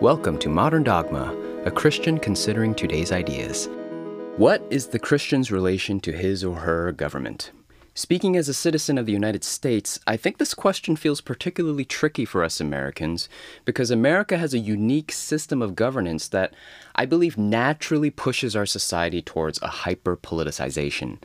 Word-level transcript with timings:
Welcome 0.00 0.38
to 0.38 0.48
Modern 0.48 0.84
Dogma, 0.84 1.36
a 1.64 1.72
Christian 1.72 2.20
considering 2.20 2.72
today's 2.72 3.10
ideas. 3.10 3.68
What 4.36 4.62
is 4.70 4.86
the 4.86 4.98
Christian's 5.00 5.50
relation 5.50 5.98
to 6.02 6.12
his 6.12 6.44
or 6.44 6.54
her 6.54 6.92
government? 6.92 7.50
Speaking 7.94 8.36
as 8.36 8.48
a 8.48 8.54
citizen 8.54 8.96
of 8.96 9.06
the 9.06 9.12
United 9.12 9.42
States, 9.42 9.98
I 10.06 10.16
think 10.16 10.38
this 10.38 10.54
question 10.54 10.94
feels 10.94 11.20
particularly 11.20 11.84
tricky 11.84 12.24
for 12.24 12.44
us 12.44 12.60
Americans 12.60 13.28
because 13.64 13.90
America 13.90 14.38
has 14.38 14.54
a 14.54 14.60
unique 14.60 15.10
system 15.10 15.60
of 15.60 15.74
governance 15.74 16.28
that 16.28 16.54
I 16.94 17.04
believe 17.04 17.36
naturally 17.36 18.10
pushes 18.10 18.54
our 18.54 18.66
society 18.66 19.20
towards 19.20 19.60
a 19.62 19.66
hyper 19.66 20.16
politicization. 20.16 21.18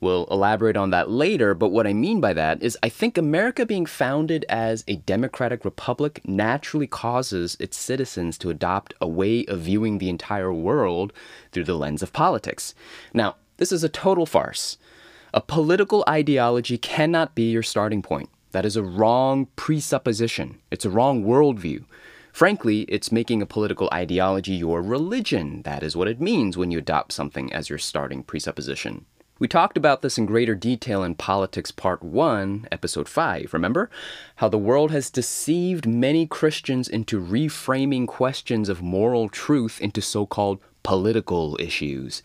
We'll 0.00 0.26
elaborate 0.30 0.78
on 0.78 0.90
that 0.90 1.10
later, 1.10 1.52
but 1.52 1.68
what 1.68 1.86
I 1.86 1.92
mean 1.92 2.20
by 2.20 2.32
that 2.32 2.62
is 2.62 2.78
I 2.82 2.88
think 2.88 3.18
America 3.18 3.66
being 3.66 3.84
founded 3.84 4.46
as 4.48 4.82
a 4.88 4.96
democratic 4.96 5.62
republic 5.62 6.22
naturally 6.24 6.86
causes 6.86 7.54
its 7.60 7.76
citizens 7.76 8.38
to 8.38 8.48
adopt 8.48 8.94
a 8.98 9.06
way 9.06 9.44
of 9.44 9.60
viewing 9.60 9.98
the 9.98 10.08
entire 10.08 10.52
world 10.52 11.12
through 11.52 11.64
the 11.64 11.74
lens 11.74 12.02
of 12.02 12.14
politics. 12.14 12.74
Now, 13.12 13.36
this 13.58 13.72
is 13.72 13.84
a 13.84 13.90
total 13.90 14.24
farce. 14.24 14.78
A 15.34 15.42
political 15.42 16.02
ideology 16.08 16.78
cannot 16.78 17.34
be 17.34 17.50
your 17.50 17.62
starting 17.62 18.00
point. 18.00 18.30
That 18.52 18.64
is 18.64 18.76
a 18.76 18.82
wrong 18.82 19.48
presupposition. 19.54 20.60
It's 20.70 20.86
a 20.86 20.90
wrong 20.90 21.24
worldview. 21.24 21.84
Frankly, 22.32 22.82
it's 22.82 23.12
making 23.12 23.42
a 23.42 23.46
political 23.46 23.90
ideology 23.92 24.54
your 24.54 24.80
religion. 24.80 25.60
That 25.62 25.82
is 25.82 25.94
what 25.94 26.08
it 26.08 26.22
means 26.22 26.56
when 26.56 26.70
you 26.70 26.78
adopt 26.78 27.12
something 27.12 27.52
as 27.52 27.68
your 27.68 27.78
starting 27.78 28.22
presupposition. 28.22 29.04
We 29.40 29.48
talked 29.48 29.78
about 29.78 30.02
this 30.02 30.18
in 30.18 30.26
greater 30.26 30.54
detail 30.54 31.02
in 31.02 31.14
Politics 31.14 31.70
Part 31.70 32.02
1, 32.02 32.68
Episode 32.70 33.08
5. 33.08 33.54
Remember? 33.54 33.88
How 34.36 34.50
the 34.50 34.58
world 34.58 34.90
has 34.90 35.08
deceived 35.08 35.86
many 35.86 36.26
Christians 36.26 36.86
into 36.86 37.18
reframing 37.18 38.06
questions 38.06 38.68
of 38.68 38.82
moral 38.82 39.30
truth 39.30 39.80
into 39.80 40.02
so 40.02 40.26
called 40.26 40.60
political 40.82 41.56
issues. 41.58 42.22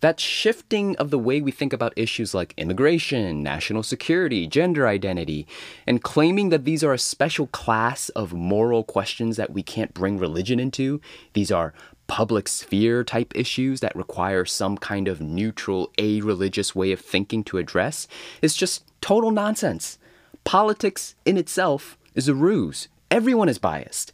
That 0.00 0.18
shifting 0.18 0.96
of 0.96 1.10
the 1.10 1.18
way 1.18 1.42
we 1.42 1.50
think 1.50 1.74
about 1.74 1.92
issues 1.96 2.34
like 2.34 2.54
immigration, 2.56 3.42
national 3.42 3.82
security, 3.82 4.46
gender 4.46 4.88
identity, 4.88 5.46
and 5.86 6.02
claiming 6.02 6.48
that 6.48 6.64
these 6.64 6.82
are 6.82 6.94
a 6.94 6.98
special 6.98 7.46
class 7.48 8.08
of 8.10 8.32
moral 8.32 8.84
questions 8.84 9.36
that 9.36 9.52
we 9.52 9.62
can't 9.62 9.92
bring 9.92 10.18
religion 10.18 10.58
into, 10.58 11.02
these 11.34 11.52
are 11.52 11.74
public 12.06 12.48
sphere 12.48 13.02
type 13.04 13.32
issues 13.34 13.80
that 13.80 13.96
require 13.96 14.44
some 14.44 14.76
kind 14.76 15.08
of 15.08 15.20
neutral, 15.20 15.90
a 15.98 16.20
religious 16.20 16.74
way 16.74 16.92
of 16.92 17.00
thinking 17.00 17.44
to 17.44 17.58
address, 17.58 18.06
is 18.42 18.54
just 18.54 18.84
total 19.00 19.30
nonsense. 19.30 19.98
Politics 20.44 21.14
in 21.24 21.36
itself 21.36 21.96
is 22.14 22.28
a 22.28 22.34
ruse. 22.34 22.88
Everyone 23.10 23.48
is 23.48 23.58
biased. 23.58 24.12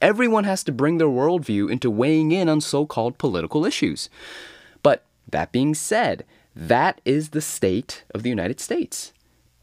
Everyone 0.00 0.44
has 0.44 0.64
to 0.64 0.72
bring 0.72 0.98
their 0.98 1.08
worldview 1.08 1.70
into 1.70 1.90
weighing 1.90 2.32
in 2.32 2.48
on 2.48 2.60
so 2.60 2.86
called 2.86 3.18
political 3.18 3.64
issues. 3.64 4.08
But 4.82 5.04
that 5.28 5.52
being 5.52 5.74
said, 5.74 6.24
that 6.54 7.00
is 7.04 7.30
the 7.30 7.40
state 7.40 8.04
of 8.14 8.22
the 8.22 8.28
United 8.28 8.60
States. 8.60 9.12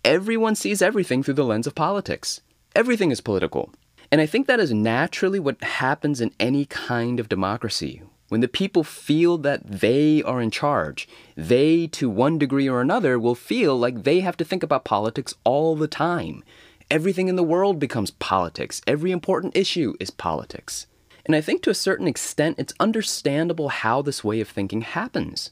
Everyone 0.06 0.56
sees 0.56 0.82
everything 0.82 1.24
through 1.24 1.34
the 1.34 1.44
lens 1.44 1.68
of 1.68 1.76
politics. 1.76 2.42
Everything 2.76 3.12
is 3.12 3.22
political. 3.22 3.72
And 4.12 4.22
I 4.22 4.26
think 4.26 4.48
that 4.48 4.60
is 4.60 4.74
naturally 4.74 5.40
what 5.40 5.64
happens 5.64 6.20
in 6.20 6.34
any 6.40 6.66
kind 6.66 7.20
of 7.20 7.30
democracy. 7.30 8.02
When 8.30 8.42
the 8.42 8.48
people 8.48 8.84
feel 8.84 9.38
that 9.40 9.66
they 9.66 10.22
are 10.24 10.42
in 10.42 10.52
charge, 10.52 11.08
they, 11.36 11.88
to 11.88 12.10
one 12.10 12.38
degree 12.38 12.70
or 12.70 12.82
another, 12.82 13.20
will 13.20 13.36
feel 13.36 13.78
like 13.78 14.04
they 14.04 14.20
have 14.20 14.38
to 14.38 14.46
think 14.46 14.62
about 14.62 14.86
politics 14.86 15.34
all 15.44 15.76
the 15.76 15.88
time. 15.88 16.44
Everything 16.92 17.28
in 17.28 17.36
the 17.36 17.44
world 17.44 17.80
becomes 17.80 18.12
politics. 18.12 18.82
Every 18.88 19.12
important 19.12 19.56
issue 19.56 19.96
is 20.00 20.10
politics. 20.10 20.88
And 21.26 21.36
I 21.36 21.42
think 21.42 21.62
to 21.64 21.70
a 21.70 21.76
certain 21.76 22.08
extent, 22.08 22.58
it's 22.58 22.74
understandable 22.80 23.70
how 23.70 24.02
this 24.02 24.24
way 24.24 24.42
of 24.42 24.50
thinking 24.50 24.82
happens. 24.82 25.52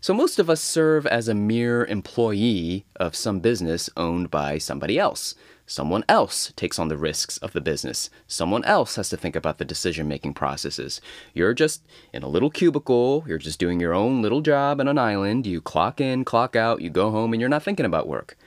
So, 0.00 0.14
most 0.14 0.38
of 0.38 0.48
us 0.48 0.60
serve 0.60 1.06
as 1.06 1.26
a 1.26 1.34
mere 1.34 1.84
employee 1.84 2.84
of 2.94 3.16
some 3.16 3.40
business 3.40 3.90
owned 3.96 4.30
by 4.30 4.58
somebody 4.58 4.98
else. 4.98 5.34
Someone 5.68 6.04
else 6.08 6.52
takes 6.54 6.78
on 6.78 6.86
the 6.86 6.96
risks 6.96 7.38
of 7.38 7.52
the 7.52 7.60
business. 7.60 8.08
Someone 8.28 8.64
else 8.64 8.94
has 8.94 9.08
to 9.08 9.16
think 9.16 9.34
about 9.34 9.58
the 9.58 9.64
decision 9.64 10.06
making 10.06 10.34
processes. 10.34 11.00
You're 11.34 11.54
just 11.54 11.82
in 12.12 12.22
a 12.22 12.28
little 12.28 12.50
cubicle, 12.50 13.24
you're 13.26 13.36
just 13.36 13.58
doing 13.58 13.80
your 13.80 13.92
own 13.92 14.22
little 14.22 14.42
job 14.42 14.80
on 14.80 14.86
an 14.86 14.96
island. 14.96 15.44
You 15.44 15.60
clock 15.60 16.00
in, 16.00 16.24
clock 16.24 16.54
out, 16.54 16.82
you 16.82 16.88
go 16.88 17.10
home, 17.10 17.32
and 17.32 17.40
you're 17.40 17.50
not 17.50 17.64
thinking 17.64 17.84
about 17.84 18.06
work. 18.06 18.38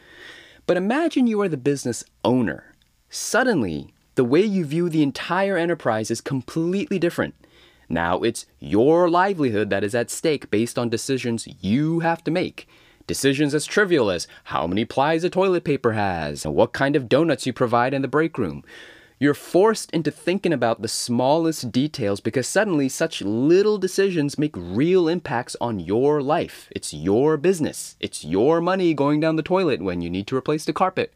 But 0.66 0.78
imagine 0.78 1.28
you 1.28 1.42
are 1.42 1.50
the 1.50 1.58
business 1.58 2.06
owner. 2.24 2.74
Suddenly, 3.10 3.94
the 4.16 4.24
way 4.24 4.42
you 4.42 4.64
view 4.64 4.88
the 4.88 5.04
entire 5.04 5.58
enterprise 5.58 6.10
is 6.10 6.22
completely 6.22 7.00
different. 7.00 7.36
Now 7.90 8.20
it's 8.22 8.46
your 8.60 9.10
livelihood 9.10 9.70
that 9.72 9.84
is 9.84 9.96
at 9.96 10.12
stake 10.12 10.50
based 10.52 10.78
on 10.78 10.88
decisions 10.90 11.48
you 11.60 12.00
have 12.00 12.24
to 12.24 12.32
make. 12.32 12.68
Decisions 13.10 13.56
as 13.56 13.66
trivial 13.66 14.12
as 14.12 14.28
how 14.44 14.68
many 14.68 14.86
plies 14.86 15.24
a 15.24 15.32
toilet 15.32 15.64
paper 15.64 15.94
has, 15.94 16.46
and 16.46 16.54
what 16.54 16.74
kind 16.74 16.96
of 16.96 17.10
donuts 17.10 17.48
you 17.48 17.52
provide 17.52 17.92
in 17.92 18.04
the 18.04 18.08
break 18.08 18.38
room. 18.38 18.64
You're 19.18 19.34
forced 19.34 19.90
into 19.90 20.12
thinking 20.12 20.54
about 20.54 20.84
the 20.84 20.88
smallest 20.88 21.72
details 21.72 22.20
because 22.20 22.48
suddenly 22.48 22.88
such 22.88 23.24
little 23.24 23.80
decisions 23.80 24.38
make 24.38 24.54
real 24.56 25.08
impacts 25.08 25.56
on 25.60 25.80
your 25.80 26.22
life. 26.22 26.68
It's 26.70 26.94
your 26.94 27.36
business. 27.38 27.96
It's 28.00 28.24
your 28.24 28.62
money 28.62 28.94
going 28.94 29.20
down 29.20 29.38
the 29.38 29.42
toilet 29.42 29.82
when 29.82 30.02
you 30.02 30.10
need 30.12 30.28
to 30.28 30.38
replace 30.38 30.66
the 30.66 30.72
carpet. 30.72 31.12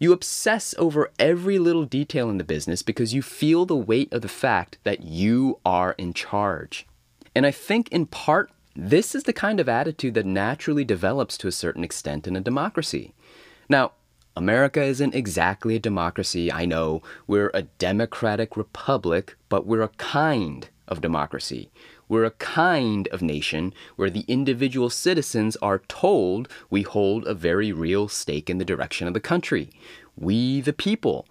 You 0.00 0.12
obsess 0.12 0.74
over 0.78 1.12
every 1.20 1.60
little 1.60 1.84
detail 1.84 2.28
in 2.28 2.38
the 2.38 2.42
business 2.42 2.82
because 2.82 3.14
you 3.14 3.22
feel 3.22 3.66
the 3.66 3.76
weight 3.76 4.12
of 4.12 4.22
the 4.22 4.28
fact 4.28 4.78
that 4.82 5.04
you 5.04 5.60
are 5.64 5.92
in 5.96 6.12
charge. 6.12 6.88
And 7.36 7.46
I 7.46 7.52
think 7.52 7.88
in 7.90 8.06
part, 8.06 8.50
this 8.76 9.14
is 9.14 9.24
the 9.24 9.32
kind 9.32 9.60
of 9.60 9.68
attitude 9.68 10.14
that 10.14 10.26
naturally 10.26 10.84
develops 10.84 11.36
to 11.38 11.48
a 11.48 11.52
certain 11.52 11.84
extent 11.84 12.26
in 12.26 12.36
a 12.36 12.40
democracy. 12.40 13.14
Now, 13.68 13.92
America 14.36 14.82
isn't 14.82 15.14
exactly 15.14 15.76
a 15.76 15.80
democracy, 15.80 16.52
I 16.52 16.64
know. 16.64 17.02
We're 17.26 17.50
a 17.52 17.62
democratic 17.62 18.56
republic, 18.56 19.36
but 19.48 19.66
we're 19.66 19.82
a 19.82 19.88
kind 19.88 20.68
of 20.86 21.00
democracy. 21.00 21.70
We're 22.08 22.24
a 22.24 22.30
kind 22.32 23.06
of 23.08 23.22
nation 23.22 23.72
where 23.96 24.10
the 24.10 24.24
individual 24.26 24.90
citizens 24.90 25.56
are 25.56 25.80
told 25.88 26.48
we 26.68 26.82
hold 26.82 27.26
a 27.26 27.34
very 27.34 27.72
real 27.72 28.08
stake 28.08 28.50
in 28.50 28.58
the 28.58 28.64
direction 28.64 29.06
of 29.06 29.14
the 29.14 29.20
country. 29.20 29.70
We, 30.16 30.60
the 30.60 30.72
people. 30.72 31.26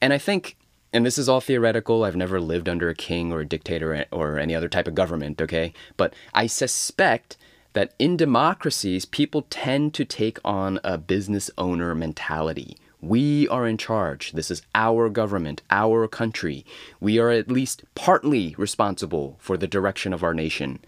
And 0.00 0.12
I 0.12 0.18
think, 0.18 0.56
and 0.92 1.06
this 1.06 1.18
is 1.18 1.28
all 1.28 1.40
theoretical, 1.40 2.04
I've 2.04 2.16
never 2.16 2.40
lived 2.40 2.68
under 2.68 2.88
a 2.88 2.94
king 2.94 3.32
or 3.32 3.40
a 3.40 3.46
dictator 3.46 4.06
or 4.10 4.38
any 4.38 4.54
other 4.54 4.68
type 4.68 4.88
of 4.88 4.94
government, 4.94 5.40
okay? 5.40 5.72
But 5.96 6.14
I 6.34 6.46
suspect 6.46 7.36
that 7.72 7.94
in 7.98 8.16
democracies, 8.16 9.04
people 9.04 9.46
tend 9.50 9.94
to 9.94 10.04
take 10.04 10.38
on 10.44 10.80
a 10.82 10.98
business 10.98 11.50
owner 11.56 11.94
mentality 11.94 12.76
we 13.02 13.48
are 13.48 13.66
in 13.66 13.78
charge. 13.78 14.32
This 14.32 14.50
is 14.50 14.62
our 14.74 15.08
government, 15.08 15.62
our 15.70 16.06
country. 16.06 16.64
We 17.00 17.18
are 17.18 17.30
at 17.30 17.50
least 17.50 17.84
partly 17.94 18.54
responsible 18.58 19.36
for 19.40 19.56
the 19.56 19.66
direction 19.66 20.12
of 20.12 20.22
our 20.22 20.34
nation. 20.34 20.80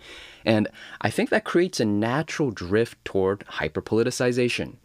And 0.44 0.69
I 1.00 1.10
think 1.10 1.30
that 1.30 1.44
creates 1.44 1.80
a 1.80 1.84
natural 1.84 2.50
drift 2.50 3.02
toward 3.04 3.40
hyperpoliticization. 3.46 4.76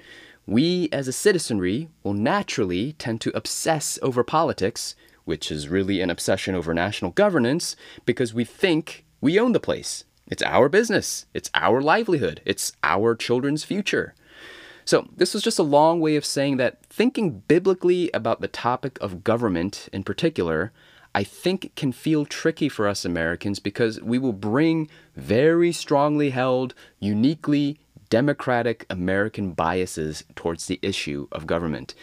We, 0.45 0.87
as 0.93 1.07
a 1.07 1.13
citizenry, 1.13 1.89
will 2.03 2.13
naturally 2.13 2.93
tend 2.93 3.19
to 3.21 3.35
obsess 3.35 3.99
over 4.01 4.23
politics, 4.23 4.95
which 5.27 5.51
is 5.51 5.67
really 5.67 6.01
an 6.01 6.09
obsession 6.09 6.55
over 6.55 6.73
national 6.73 7.11
governance, 7.11 7.75
because 8.05 8.33
we 8.33 8.45
think 8.45 9.05
we 9.19 9.39
own 9.39 9.51
the 9.51 9.59
place. 9.59 10.05
It's 10.27 10.43
our 10.43 10.69
business, 10.69 11.25
it's 11.33 11.51
our 11.53 11.81
livelihood, 11.81 12.41
it's 12.45 12.73
our 12.81 13.13
children's 13.13 13.63
future. 13.63 14.15
So, 14.85 15.09
this 15.17 15.33
was 15.33 15.43
just 15.43 15.59
a 15.59 15.63
long 15.63 15.99
way 15.99 16.15
of 16.15 16.23
saying 16.23 16.55
that 16.57 16.85
thinking 16.85 17.43
biblically 17.49 18.09
about 18.13 18.39
the 18.39 18.47
topic 18.47 18.97
of 19.01 19.25
government 19.25 19.89
in 19.91 20.03
particular, 20.03 20.71
I 21.13 21.25
think 21.25 21.75
can 21.75 21.91
feel 21.91 22.25
tricky 22.25 22.69
for 22.69 22.87
us 22.87 23.03
Americans 23.03 23.59
because 23.59 24.01
we 24.01 24.17
will 24.17 24.33
bring 24.33 24.89
very 25.15 25.73
strongly 25.73 26.29
held, 26.29 26.73
uniquely 26.99 27.79
democratic 28.09 28.85
American 28.89 29.51
biases 29.51 30.23
towards 30.35 30.67
the 30.67 30.79
issue 30.81 31.27
of 31.31 31.47
government. 31.47 31.93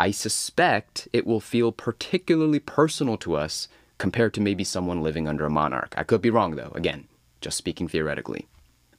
I 0.00 0.12
suspect 0.12 1.08
it 1.12 1.26
will 1.26 1.40
feel 1.40 1.72
particularly 1.72 2.58
personal 2.58 3.18
to 3.18 3.36
us 3.36 3.68
compared 3.98 4.32
to 4.32 4.40
maybe 4.40 4.64
someone 4.64 5.02
living 5.02 5.28
under 5.28 5.44
a 5.44 5.50
monarch. 5.50 5.92
I 5.94 6.04
could 6.04 6.22
be 6.22 6.30
wrong 6.30 6.56
though, 6.56 6.72
again, 6.74 7.06
just 7.42 7.58
speaking 7.58 7.86
theoretically. 7.86 8.46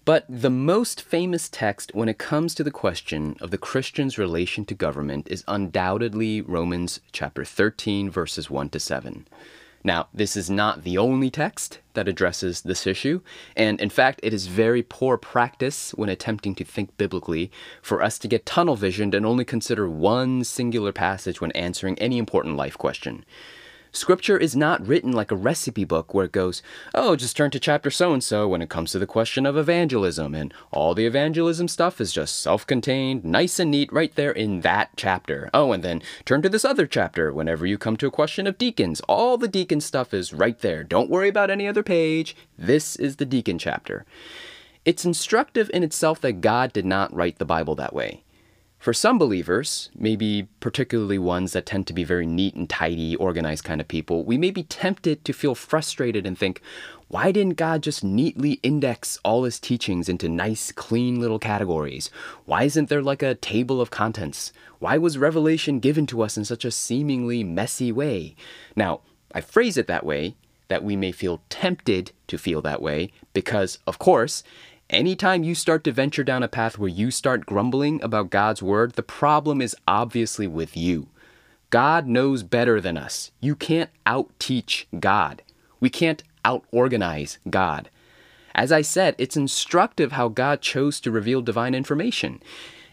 But 0.06 0.26
the 0.30 0.52
most 0.52 1.02
famous 1.02 1.50
text 1.50 1.90
when 1.96 2.08
it 2.08 2.20
comes 2.20 2.54
to 2.54 2.64
the 2.64 2.70
question 2.70 3.36
of 3.42 3.50
the 3.50 3.58
Christian's 3.58 4.20
relation 4.20 4.64
to 4.66 4.76
government 4.76 5.28
is 5.28 5.44
undoubtedly 5.48 6.40
Romans 6.40 7.00
chapter 7.12 7.44
13, 7.44 8.08
verses 8.12 8.52
1 8.52 8.70
to 8.70 8.80
7. 8.80 9.28
Now, 9.84 10.08
this 10.14 10.38
is 10.38 10.50
not 10.50 10.84
the 10.84 10.98
only 10.98 11.32
text 11.32 11.80
that 11.94 12.08
addresses 12.08 12.62
this 12.62 12.86
issue, 12.86 13.22
and 13.56 13.82
in 13.82 13.90
fact, 13.90 14.20
it 14.22 14.34
is 14.34 14.48
very 14.48 14.84
poor 14.84 15.18
practice 15.18 15.92
when 15.92 16.10
attempting 16.10 16.54
to 16.56 16.64
think 16.64 16.96
biblically 16.98 17.52
for 17.82 18.04
us 18.04 18.20
to 18.20 18.28
get 18.28 18.46
tunnel 18.46 18.76
visioned 18.76 19.16
and 19.16 19.26
only 19.26 19.44
consider 19.44 19.90
one 19.90 20.44
singular 20.44 20.92
passage 20.92 21.42
when 21.42 21.52
answering 21.52 21.98
any 21.98 22.18
important 22.18 22.56
life 22.56 22.78
question. 22.78 23.26
Scripture 23.94 24.38
is 24.38 24.56
not 24.56 24.88
written 24.88 25.12
like 25.12 25.32
a 25.32 25.36
recipe 25.36 25.84
book 25.84 26.14
where 26.14 26.24
it 26.24 26.32
goes, 26.32 26.64
oh, 26.96 27.18
just 27.18 27.36
turn 27.36 27.52
to 27.52 27.60
chapter 27.60 27.92
so 27.92 28.14
and 28.14 28.24
so 28.24 28.48
when 28.48 28.62
it 28.62 28.70
comes 28.70 28.92
to 28.92 29.00
the 29.00 29.06
question 29.06 29.46
of 29.46 29.58
evangelism, 29.58 30.34
and 30.34 30.54
all 30.72 30.96
the 30.96 31.06
evangelism 31.06 31.68
stuff 31.68 32.00
is 32.00 32.14
just 32.14 32.42
self 32.42 32.66
contained, 32.66 33.26
nice 33.26 33.60
and 33.60 33.70
neat 33.70 33.92
right 33.92 34.16
there 34.16 34.32
in 34.32 34.62
that 34.62 34.92
chapter. 34.96 35.50
Oh, 35.54 35.74
and 35.74 35.84
then 35.84 36.02
turn 36.24 36.42
to 36.42 36.50
this 36.50 36.64
other 36.64 36.88
chapter 36.88 37.34
whenever 37.34 37.66
you 37.66 37.78
come 37.78 37.98
to 37.98 38.08
a 38.08 38.12
question 38.12 38.48
of 38.48 38.58
deacons. 38.58 39.02
All 39.10 39.38
the 39.38 39.50
deacon 39.50 39.82
stuff 39.82 40.14
is 40.14 40.34
right 40.34 40.58
there. 40.60 40.86
Don't 40.86 41.10
worry 41.10 41.28
about 41.28 41.50
any 41.50 41.68
other 41.68 41.84
page. 41.84 42.34
This 42.58 42.96
is 42.96 43.18
the 43.18 43.26
deacon 43.26 43.60
chapter. 43.60 44.06
It's 44.86 45.04
instructive 45.04 45.70
in 45.74 45.84
itself 45.84 46.22
that 46.22 46.40
God 46.40 46.72
did 46.72 46.86
not 46.86 47.14
write 47.14 47.40
the 47.40 47.46
Bible 47.46 47.76
that 47.76 47.94
way. 47.94 48.24
For 48.82 48.94
some 48.94 49.20
believers, 49.20 49.92
maybe 49.96 50.48
particularly 50.60 51.20
ones 51.20 51.54
that 51.54 51.68
tend 51.68 51.86
to 51.86 51.94
be 51.94 52.04
very 52.04 52.26
neat 52.26 52.56
and 52.56 52.68
tidy, 52.68 53.16
organized 53.16 53.64
kind 53.64 53.80
of 53.80 53.88
people, 53.88 54.24
we 54.24 54.40
may 54.40 54.50
be 54.50 54.64
tempted 54.64 55.24
to 55.24 55.34
feel 55.34 55.54
frustrated 55.54 56.26
and 56.26 56.36
think, 56.36 56.64
why 57.08 57.32
didn't 57.32 57.58
God 57.58 57.84
just 57.84 58.04
neatly 58.04 58.54
index 58.64 59.20
all 59.24 59.44
his 59.44 59.60
teachings 59.60 60.10
into 60.10 60.28
nice, 60.28 60.72
clean 60.72 61.20
little 61.20 61.38
categories? 61.38 62.10
Why 62.46 62.64
isn't 62.64 62.90
there 62.90 63.04
like 63.04 63.22
a 63.22 63.36
table 63.36 63.80
of 63.82 63.92
contents? 63.92 64.52
Why 64.80 64.98
was 64.98 65.20
Revelation 65.20 65.80
given 65.80 66.08
to 66.08 66.24
us 66.24 66.36
in 66.36 66.44
such 66.44 66.66
a 66.66 66.72
seemingly 66.72 67.44
messy 67.44 67.92
way? 67.92 68.36
Now, 68.76 69.02
I 69.32 69.42
phrase 69.42 69.78
it 69.78 69.86
that 69.86 70.08
way 70.08 70.38
that 70.70 70.84
we 70.84 70.96
may 70.96 71.12
feel 71.12 71.44
tempted 71.50 72.14
to 72.26 72.38
feel 72.40 72.64
that 72.64 72.82
way 72.82 73.12
because, 73.34 73.78
of 73.86 74.00
course, 74.00 74.42
Anytime 74.92 75.46
you 75.46 75.56
start 75.56 75.86
to 75.86 75.94
venture 75.94 76.22
down 76.26 76.44
a 76.44 76.50
path 76.50 76.78
where 76.78 76.90
you 76.90 77.12
start 77.12 77.46
grumbling 77.46 78.04
about 78.04 78.30
God's 78.30 78.62
word, 78.62 78.92
the 78.92 79.02
problem 79.02 79.62
is 79.62 79.74
obviously 79.88 80.48
with 80.48 80.76
you. 80.76 81.08
God 81.70 82.08
knows 82.08 82.44
better 82.44 82.82
than 82.82 82.98
us. 82.98 83.32
You 83.40 83.56
can't 83.56 83.90
out 84.06 84.30
teach 84.38 84.90
God. 85.00 85.44
We 85.80 85.90
can't 85.90 86.22
out 86.44 86.66
organize 86.74 87.38
God. 87.50 87.90
As 88.54 88.74
I 88.74 88.82
said, 88.82 89.16
it's 89.18 89.38
instructive 89.38 90.12
how 90.12 90.28
God 90.28 90.60
chose 90.60 91.00
to 91.00 91.10
reveal 91.10 91.42
divine 91.42 91.74
information. 91.74 92.44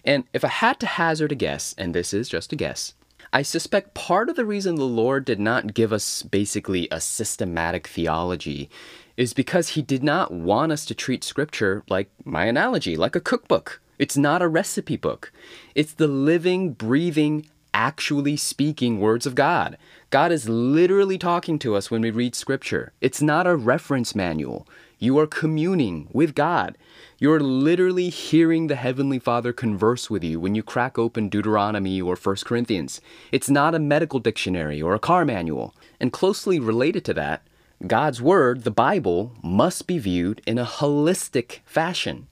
And 0.05 0.23
if 0.33 0.45
I 0.45 0.49
had 0.49 0.79
to 0.79 0.87
hazard 0.87 1.33
a 1.33 1.35
guess, 1.35 1.75
and 1.77 1.97
this 1.97 2.15
is 2.15 2.29
just 2.29 2.53
a 2.53 2.57
guess, 2.57 2.95
I 3.33 3.43
suspect 3.43 3.95
part 3.95 4.31
of 4.31 4.37
the 4.37 4.47
reason 4.47 4.77
the 4.77 4.85
Lord 4.85 5.25
did 5.25 5.39
not 5.39 5.75
give 5.75 5.93
us 5.93 6.23
basically 6.23 6.89
a 6.91 7.01
systematic 7.01 7.87
theology 7.87 8.71
is 9.17 9.35
because 9.35 9.71
he 9.71 9.83
did 9.83 10.03
not 10.03 10.33
want 10.33 10.73
us 10.73 10.87
to 10.87 10.95
treat 10.95 11.25
scripture 11.25 11.83
like 11.89 12.09
my 12.25 12.45
analogy, 12.45 12.97
like 12.97 13.17
a 13.17 13.21
cookbook. 13.21 13.81
It's 13.99 14.17
not 14.17 14.41
a 14.41 14.49
recipe 14.49 14.97
book. 14.97 15.33
It's 15.75 15.93
the 15.93 16.07
living, 16.07 16.73
breathing, 16.73 17.47
actually 17.75 18.37
speaking 18.37 19.01
words 19.01 19.27
of 19.27 19.35
God. 19.35 19.77
God 20.11 20.33
is 20.33 20.49
literally 20.49 21.19
talking 21.19 21.59
to 21.59 21.75
us 21.75 21.91
when 21.91 22.01
we 22.01 22.11
read 22.11 22.35
scripture. 22.35 22.93
It's 23.01 23.21
not 23.21 23.47
a 23.47 23.57
reference 23.57 24.15
manual. 24.15 24.67
You 25.01 25.19
are 25.19 25.29
communing 25.29 26.09
with 26.13 26.35
God. 26.35 26.77
You're 27.19 27.41
literally 27.41 28.09
hearing 28.09 28.67
the 28.67 28.75
Heavenly 28.75 29.19
Father 29.19 29.53
converse 29.53 30.11
with 30.11 30.25
you 30.25 30.41
when 30.41 30.55
you 30.55 30.63
crack 30.63 30.99
open 30.99 31.29
Deuteronomy 31.29 32.01
or 32.01 32.17
1 32.17 32.37
Corinthians. 32.45 33.01
It's 33.31 33.49
not 33.49 33.75
a 33.75 33.79
medical 33.79 34.19
dictionary 34.19 34.83
or 34.83 34.95
a 34.95 34.99
car 34.99 35.25
manual. 35.25 35.75
And 36.01 36.13
closely 36.13 36.59
related 36.59 37.05
to 37.07 37.15
that, 37.15 37.43
God's 37.87 38.21
Word, 38.21 38.65
the 38.65 38.71
Bible, 38.71 39.35
must 39.41 39.87
be 39.87 39.99
viewed 39.99 40.43
in 40.47 40.59
a 40.59 40.65
holistic 40.65 41.61
fashion. 41.65 42.28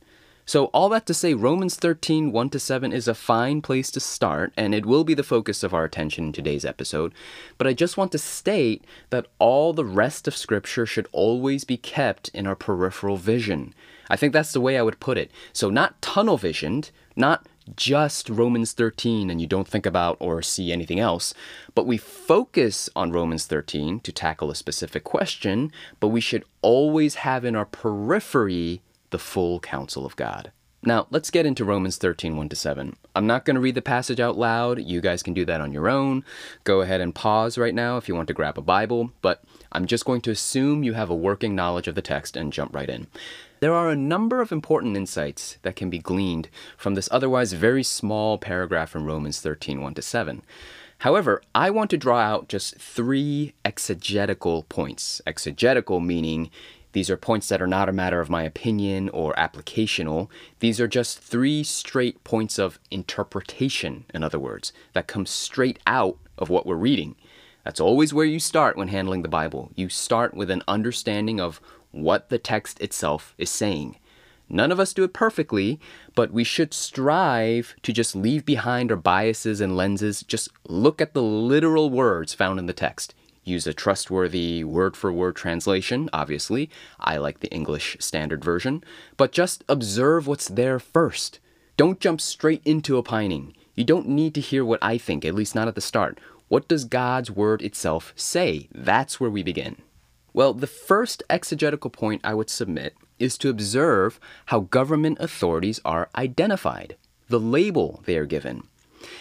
So, 0.49 0.67
all 0.67 0.89
that 0.91 1.07
to 1.07 1.15
say, 1.15 1.35
Romans 1.35 1.75
13, 1.75 2.31
1 2.31 2.51
to 2.51 2.61
7 2.61 2.93
is 2.93 3.09
a 3.09 3.15
fine 3.15 3.61
place 3.61 3.91
to 3.91 3.99
start, 3.99 4.53
and 4.57 4.77
it 4.77 4.87
will 4.87 5.03
be 5.03 5.13
the 5.13 5.25
focus 5.25 5.65
of 5.65 5.75
our 5.75 5.83
attention 5.83 6.27
in 6.27 6.33
today's 6.33 6.65
episode. 6.65 7.13
But 7.59 7.67
I 7.67 7.73
just 7.73 7.97
want 7.97 8.13
to 8.13 8.19
state 8.19 8.85
that 9.11 9.27
all 9.41 9.73
the 9.73 9.85
rest 9.85 10.29
of 10.29 10.37
Scripture 10.37 10.87
should 10.87 11.09
always 11.11 11.65
be 11.65 11.77
kept 11.77 12.29
in 12.29 12.47
our 12.47 12.55
peripheral 12.55 13.17
vision. 13.17 13.75
I 14.09 14.15
think 14.15 14.33
that's 14.33 14.53
the 14.53 14.61
way 14.61 14.79
I 14.79 14.83
would 14.83 15.01
put 15.01 15.19
it. 15.19 15.33
So, 15.53 15.69
not 15.69 16.01
tunnel 16.01 16.39
visioned, 16.39 16.93
not 17.17 17.45
just 17.75 18.29
Romans 18.29 18.73
13 18.73 19.29
and 19.29 19.41
you 19.41 19.49
don't 19.49 19.67
think 19.67 19.85
about 19.85 20.17
or 20.21 20.43
see 20.43 20.71
anything 20.71 21.01
else, 21.01 21.35
but 21.75 21.87
we 21.87 21.97
focus 21.97 22.89
on 22.95 23.11
Romans 23.11 23.47
13 23.47 23.99
to 23.99 24.13
tackle 24.13 24.53
a 24.53 24.55
specific 24.55 25.03
question, 25.03 25.73
but 25.99 26.09
we 26.09 26.21
should 26.21 26.45
always 26.63 27.17
have 27.17 27.45
in 27.45 27.57
our 27.57 27.65
periphery 27.65 28.83
the 29.11 29.19
full 29.19 29.61
counsel 29.61 30.07
of 30.07 30.17
God. 30.17 30.53
Now, 30.83 31.09
let's 31.11 31.31
get 31.31 31.47
into 31.47 31.65
Romans 31.65 31.97
13, 31.97 32.37
1 32.37 32.49
to 32.51 32.55
7. 32.55 32.97
I'm 33.17 33.27
not 33.27 33.45
going 33.45 33.57
to 33.57 33.61
read 33.61 33.75
the 33.75 33.83
passage 33.83 34.21
out 34.21 34.39
loud. 34.39 34.81
You 34.81 35.01
guys 35.01 35.21
can 35.21 35.35
do 35.35 35.45
that 35.47 35.61
on 35.61 35.73
your 35.73 35.89
own. 35.89 36.25
Go 36.63 36.81
ahead 36.81 37.01
and 37.01 37.13
pause 37.13 37.59
right 37.59 37.75
now 37.75 37.97
if 37.97 38.09
you 38.09 38.15
want 38.15 38.29
to 38.29 38.35
grab 38.35 38.57
a 38.57 38.63
Bible, 38.63 39.11
but 39.21 39.43
I'm 39.73 39.87
just 39.87 40.05
going 40.05 40.21
to 40.21 40.31
assume 40.31 40.85
you 40.85 40.93
have 40.93 41.11
a 41.11 41.15
working 41.15 41.57
knowledge 41.57 41.89
of 41.89 41.97
the 41.97 42.03
text 42.03 42.37
and 42.37 42.53
jump 42.53 42.73
right 42.73 42.89
in. 42.89 43.09
There 43.59 43.75
are 43.75 43.91
a 43.91 43.97
number 43.97 44.41
of 44.41 44.53
important 44.53 44.97
insights 44.97 45.59
that 45.63 45.75
can 45.75 45.91
be 45.91 45.99
gleaned 45.99 46.51
from 46.77 46.95
this 46.95 47.09
otherwise 47.11 47.53
very 47.55 47.83
small 47.83 48.39
paragraph 48.39 48.95
in 48.95 49.05
Romans 49.05 49.41
13 49.41 49.81
1 49.81 49.95
to 49.95 50.03
7. 50.03 50.43
However, 50.99 51.43
I 51.55 51.71
want 51.71 51.91
to 51.91 51.99
draw 51.99 52.21
out 52.21 52.49
just 52.49 52.77
three 52.77 53.55
exegetical 53.65 54.63
points. 54.65 55.21
Exegetical 55.27 56.01
meaning 56.01 56.51
these 56.97 57.11
are 57.11 57.17
points 57.19 57.51
that 57.51 57.61
are 57.61 57.67
not 57.67 57.91
a 57.91 57.93
matter 57.93 58.23
of 58.23 58.31
my 58.31 58.43
opinion 58.43 59.11
or 59.11 59.35
applicational. 59.35 60.31
These 60.61 60.81
are 60.81 60.89
just 60.89 61.19
three 61.19 61.63
straight 61.63 62.25
points 62.25 62.59
of 62.59 62.79
interpretation, 62.91 64.07
in 64.15 64.25
other 64.25 64.39
words, 64.39 64.73
that 64.95 65.07
come 65.07 65.27
straight 65.27 65.79
out 65.87 66.17
of 66.39 66.49
what 66.49 66.65
we're 66.65 66.75
reading. 66.75 67.15
That's 67.65 67.81
always 67.81 68.15
where 68.15 68.25
you 68.25 68.41
start 68.41 68.79
when 68.79 68.89
handling 68.89 69.21
the 69.21 69.29
Bible. 69.29 69.73
You 69.75 69.91
start 69.91 70.33
with 70.33 70.51
an 70.51 70.63
understanding 70.67 71.39
of 71.39 71.61
what 71.91 72.31
the 72.31 72.39
text 72.39 72.81
itself 72.81 73.35
is 73.37 73.51
saying. 73.51 73.99
None 74.49 74.73
of 74.73 74.81
us 74.81 74.95
do 74.95 75.05
it 75.05 75.13
perfectly, 75.13 75.79
but 76.15 76.33
we 76.33 76.45
should 76.45 76.73
strive 76.73 77.75
to 77.83 77.93
just 77.93 78.17
leave 78.17 78.47
behind 78.47 78.91
our 78.91 78.97
biases 78.97 79.61
and 79.61 79.77
lenses. 79.77 80.23
Just 80.23 80.49
look 80.67 81.03
at 81.03 81.13
the 81.13 81.23
literal 81.23 81.91
words 81.91 82.33
found 82.33 82.59
in 82.59 82.65
the 82.65 82.73
text. 82.73 83.15
Use 83.47 83.69
a 83.69 83.73
trustworthy 83.73 84.65
word 84.65 84.97
for 84.97 85.13
word 85.13 85.37
translation, 85.37 86.11
obviously. 86.13 86.69
I 86.99 87.17
like 87.19 87.39
the 87.39 87.53
English 87.53 87.97
Standard 88.01 88.45
Version. 88.45 88.83
But 89.17 89.31
just 89.31 89.63
observe 89.69 90.27
what's 90.27 90.49
there 90.49 90.81
first. 90.81 91.39
Don't 91.77 92.01
jump 92.01 92.21
straight 92.21 92.61
into 92.65 92.97
opining. 92.97 93.55
You 93.77 93.85
don't 93.85 94.09
need 94.09 94.35
to 94.35 94.41
hear 94.41 94.65
what 94.65 94.83
I 94.83 94.99
think, 94.99 95.25
at 95.25 95.37
least 95.37 95.55
not 95.55 95.69
at 95.69 95.77
the 95.77 95.81
start. 95.81 96.19
What 96.49 96.67
does 96.67 96.85
God's 96.85 97.31
word 97.31 97.63
itself 97.63 98.13
say? 98.17 98.69
That's 98.75 99.21
where 99.21 99.31
we 99.31 99.45
begin. 99.45 99.77
Well, 100.33 100.53
the 100.53 100.67
first 100.67 101.23
exegetical 101.31 101.91
point 101.91 102.23
I 102.25 102.35
would 102.35 102.51
submit 102.51 102.97
is 103.21 103.39
to 103.39 103.49
observe 103.49 104.19
how 104.47 104.61
government 104.61 105.19
authorities 105.21 105.81
are 105.85 106.11
identified, 106.17 106.97
the 107.29 107.39
label 107.39 108.03
they 108.07 108.17
are 108.17 108.27
given. 108.27 108.65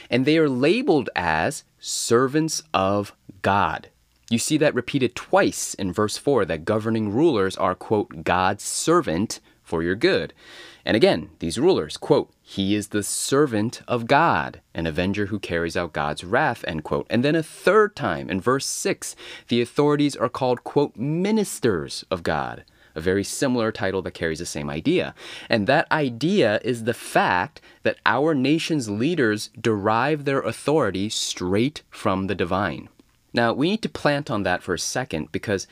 And 0.10 0.26
they 0.26 0.40
are 0.40 0.50
labeled 0.50 1.12
as 1.16 1.64
servants 1.80 2.64
of 2.74 3.14
God. 3.44 3.90
You 4.30 4.40
see 4.40 4.58
that 4.58 4.74
repeated 4.74 5.16
twice 5.16 5.76
in 5.76 5.94
verse 5.94 6.18
4 6.18 6.46
that 6.46 6.66
governing 6.66 7.12
rulers 7.12 7.56
are, 7.58 7.76
quote, 7.76 8.24
God's 8.24 8.64
servant 8.64 9.40
for 9.62 9.84
your 9.84 9.96
good. 9.96 10.34
And 10.84 10.96
again, 10.96 11.30
these 11.40 11.60
rulers, 11.60 11.98
quote, 11.98 12.32
he 12.42 12.76
is 12.76 12.90
the 12.90 13.04
servant 13.04 13.82
of 13.88 14.06
God, 14.06 14.62
an 14.74 14.86
avenger 14.86 15.28
who 15.28 15.40
carries 15.40 15.76
out 15.76 15.94
God's 15.94 16.24
wrath, 16.24 16.64
end 16.68 16.84
quote. 16.84 17.08
And 17.10 17.24
then 17.24 17.36
a 17.36 17.44
third 17.44 17.96
time 17.96 18.30
in 18.30 18.40
verse 18.40 18.66
6, 18.66 19.16
the 19.48 19.62
authorities 19.62 20.16
are 20.16 20.30
called, 20.30 20.64
quote, 20.64 20.96
ministers 20.96 22.06
of 22.12 22.22
God, 22.22 22.64
a 22.94 23.02
very 23.02 23.24
similar 23.24 23.72
title 23.72 24.04
that 24.04 24.12
carries 24.12 24.40
the 24.40 24.46
same 24.46 24.70
idea. 24.70 25.16
And 25.50 25.66
that 25.66 25.92
idea 25.92 26.60
is 26.64 26.84
the 26.84 26.94
fact 26.94 27.62
that 27.82 27.98
our 28.06 28.36
nation's 28.36 28.90
leaders 28.90 29.50
derive 29.60 30.26
their 30.26 30.42
authority 30.42 31.10
straight 31.10 31.82
from 31.90 32.28
the 32.28 32.36
divine. 32.36 32.90
Now, 33.36 33.52
we 33.52 33.72
need 33.72 33.82
to 33.82 33.90
plant 33.90 34.32
on 34.32 34.44
that 34.44 34.64
for 34.64 34.74
a 34.74 34.80
second 34.80 35.34
because 35.34 35.68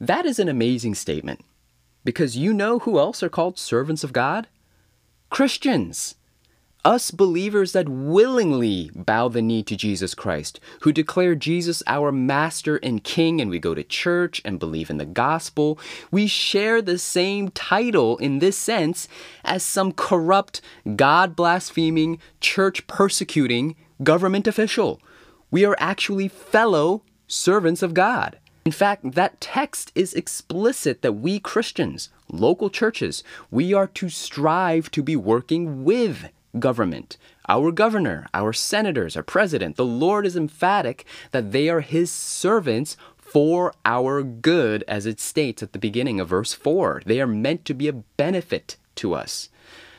that 0.00 0.24
is 0.24 0.38
an 0.38 0.48
amazing 0.48 0.94
statement. 0.94 1.44
Because 2.04 2.36
you 2.36 2.54
know 2.54 2.78
who 2.78 2.96
else 2.96 3.24
are 3.24 3.28
called 3.28 3.58
servants 3.58 4.04
of 4.04 4.12
God? 4.12 4.46
Christians. 5.28 6.14
Us 6.84 7.10
believers 7.10 7.72
that 7.72 7.88
willingly 7.88 8.92
bow 8.94 9.26
the 9.26 9.42
knee 9.42 9.64
to 9.64 9.74
Jesus 9.74 10.14
Christ, 10.14 10.60
who 10.82 10.92
declare 10.92 11.34
Jesus 11.34 11.82
our 11.88 12.12
Master 12.12 12.76
and 12.76 13.02
King, 13.02 13.40
and 13.40 13.50
we 13.50 13.58
go 13.58 13.74
to 13.74 13.82
church 13.82 14.40
and 14.44 14.60
believe 14.60 14.88
in 14.88 14.98
the 14.98 15.04
gospel, 15.04 15.76
we 16.12 16.28
share 16.28 16.80
the 16.80 16.98
same 16.98 17.48
title 17.48 18.16
in 18.18 18.38
this 18.38 18.56
sense 18.56 19.08
as 19.44 19.64
some 19.64 19.90
corrupt, 19.90 20.60
God 20.94 21.34
blaspheming, 21.34 22.20
church 22.40 22.86
persecuting 22.86 23.74
government 24.04 24.46
official. 24.46 25.00
We 25.50 25.64
are 25.64 25.76
actually 25.78 26.28
fellow 26.28 27.02
servants 27.26 27.82
of 27.82 27.94
God. 27.94 28.38
In 28.66 28.72
fact, 28.72 29.12
that 29.12 29.40
text 29.40 29.90
is 29.94 30.12
explicit 30.12 31.00
that 31.00 31.14
we 31.14 31.40
Christians, 31.40 32.10
local 32.30 32.68
churches, 32.68 33.24
we 33.50 33.72
are 33.72 33.86
to 33.86 34.10
strive 34.10 34.90
to 34.90 35.02
be 35.02 35.16
working 35.16 35.84
with 35.84 36.28
government. 36.58 37.16
Our 37.48 37.72
governor, 37.72 38.26
our 38.34 38.52
senators, 38.52 39.16
our 39.16 39.22
president, 39.22 39.76
the 39.76 39.86
Lord 39.86 40.26
is 40.26 40.36
emphatic 40.36 41.06
that 41.30 41.52
they 41.52 41.70
are 41.70 41.80
his 41.80 42.12
servants 42.12 42.98
for 43.16 43.72
our 43.86 44.22
good, 44.22 44.84
as 44.86 45.06
it 45.06 45.18
states 45.18 45.62
at 45.62 45.72
the 45.72 45.78
beginning 45.78 46.20
of 46.20 46.28
verse 46.28 46.52
4. 46.52 47.02
They 47.06 47.22
are 47.22 47.26
meant 47.26 47.64
to 47.66 47.74
be 47.74 47.88
a 47.88 47.94
benefit 47.94 48.76
to 48.96 49.14
us. 49.14 49.48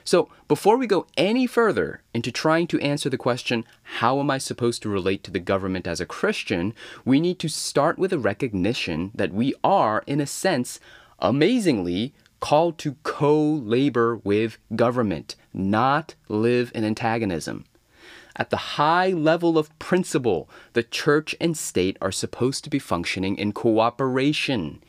So, 0.10 0.28
before 0.48 0.75
we 0.75 0.88
go 0.88 1.06
any 1.18 1.46
further 1.46 2.01
into 2.16 2.32
trying 2.32 2.66
to 2.70 2.80
answer 2.80 3.12
the 3.12 3.16
question, 3.16 3.63
how 4.00 4.20
am 4.20 4.32
I 4.32 4.39
supposed 4.39 4.82
to 4.82 4.89
relate 4.89 5.24
to 5.25 5.30
the 5.30 5.39
government 5.39 5.86
as 5.86 6.01
a 6.01 6.06
Christian, 6.08 6.74
we 7.06 7.20
need 7.20 7.38
to 7.38 7.48
start 7.48 8.00
with 8.00 8.12
a 8.12 8.18
recognition 8.18 9.12
that 9.13 9.32
we 9.32 9.54
are, 9.63 10.04
in 10.08 10.20
a 10.20 10.25
sense, 10.25 10.80
amazingly, 11.20 12.16
called 12.39 12.80
to 12.80 12.96
co 13.04 13.39
labor 13.39 14.16
with 14.24 14.58
government, 14.75 15.36
not 15.54 16.16
live 16.28 16.72
in 16.74 16.84
antagonism. 16.84 17.66
At 18.39 18.51
the 18.51 18.79
high 18.79 19.10
level 19.10 19.58
of 19.58 19.77
principle, 19.79 20.50
the 20.72 20.81
church 20.81 21.36
and 21.41 21.58
state 21.58 21.98
are 22.01 22.12
supposed 22.12 22.63
to 22.63 22.69
be 22.69 22.79
functioning 22.79 23.38
in 23.38 23.51
cooperation. 23.51 24.81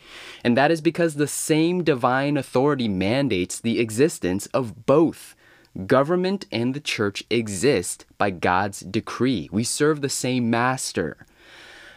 And 0.45 0.57
that 0.57 0.71
is 0.71 0.81
because 0.81 1.15
the 1.15 1.27
same 1.27 1.83
divine 1.83 2.37
authority 2.37 2.87
mandates 2.87 3.59
the 3.59 3.81
existence 3.81 4.47
of 4.47 4.87
both. 4.87 5.35
Government 5.87 6.47
and 6.53 6.75
the 6.75 6.81
church 6.81 7.25
exist 7.29 8.07
by 8.19 8.31
God's 8.31 8.81
decree. 8.81 9.49
We 9.51 9.65
serve 9.65 10.01
the 10.01 10.09
same 10.09 10.49
master. 10.49 11.27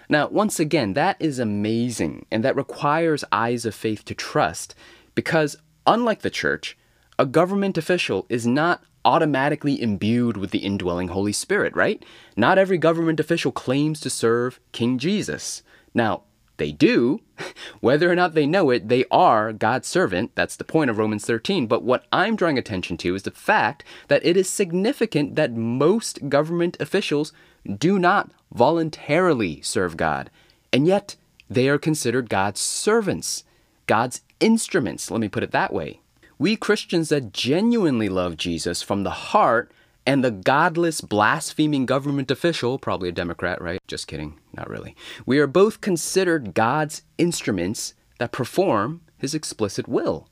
Now, 0.09 0.29
once 0.29 0.59
again, 0.59 0.93
that 0.93 1.17
is 1.19 1.37
amazing, 1.37 2.25
and 2.31 2.43
that 2.43 2.55
requires 2.55 3.23
eyes 3.31 3.63
of 3.65 3.75
faith 3.75 4.05
to 4.05 4.15
trust, 4.15 4.73
because 5.13 5.55
unlike 5.85 6.21
the 6.21 6.29
church, 6.29 6.77
a 7.19 7.25
government 7.27 7.77
official 7.77 8.25
is 8.27 8.45
not 8.47 8.83
automatically 9.05 9.81
imbued 9.81 10.37
with 10.37 10.51
the 10.51 10.59
indwelling 10.59 11.09
Holy 11.09 11.33
Spirit, 11.33 11.75
right? 11.75 12.03
Not 12.35 12.57
every 12.57 12.77
government 12.77 13.19
official 13.19 13.51
claims 13.51 13.99
to 14.01 14.09
serve 14.09 14.59
King 14.71 14.97
Jesus. 14.97 15.63
Now, 15.93 16.23
they 16.57 16.71
do. 16.71 17.21
Whether 17.79 18.11
or 18.11 18.15
not 18.15 18.33
they 18.33 18.45
know 18.45 18.69
it, 18.69 18.87
they 18.87 19.05
are 19.11 19.51
God's 19.53 19.87
servant. 19.87 20.31
That's 20.35 20.55
the 20.55 20.63
point 20.63 20.89
of 20.89 20.97
Romans 20.97 21.25
13. 21.25 21.67
But 21.67 21.83
what 21.83 22.05
I'm 22.11 22.35
drawing 22.35 22.57
attention 22.57 22.97
to 22.97 23.15
is 23.15 23.23
the 23.23 23.31
fact 23.31 23.83
that 24.07 24.25
it 24.25 24.37
is 24.37 24.49
significant 24.49 25.35
that 25.35 25.53
most 25.53 26.29
government 26.29 26.77
officials 26.79 27.33
do 27.77 27.97
not 27.97 28.31
voluntarily 28.53 29.61
serve 29.61 29.97
God. 29.97 30.29
And 30.71 30.87
yet, 30.87 31.15
they 31.49 31.67
are 31.69 31.77
considered 31.77 32.29
God's 32.29 32.59
servants, 32.59 33.43
God's 33.87 34.21
instruments, 34.39 35.11
let 35.11 35.21
me 35.21 35.29
put 35.29 35.43
it 35.43 35.51
that 35.51 35.73
way. 35.73 35.99
We 36.43 36.57
Christians 36.57 37.07
that 37.07 37.31
genuinely 37.31 38.09
love 38.09 38.35
Jesus 38.35 38.81
from 38.81 39.03
the 39.03 39.31
heart 39.31 39.71
and 40.05 40.25
the 40.25 40.29
godless, 40.29 40.99
blaspheming 40.99 41.85
government 41.85 42.29
official, 42.29 42.77
probably 42.77 43.07
a 43.07 43.13
Democrat, 43.13 43.61
right? 43.61 43.79
Just 43.87 44.07
kidding, 44.07 44.37
not 44.51 44.69
really. 44.69 44.93
We 45.25 45.39
are 45.39 45.47
both 45.47 45.79
considered 45.79 46.53
God's 46.53 47.03
instruments 47.17 47.93
that 48.19 48.33
perform 48.33 48.99
his 49.17 49.33
explicit 49.33 49.87
will. 49.87 50.27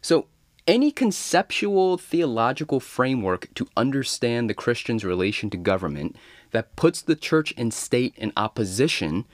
So, 0.00 0.28
any 0.68 0.92
conceptual 0.92 1.98
theological 1.98 2.78
framework 2.78 3.52
to 3.54 3.66
understand 3.76 4.48
the 4.48 4.54
Christian's 4.54 5.04
relation 5.04 5.50
to 5.50 5.56
government 5.56 6.14
that 6.52 6.76
puts 6.76 7.02
the 7.02 7.16
church 7.16 7.52
and 7.56 7.74
state 7.74 8.14
in 8.16 8.32
opposition, 8.36 9.26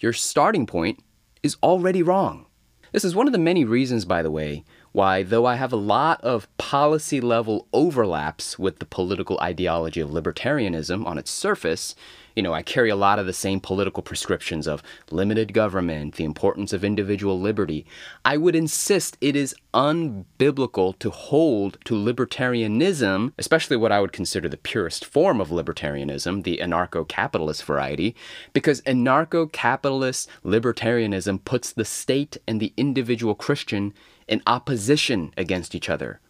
your 0.00 0.12
starting 0.12 0.66
point 0.66 1.04
is 1.40 1.56
already 1.62 2.02
wrong. 2.02 2.46
This 2.92 3.04
is 3.04 3.14
one 3.14 3.26
of 3.26 3.32
the 3.32 3.38
many 3.38 3.64
reasons, 3.64 4.04
by 4.04 4.22
the 4.22 4.30
way, 4.30 4.64
why, 4.92 5.22
though 5.22 5.46
I 5.46 5.56
have 5.56 5.72
a 5.72 5.76
lot 5.76 6.20
of 6.22 6.54
policy 6.58 7.20
level 7.20 7.66
overlaps 7.72 8.58
with 8.58 8.78
the 8.78 8.84
political 8.84 9.40
ideology 9.40 10.00
of 10.00 10.10
libertarianism 10.10 11.06
on 11.06 11.18
its 11.18 11.30
surface, 11.30 11.94
you 12.36 12.42
know, 12.42 12.54
I 12.54 12.62
carry 12.62 12.90
a 12.90 12.96
lot 12.96 13.18
of 13.18 13.26
the 13.26 13.32
same 13.32 13.60
political 13.60 14.02
prescriptions 14.02 14.66
of 14.66 14.82
limited 15.10 15.52
government, 15.52 16.14
the 16.16 16.24
importance 16.24 16.72
of 16.72 16.84
individual 16.84 17.38
liberty. 17.38 17.86
I 18.24 18.36
would 18.36 18.54
insist 18.54 19.16
it 19.20 19.36
is 19.36 19.54
unbiblical 19.74 20.98
to 20.98 21.10
hold 21.10 21.78
to 21.84 21.94
libertarianism, 21.94 23.32
especially 23.38 23.76
what 23.76 23.92
I 23.92 24.00
would 24.00 24.12
consider 24.12 24.48
the 24.48 24.56
purest 24.56 25.04
form 25.04 25.40
of 25.40 25.48
libertarianism, 25.48 26.44
the 26.44 26.58
anarcho 26.62 27.06
capitalist 27.06 27.64
variety, 27.64 28.14
because 28.52 28.80
anarcho 28.82 29.50
capitalist 29.50 30.28
libertarianism 30.44 31.44
puts 31.44 31.72
the 31.72 31.84
state 31.84 32.36
and 32.46 32.60
the 32.60 32.72
individual 32.76 33.34
Christian 33.34 33.92
in 34.28 34.42
opposition 34.46 35.32
against 35.36 35.74
each 35.74 35.88
other. 35.88 36.20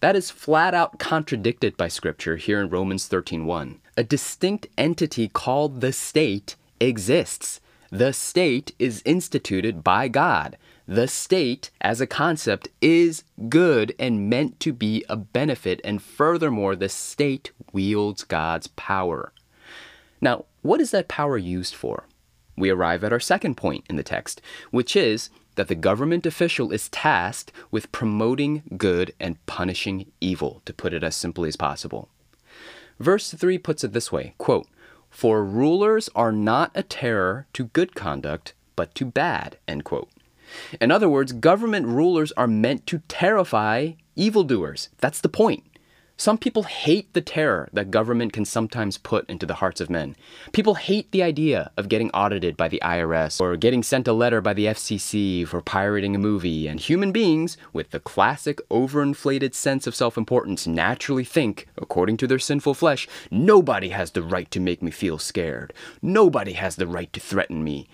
That 0.00 0.16
is 0.16 0.30
flat 0.30 0.74
out 0.74 0.98
contradicted 0.98 1.76
by 1.76 1.88
scripture 1.88 2.36
here 2.36 2.60
in 2.60 2.70
Romans 2.70 3.08
13:1. 3.08 3.80
A 3.96 4.04
distinct 4.04 4.68
entity 4.76 5.28
called 5.28 5.80
the 5.80 5.92
state 5.92 6.56
exists. 6.80 7.60
The 7.90 8.12
state 8.12 8.74
is 8.78 9.02
instituted 9.04 9.82
by 9.82 10.08
God. 10.08 10.56
The 10.86 11.08
state, 11.08 11.70
as 11.80 12.00
a 12.00 12.06
concept, 12.06 12.68
is 12.80 13.24
good 13.48 13.94
and 13.98 14.30
meant 14.30 14.60
to 14.60 14.72
be 14.72 15.04
a 15.08 15.16
benefit, 15.16 15.80
and 15.84 16.00
furthermore, 16.00 16.76
the 16.76 16.88
state 16.88 17.50
wields 17.72 18.24
God's 18.24 18.68
power. 18.68 19.32
Now, 20.20 20.46
what 20.62 20.80
is 20.80 20.90
that 20.92 21.08
power 21.08 21.36
used 21.36 21.74
for? 21.74 22.04
We 22.56 22.70
arrive 22.70 23.04
at 23.04 23.12
our 23.12 23.20
second 23.20 23.56
point 23.56 23.84
in 23.88 23.96
the 23.96 24.02
text, 24.02 24.40
which 24.70 24.96
is 24.96 25.30
that 25.58 25.66
the 25.66 25.74
government 25.74 26.24
official 26.24 26.70
is 26.70 26.88
tasked 26.88 27.50
with 27.72 27.90
promoting 27.90 28.62
good 28.76 29.12
and 29.18 29.44
punishing 29.46 30.06
evil, 30.20 30.62
to 30.64 30.72
put 30.72 30.94
it 30.94 31.02
as 31.02 31.16
simply 31.16 31.48
as 31.48 31.56
possible. 31.56 32.08
Verse 33.00 33.32
3 33.32 33.58
puts 33.58 33.82
it 33.82 33.92
this 33.92 34.12
way 34.12 34.34
quote, 34.38 34.68
For 35.10 35.44
rulers 35.44 36.08
are 36.14 36.30
not 36.30 36.70
a 36.76 36.84
terror 36.84 37.48
to 37.54 37.64
good 37.64 37.96
conduct, 37.96 38.54
but 38.76 38.94
to 38.94 39.04
bad. 39.04 39.58
End 39.66 39.82
quote. 39.82 40.08
In 40.80 40.92
other 40.92 41.08
words, 41.08 41.32
government 41.32 41.88
rulers 41.88 42.30
are 42.36 42.46
meant 42.46 42.86
to 42.86 43.02
terrify 43.08 43.94
evildoers. 44.14 44.90
That's 44.98 45.20
the 45.20 45.28
point. 45.28 45.64
Some 46.20 46.36
people 46.36 46.64
hate 46.64 47.12
the 47.12 47.20
terror 47.20 47.68
that 47.72 47.92
government 47.92 48.32
can 48.32 48.44
sometimes 48.44 48.98
put 48.98 49.30
into 49.30 49.46
the 49.46 49.54
hearts 49.54 49.80
of 49.80 49.88
men. 49.88 50.16
People 50.52 50.74
hate 50.74 51.12
the 51.12 51.22
idea 51.22 51.70
of 51.76 51.88
getting 51.88 52.10
audited 52.10 52.56
by 52.56 52.66
the 52.66 52.82
IRS 52.84 53.40
or 53.40 53.56
getting 53.56 53.84
sent 53.84 54.08
a 54.08 54.12
letter 54.12 54.40
by 54.40 54.52
the 54.52 54.66
FCC 54.66 55.46
for 55.46 55.62
pirating 55.62 56.16
a 56.16 56.18
movie, 56.18 56.66
and 56.66 56.80
human 56.80 57.12
beings, 57.12 57.56
with 57.72 57.90
the 57.90 58.00
classic 58.00 58.58
overinflated 58.68 59.54
sense 59.54 59.86
of 59.86 59.94
self 59.94 60.18
importance, 60.18 60.66
naturally 60.66 61.22
think, 61.22 61.68
according 61.76 62.16
to 62.16 62.26
their 62.26 62.40
sinful 62.40 62.74
flesh, 62.74 63.06
nobody 63.30 63.90
has 63.90 64.10
the 64.10 64.22
right 64.22 64.50
to 64.50 64.58
make 64.58 64.82
me 64.82 64.90
feel 64.90 65.18
scared. 65.18 65.72
Nobody 66.02 66.54
has 66.54 66.74
the 66.74 66.88
right 66.88 67.12
to 67.12 67.20
threaten 67.20 67.62
me. 67.62 67.88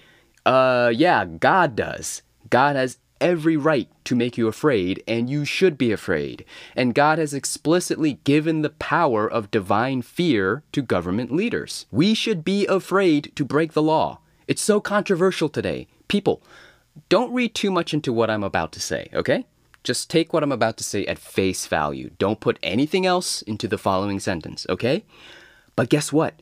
Uh, 0.47 0.91
yeah, 0.95 1.27
God 1.27 1.77
does. 1.77 2.23
God 2.49 2.75
has 2.75 2.97
every 3.21 3.57
right 3.57 3.89
to 4.05 4.15
make 4.15 4.37
you 4.37 4.49
afraid, 4.49 5.03
and 5.07 5.31
you 5.31 5.45
should 5.45 5.79
be 5.79 5.93
afraid. 5.93 6.45
And 6.77 6.95
God 6.95 7.19
has 7.19 7.35
explicitly 7.35 8.15
given 8.25 8.63
the 8.63 8.71
power 8.71 9.31
of 9.31 9.51
divine 9.51 10.03
fear 10.03 10.63
to 10.73 10.83
government 10.83 11.33
leaders. 11.33 11.87
We 11.91 12.15
should 12.15 12.45
be 12.45 12.67
afraid 12.67 13.33
to 13.37 13.45
break 13.45 13.73
the 13.73 13.83
law. 13.83 14.21
It's 14.47 14.63
so 14.63 14.81
controversial 14.81 15.49
today. 15.49 15.87
People, 16.09 16.43
don't 17.09 17.33
read 17.33 17.55
too 17.55 17.71
much 17.71 17.95
into 17.95 18.13
what 18.13 18.31
I'm 18.31 18.45
about 18.45 18.73
to 18.73 18.81
say, 18.81 19.09
okay? 19.15 19.47
Just 19.83 20.11
take 20.11 20.33
what 20.33 20.43
I'm 20.43 20.53
about 20.53 20.77
to 20.79 20.85
say 20.85 21.05
at 21.07 21.19
face 21.19 21.67
value. 21.67 22.11
Don't 22.19 22.41
put 22.41 22.59
anything 22.63 23.05
else 23.05 23.43
into 23.43 23.69
the 23.69 23.79
following 23.79 24.21
sentence, 24.21 24.67
okay? 24.69 25.05
But 25.77 25.91
guess 25.91 26.13
what? 26.13 26.41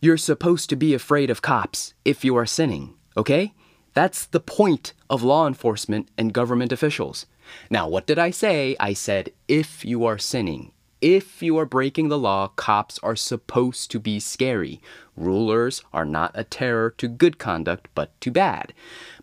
You're 0.00 0.18
supposed 0.18 0.68
to 0.70 0.76
be 0.76 0.92
afraid 0.92 1.30
of 1.30 1.40
cops 1.40 1.94
if 2.04 2.24
you 2.24 2.36
are 2.36 2.46
sinning, 2.46 2.94
okay? 3.16 3.54
That's 3.94 4.26
the 4.26 4.40
point 4.40 4.92
of 5.08 5.22
law 5.22 5.46
enforcement 5.46 6.08
and 6.16 6.32
government 6.32 6.72
officials. 6.72 7.26
Now, 7.70 7.88
what 7.88 8.06
did 8.06 8.18
I 8.18 8.30
say? 8.30 8.76
I 8.80 8.92
said, 8.92 9.30
if 9.48 9.84
you 9.84 10.04
are 10.04 10.18
sinning, 10.18 10.72
if 11.00 11.42
you 11.42 11.58
are 11.58 11.66
breaking 11.66 12.08
the 12.08 12.18
law, 12.18 12.48
cops 12.48 12.98
are 13.02 13.16
supposed 13.16 13.90
to 13.90 14.00
be 14.00 14.18
scary. 14.18 14.80
Rulers 15.16 15.82
are 15.92 16.04
not 16.04 16.32
a 16.34 16.44
terror 16.44 16.90
to 16.98 17.08
good 17.08 17.38
conduct, 17.38 17.88
but 17.94 18.18
to 18.22 18.30
bad. 18.30 18.72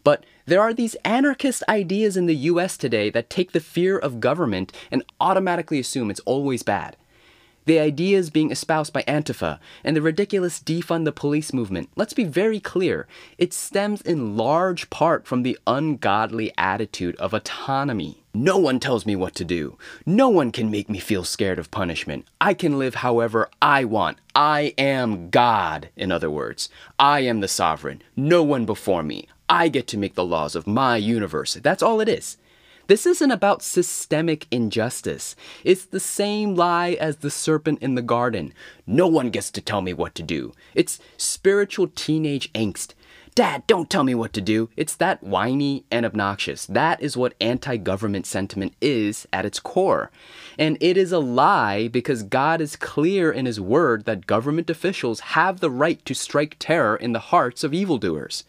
But 0.03 0.25
there 0.45 0.61
are 0.61 0.73
these 0.73 0.95
anarchist 1.03 1.63
ideas 1.67 2.15
in 2.15 2.25
the 2.25 2.35
US 2.35 2.77
today 2.77 3.09
that 3.09 3.29
take 3.29 3.51
the 3.51 3.59
fear 3.59 3.97
of 3.97 4.19
government 4.19 4.71
and 4.91 5.03
automatically 5.19 5.79
assume 5.79 6.09
it's 6.09 6.19
always 6.21 6.63
bad 6.63 6.95
the 7.65 7.79
ideas 7.79 8.29
being 8.29 8.51
espoused 8.51 8.93
by 8.93 9.03
Antifa, 9.03 9.59
and 9.83 9.95
the 9.95 10.01
ridiculous 10.01 10.59
defund 10.59 11.05
the 11.05 11.11
police 11.11 11.53
movement, 11.53 11.89
let's 11.95 12.13
be 12.13 12.23
very 12.23 12.59
clear, 12.59 13.07
it 13.37 13.53
stems 13.53 14.01
in 14.01 14.35
large 14.35 14.89
part 14.89 15.25
from 15.25 15.43
the 15.43 15.57
ungodly 15.65 16.51
attitude 16.57 17.15
of 17.17 17.33
autonomy. 17.33 18.23
No 18.33 18.57
one 18.57 18.79
tells 18.79 19.05
me 19.05 19.15
what 19.15 19.35
to 19.35 19.45
do. 19.45 19.77
No 20.07 20.27
one 20.27 20.51
can 20.51 20.71
make 20.71 20.89
me 20.89 20.97
feel 20.97 21.23
scared 21.23 21.59
of 21.59 21.69
punishment. 21.69 22.25
I 22.41 22.55
can 22.55 22.79
live 22.79 22.95
however 22.95 23.47
I 23.61 23.85
want. 23.85 24.17
I 24.33 24.73
am 24.77 25.29
God, 25.29 25.89
in 25.95 26.11
other 26.11 26.31
words. 26.31 26.67
I 26.97 27.19
am 27.19 27.41
the 27.41 27.47
sovereign. 27.47 28.01
No 28.15 28.41
one 28.41 28.65
before 28.65 29.03
me. 29.03 29.27
I 29.47 29.67
get 29.67 29.85
to 29.89 29.99
make 29.99 30.15
the 30.15 30.25
laws 30.25 30.55
of 30.55 30.65
my 30.65 30.97
universe. 30.97 31.53
That's 31.61 31.83
all 31.83 32.01
it 32.01 32.09
is. 32.09 32.37
This 32.87 33.05
isn't 33.05 33.31
about 33.31 33.61
systemic 33.61 34.45
injustice. 34.51 35.35
It's 35.63 35.85
the 35.85 36.01
same 36.01 36.55
lie 36.55 36.97
as 36.99 37.17
the 37.17 37.31
serpent 37.31 37.81
in 37.81 37.95
the 37.95 38.01
garden. 38.01 38.53
No 38.85 39.07
one 39.07 39.29
gets 39.29 39.51
to 39.51 39.61
tell 39.61 39.81
me 39.81 39.93
what 39.93 40.15
to 40.15 40.23
do. 40.23 40.53
It's 40.75 40.99
spiritual 41.17 41.87
teenage 41.87 42.51
angst. 42.53 42.93
Dad, 43.35 43.65
don't 43.65 43.89
tell 43.89 44.03
me 44.03 44.13
what 44.13 44.31
to 44.33 44.41
do. 44.41 44.69
It's 44.75 44.95
that 44.97 45.23
whiny 45.23 45.85
and 45.89 46.05
obnoxious. 46.05 46.67
That 46.67 47.01
is 47.01 47.17
what 47.17 47.33
anti 47.41 47.77
government 47.77 48.27
sentiment 48.27 48.73
is 48.79 49.27
at 49.33 49.45
its 49.45 49.59
core. 49.59 50.11
And 50.59 50.77
it 50.79 50.97
is 50.97 51.11
a 51.11 51.19
lie 51.19 51.87
because 51.87 52.21
God 52.21 52.61
is 52.61 52.75
clear 52.75 53.31
in 53.31 53.47
His 53.47 53.59
word 53.59 54.05
that 54.05 54.27
government 54.27 54.69
officials 54.69 55.21
have 55.21 55.61
the 55.61 55.71
right 55.71 56.03
to 56.05 56.13
strike 56.13 56.57
terror 56.59 56.95
in 56.95 57.13
the 57.13 57.19
hearts 57.19 57.63
of 57.63 57.73
evildoers. 57.73 58.43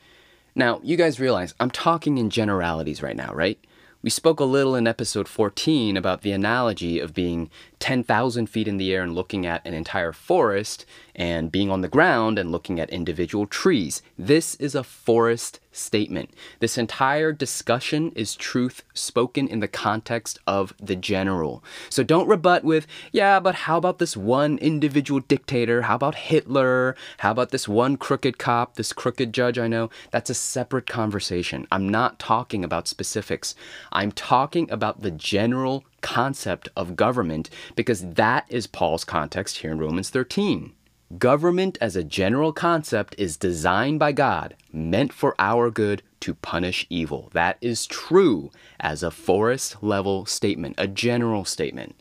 Now, 0.55 0.81
you 0.83 0.97
guys 0.97 1.19
realize 1.19 1.55
I'm 1.59 1.71
talking 1.71 2.19
in 2.19 2.29
generalities 2.29 3.03
right 3.03 3.17
now, 3.17 3.33
right? 3.33 3.59
We 4.05 4.11
spoke 4.11 4.39
a 4.39 4.45
little 4.45 4.77
in 4.77 4.87
episode 4.87 5.29
14 5.29 5.97
about 5.97 6.21
the 6.21 6.33
analogy 6.33 7.01
of 7.01 7.15
being 7.15 7.49
10,000 7.79 8.51
feet 8.51 8.69
in 8.69 8.77
the 8.77 8.93
air 8.93 9.03
and 9.03 9.15
looking 9.15 9.47
at 9.47 9.67
an 9.67 9.73
entire 9.73 10.13
forest, 10.13 10.85
and 11.14 11.52
being 11.52 11.71
on 11.71 11.80
the 11.80 11.88
ground 11.88 12.38
and 12.38 12.50
looking 12.50 12.80
at 12.80 12.90
individual 12.90 13.47
trees. 13.47 14.02
This 14.18 14.54
is 14.56 14.75
a 14.75 14.85
forest 14.85 15.61
statement. 15.73 16.30
This 16.61 16.78
entire 16.78 17.33
discussion 17.33 18.12
is 18.14 18.37
truth 18.37 18.83
spoken 18.94 19.49
in 19.49 19.61
the 19.61 19.68
context 19.68 20.38
of 20.47 20.75
the 20.80 20.97
general. 20.97 21.62
So 21.90 22.02
don't 22.02 22.28
rebut 22.28 22.64
with, 22.64 22.87
yeah, 23.12 23.40
but 23.40 23.54
how 23.54 23.76
about 23.76 23.99
this 23.99 24.16
one 24.16 24.59
individual 24.59 25.21
dictator? 25.21 25.83
How 25.83 25.97
about 25.97 26.14
Hitler? 26.14 26.97
How 27.18 27.33
about 27.33 27.50
this 27.50 27.68
one 27.68 27.97
crooked 27.97 28.38
cop, 28.38 28.76
this 28.76 28.92
crooked 28.92 29.33
judge 29.33 29.59
I 29.59 29.68
know? 29.68 29.90
That's 30.11 30.30
a 30.30 30.35
separate 30.35 30.87
conversation. 30.87 31.66
I'm 31.71 31.88
not 31.88 32.18
talking 32.18 32.64
about 32.64 32.88
specifics. 32.88 33.54
I'm 33.92 34.12
talking 34.12 34.71
about 34.71 35.02
the 35.02 35.11
general 35.11 35.85
concept 36.00 36.68
of 36.76 36.97
government 36.97 37.49
because 37.75 38.02
that 38.14 38.44
is 38.49 38.66
Paul's 38.66 39.04
context 39.04 39.59
here 39.59 39.73
in 39.73 39.78
Romans 39.78 40.11
13. 40.11 40.73
Government 41.18 41.76
as 41.80 41.97
a 41.97 42.02
general 42.02 42.52
concept 42.52 43.14
is 43.18 43.37
designed 43.37 43.99
by 43.99 44.12
God, 44.12 44.56
meant 44.73 45.12
for 45.12 45.35
our 45.38 45.71
good 45.71 46.02
to 46.21 46.35
punish 46.35 46.87
evil. 46.88 47.28
That 47.35 47.59
is 47.61 47.87
true 47.87 48.50
as 48.80 49.02
a 49.02 49.11
forest 49.11 49.83
level 49.83 50.25
statement, 50.25 50.76
a 50.78 50.88
general 50.88 51.44
statement. 51.44 51.94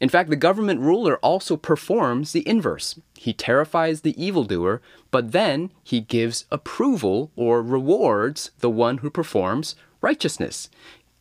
In 0.00 0.08
fact, 0.08 0.28
the 0.28 0.36
government 0.36 0.80
ruler 0.80 1.18
also 1.18 1.56
performs 1.56 2.32
the 2.32 2.46
inverse. 2.46 2.98
He 3.14 3.32
terrifies 3.32 4.00
the 4.00 4.20
evildoer, 4.22 4.82
but 5.12 5.30
then 5.30 5.70
he 5.84 6.00
gives 6.00 6.44
approval 6.50 7.30
or 7.36 7.62
rewards 7.62 8.50
the 8.58 8.70
one 8.70 8.98
who 8.98 9.10
performs 9.10 9.76
righteousness. 10.00 10.68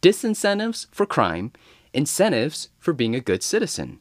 Disincentives 0.02 0.88
for 0.92 1.06
crime, 1.06 1.52
incentives 1.94 2.70
for 2.80 2.94
being 2.94 3.14
a 3.14 3.22
good 3.22 3.44
citizen. 3.44 4.00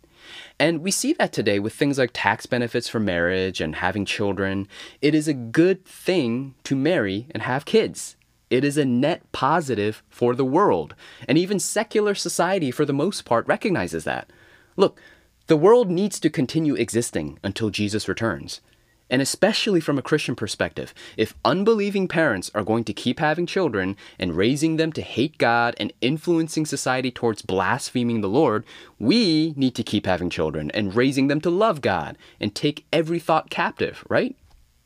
And 0.58 0.82
we 0.82 0.90
see 0.90 1.12
that 1.14 1.32
today 1.32 1.58
with 1.58 1.74
things 1.74 1.98
like 1.98 2.10
tax 2.12 2.46
benefits 2.46 2.88
for 2.88 3.00
marriage 3.00 3.60
and 3.60 3.76
having 3.76 4.04
children. 4.04 4.68
It 5.00 5.14
is 5.14 5.28
a 5.28 5.34
good 5.34 5.84
thing 5.84 6.54
to 6.64 6.76
marry 6.76 7.26
and 7.30 7.42
have 7.42 7.64
kids. 7.64 8.16
It 8.50 8.64
is 8.64 8.76
a 8.76 8.84
net 8.84 9.22
positive 9.32 10.02
for 10.08 10.34
the 10.34 10.44
world. 10.44 10.94
And 11.28 11.38
even 11.38 11.60
secular 11.60 12.14
society, 12.14 12.70
for 12.70 12.84
the 12.84 12.92
most 12.92 13.24
part, 13.24 13.46
recognizes 13.46 14.04
that. 14.04 14.30
Look, 14.76 15.00
the 15.46 15.56
world 15.56 15.90
needs 15.90 16.20
to 16.20 16.30
continue 16.30 16.74
existing 16.74 17.38
until 17.42 17.70
Jesus 17.70 18.08
returns. 18.08 18.60
And 19.10 19.20
especially 19.20 19.80
from 19.80 19.98
a 19.98 20.02
Christian 20.02 20.36
perspective, 20.36 20.94
if 21.16 21.34
unbelieving 21.44 22.06
parents 22.06 22.50
are 22.54 22.62
going 22.62 22.84
to 22.84 22.92
keep 22.92 23.18
having 23.18 23.44
children 23.44 23.96
and 24.18 24.36
raising 24.36 24.76
them 24.76 24.92
to 24.92 25.02
hate 25.02 25.36
God 25.36 25.74
and 25.78 25.92
influencing 26.00 26.64
society 26.64 27.10
towards 27.10 27.42
blaspheming 27.42 28.20
the 28.20 28.28
Lord, 28.28 28.64
we 29.00 29.52
need 29.56 29.74
to 29.74 29.82
keep 29.82 30.06
having 30.06 30.30
children 30.30 30.70
and 30.70 30.94
raising 30.94 31.26
them 31.26 31.40
to 31.40 31.50
love 31.50 31.80
God 31.80 32.16
and 32.38 32.54
take 32.54 32.86
every 32.92 33.18
thought 33.18 33.50
captive, 33.50 34.04
right? 34.08 34.36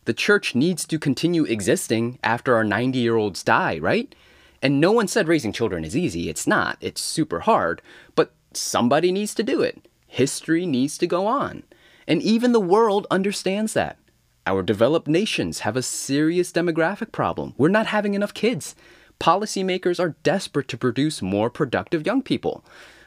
The 0.07 0.15
church 0.15 0.55
needs 0.55 0.87
to 0.87 0.99
continue 0.99 1.45
existing 1.45 2.19
after 2.25 2.55
our 2.55 2.65
90 2.65 2.99
year 2.99 3.17
olds 3.17 3.43
die, 3.43 3.79
right? 3.79 4.15
And 4.63 4.81
no 4.81 4.93
one 4.93 5.09
said 5.09 5.29
raising 5.29 5.53
children 5.53 5.85
is 5.85 5.97
easy. 5.97 6.31
It's 6.31 6.47
not, 6.47 6.79
it's 6.81 7.03
super 7.03 7.41
hard. 7.41 7.83
But 8.15 8.33
somebody 8.55 9.13
needs 9.13 9.35
to 9.35 9.43
do 9.43 9.61
it. 9.61 9.87
History 10.07 10.65
needs 10.65 10.97
to 10.99 11.07
go 11.07 11.27
on. 11.27 11.65
And 12.07 12.23
even 12.23 12.53
the 12.53 12.61
world 12.61 13.07
understands 13.11 13.75
that. 13.75 13.99
Our 14.47 14.63
developed 14.63 15.09
nations 15.09 15.61
have 15.61 15.75
a 15.75 15.83
serious 15.83 16.53
demographic 16.53 17.13
problem. 17.13 17.55
We're 17.57 17.69
not 17.69 17.87
having 17.87 18.13
enough 18.13 18.35
kids. 18.35 18.75
Policymakers 19.19 19.99
are 19.99 20.17
desperate 20.23 20.69
to 20.69 20.77
produce 20.77 21.23
more 21.23 21.49
productive 21.49 22.05
young 22.05 22.21
people. 22.21 22.63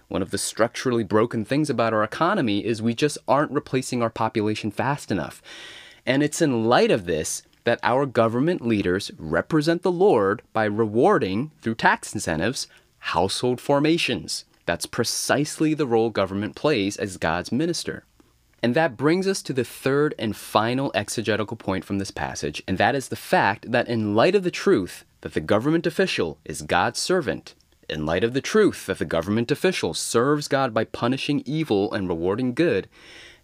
One 0.07 0.23
of 0.23 0.31
the 0.31 0.39
structurally 0.39 1.03
broken 1.03 1.45
things 1.45 1.69
about 1.69 1.93
our 1.93 2.03
economy 2.03 2.65
is 2.65 2.81
we 2.81 2.95
just 2.95 3.19
aren't 3.27 3.51
replacing 3.51 4.01
our 4.01 4.09
population 4.09 4.71
fast 4.71 5.11
enough. 5.11 5.43
And 6.07 6.23
it's 6.23 6.41
in 6.41 6.65
light 6.65 6.89
of 6.89 7.05
this 7.05 7.43
that 7.65 7.79
our 7.83 8.07
government 8.07 8.65
leaders 8.65 9.11
represent 9.19 9.83
the 9.83 9.91
Lord 9.91 10.41
by 10.53 10.63
rewarding, 10.63 11.51
through 11.61 11.75
tax 11.75 12.13
incentives, 12.13 12.67
household 12.99 13.61
formations. 13.61 14.45
That's 14.65 14.85
precisely 14.85 15.75
the 15.75 15.85
role 15.85 16.09
government 16.09 16.55
plays 16.55 16.97
as 16.97 17.17
God's 17.17 17.51
minister. 17.51 18.05
And 18.63 18.75
that 18.75 18.97
brings 18.97 19.27
us 19.27 19.41
to 19.43 19.53
the 19.53 19.63
third 19.63 20.15
and 20.17 20.35
final 20.35 20.91
exegetical 20.95 21.57
point 21.57 21.85
from 21.85 21.99
this 21.99 22.11
passage, 22.11 22.63
and 22.67 22.77
that 22.77 22.95
is 22.95 23.09
the 23.09 23.15
fact 23.15 23.71
that 23.71 23.87
in 23.87 24.15
light 24.15 24.35
of 24.35 24.43
the 24.43 24.51
truth 24.51 25.05
that 25.21 25.33
the 25.33 25.41
government 25.41 25.85
official 25.85 26.39
is 26.43 26.63
God's 26.63 26.99
servant, 26.99 27.53
in 27.87 28.05
light 28.05 28.23
of 28.23 28.33
the 28.33 28.41
truth 28.41 28.85
that 28.87 28.97
the 28.99 29.05
government 29.05 29.51
official 29.51 29.93
serves 29.93 30.47
God 30.47 30.73
by 30.73 30.83
punishing 30.83 31.43
evil 31.45 31.93
and 31.93 32.09
rewarding 32.09 32.53
good, 32.53 32.89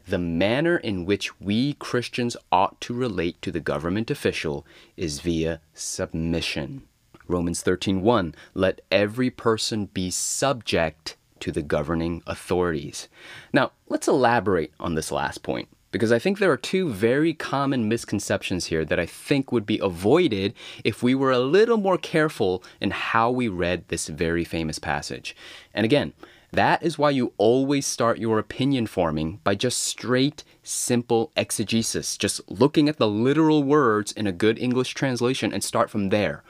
the 0.05 0.19
manner 0.19 0.77
in 0.77 1.05
which 1.05 1.39
we 1.39 1.73
Christians 1.75 2.35
ought 2.51 2.81
to 2.81 2.93
relate 2.93 3.41
to 3.41 3.51
the 3.51 3.59
government 3.59 4.11
official 4.11 4.65
is 4.97 5.21
via 5.21 5.61
submission. 5.73 6.83
Romans 7.27 7.63
13:1 7.63 8.35
Let 8.53 8.81
every 8.91 9.29
person 9.29 9.85
be 9.85 10.11
subject 10.11 11.15
to 11.43 11.51
the 11.51 11.61
governing 11.61 12.23
authorities. 12.25 13.09
Now, 13.51 13.73
let's 13.89 14.07
elaborate 14.07 14.73
on 14.79 14.95
this 14.95 15.11
last 15.11 15.43
point 15.43 15.67
because 15.91 16.09
I 16.09 16.17
think 16.17 16.39
there 16.39 16.51
are 16.51 16.57
two 16.57 16.89
very 16.89 17.33
common 17.33 17.89
misconceptions 17.89 18.67
here 18.67 18.85
that 18.85 18.97
I 18.97 19.05
think 19.05 19.51
would 19.51 19.65
be 19.65 19.77
avoided 19.79 20.53
if 20.85 21.03
we 21.03 21.13
were 21.13 21.33
a 21.33 21.39
little 21.39 21.75
more 21.75 21.97
careful 21.97 22.63
in 22.79 22.91
how 22.91 23.29
we 23.29 23.49
read 23.49 23.89
this 23.89 24.07
very 24.07 24.45
famous 24.45 24.79
passage. 24.79 25.35
And 25.73 25.83
again, 25.83 26.13
that 26.53 26.81
is 26.81 26.97
why 26.97 27.09
you 27.09 27.33
always 27.37 27.85
start 27.85 28.19
your 28.19 28.39
opinion 28.39 28.87
forming 28.87 29.41
by 29.43 29.55
just 29.55 29.79
straight, 29.79 30.45
simple 30.63 31.33
exegesis, 31.35 32.15
just 32.15 32.39
looking 32.49 32.87
at 32.87 32.97
the 32.97 33.07
literal 33.07 33.63
words 33.63 34.13
in 34.13 34.27
a 34.27 34.31
good 34.31 34.57
English 34.57 34.93
translation 34.93 35.51
and 35.51 35.61
start 35.61 35.89
from 35.89 36.07
there. 36.07 36.41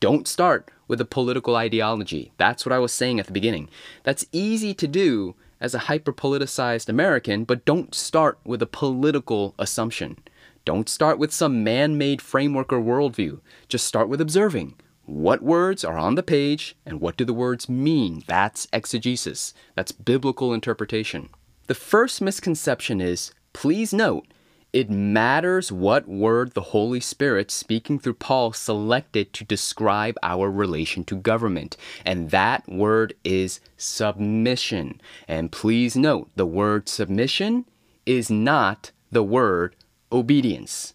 Don't 0.00 0.26
start 0.26 0.70
with 0.88 1.00
a 1.00 1.04
political 1.04 1.54
ideology. 1.54 2.32
That's 2.38 2.66
what 2.66 2.72
I 2.72 2.78
was 2.78 2.92
saying 2.92 3.20
at 3.20 3.26
the 3.26 3.32
beginning. 3.32 3.68
That's 4.02 4.26
easy 4.32 4.74
to 4.74 4.88
do 4.88 5.36
as 5.60 5.74
a 5.74 5.80
hyper 5.80 6.12
politicized 6.12 6.88
American, 6.88 7.44
but 7.44 7.64
don't 7.64 7.94
start 7.94 8.38
with 8.44 8.62
a 8.62 8.66
political 8.66 9.54
assumption. 9.58 10.16
Don't 10.64 10.88
start 10.88 11.18
with 11.18 11.32
some 11.32 11.62
man 11.62 11.96
made 11.96 12.20
framework 12.20 12.72
or 12.72 12.80
worldview. 12.80 13.40
Just 13.68 13.86
start 13.86 14.08
with 14.08 14.20
observing. 14.20 14.74
What 15.04 15.42
words 15.42 15.84
are 15.84 15.96
on 15.96 16.16
the 16.16 16.22
page 16.22 16.76
and 16.84 17.00
what 17.00 17.16
do 17.16 17.24
the 17.24 17.32
words 17.32 17.68
mean? 17.68 18.22
That's 18.26 18.68
exegesis. 18.72 19.54
That's 19.74 19.92
biblical 19.92 20.52
interpretation. 20.52 21.30
The 21.66 21.74
first 21.74 22.20
misconception 22.20 23.00
is 23.00 23.32
please 23.54 23.92
note 23.94 24.26
it 24.72 24.90
matters 24.90 25.72
what 25.72 26.06
word 26.06 26.52
the 26.52 26.60
Holy 26.60 27.00
Spirit, 27.00 27.50
speaking 27.50 27.98
through 27.98 28.14
Paul, 28.14 28.52
selected 28.52 29.32
to 29.32 29.44
describe 29.44 30.16
our 30.22 30.50
relation 30.50 31.04
to 31.04 31.16
government. 31.16 31.76
And 32.04 32.30
that 32.30 32.68
word 32.68 33.14
is 33.24 33.60
submission. 33.76 35.00
And 35.26 35.50
please 35.50 35.96
note, 35.96 36.30
the 36.36 36.46
word 36.46 36.88
submission 36.88 37.64
is 38.04 38.30
not 38.30 38.90
the 39.10 39.22
word 39.22 39.74
obedience. 40.12 40.94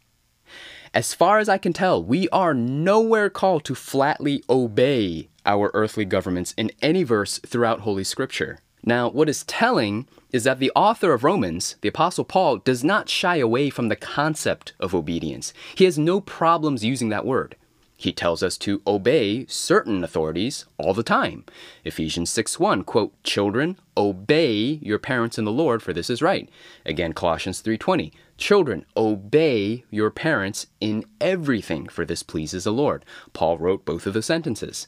As 0.94 1.16
far 1.16 1.40
as 1.40 1.50
I 1.50 1.58
can 1.58 1.74
tell, 1.74 2.04
we 2.04 2.30
are 2.30 2.54
nowhere 2.54 3.32
called 3.32 3.64
to 3.66 3.74
flatly 3.74 4.44
obey 4.48 5.30
our 5.46 5.72
earthly 5.74 6.06
governments 6.06 6.54
in 6.56 6.72
any 6.82 7.02
verse 7.02 7.40
throughout 7.40 7.80
Holy 7.80 8.04
Scripture. 8.04 8.60
Now, 8.86 9.10
what 9.10 9.30
is 9.30 9.44
telling 9.46 10.08
is 10.32 10.44
that 10.44 10.60
the 10.60 10.72
author 10.76 11.14
of 11.14 11.24
Romans, 11.24 11.76
the 11.82 11.90
Apostle 11.90 12.26
Paul, 12.26 12.58
does 12.58 12.84
not 12.84 13.08
shy 13.08 13.38
away 13.38 13.70
from 13.70 13.88
the 13.88 13.96
concept 13.96 14.74
of 14.80 14.94
obedience. 14.94 15.54
He 15.76 15.86
has 15.86 15.98
no 15.98 16.20
problems 16.20 16.84
using 16.84 17.10
that 17.10 17.26
word. 17.26 17.56
He 17.96 18.12
tells 18.12 18.44
us 18.44 18.58
to 18.58 18.82
obey 18.86 19.46
certain 19.46 20.04
authorities 20.04 20.66
all 20.78 20.94
the 20.94 21.04
time. 21.04 21.46
Ephesians 21.86 22.30
6:1, 22.30 22.84
quote, 22.84 23.14
"Children, 23.24 23.78
obey 23.96 24.80
your 24.82 25.00
parents 25.00 25.38
in 25.38 25.46
the 25.46 25.52
Lord, 25.52 25.82
for 25.82 25.94
this 25.94 26.10
is 26.10 26.22
right." 26.22 26.50
Again, 26.86 27.14
Colossians 27.14 27.62
3:20, 27.62 28.12
"Children, 28.38 28.86
obey 28.98 29.86
your 29.90 30.10
parents 30.10 30.68
in 30.82 31.06
everything, 31.22 31.88
for 31.88 32.04
this 32.04 32.24
pleases 32.24 32.66
the 32.66 32.74
Lord." 32.74 33.06
Paul 33.32 33.58
wrote 33.58 33.86
both 33.86 34.06
of 34.06 34.14
the 34.14 34.24
sentences. 34.24 34.86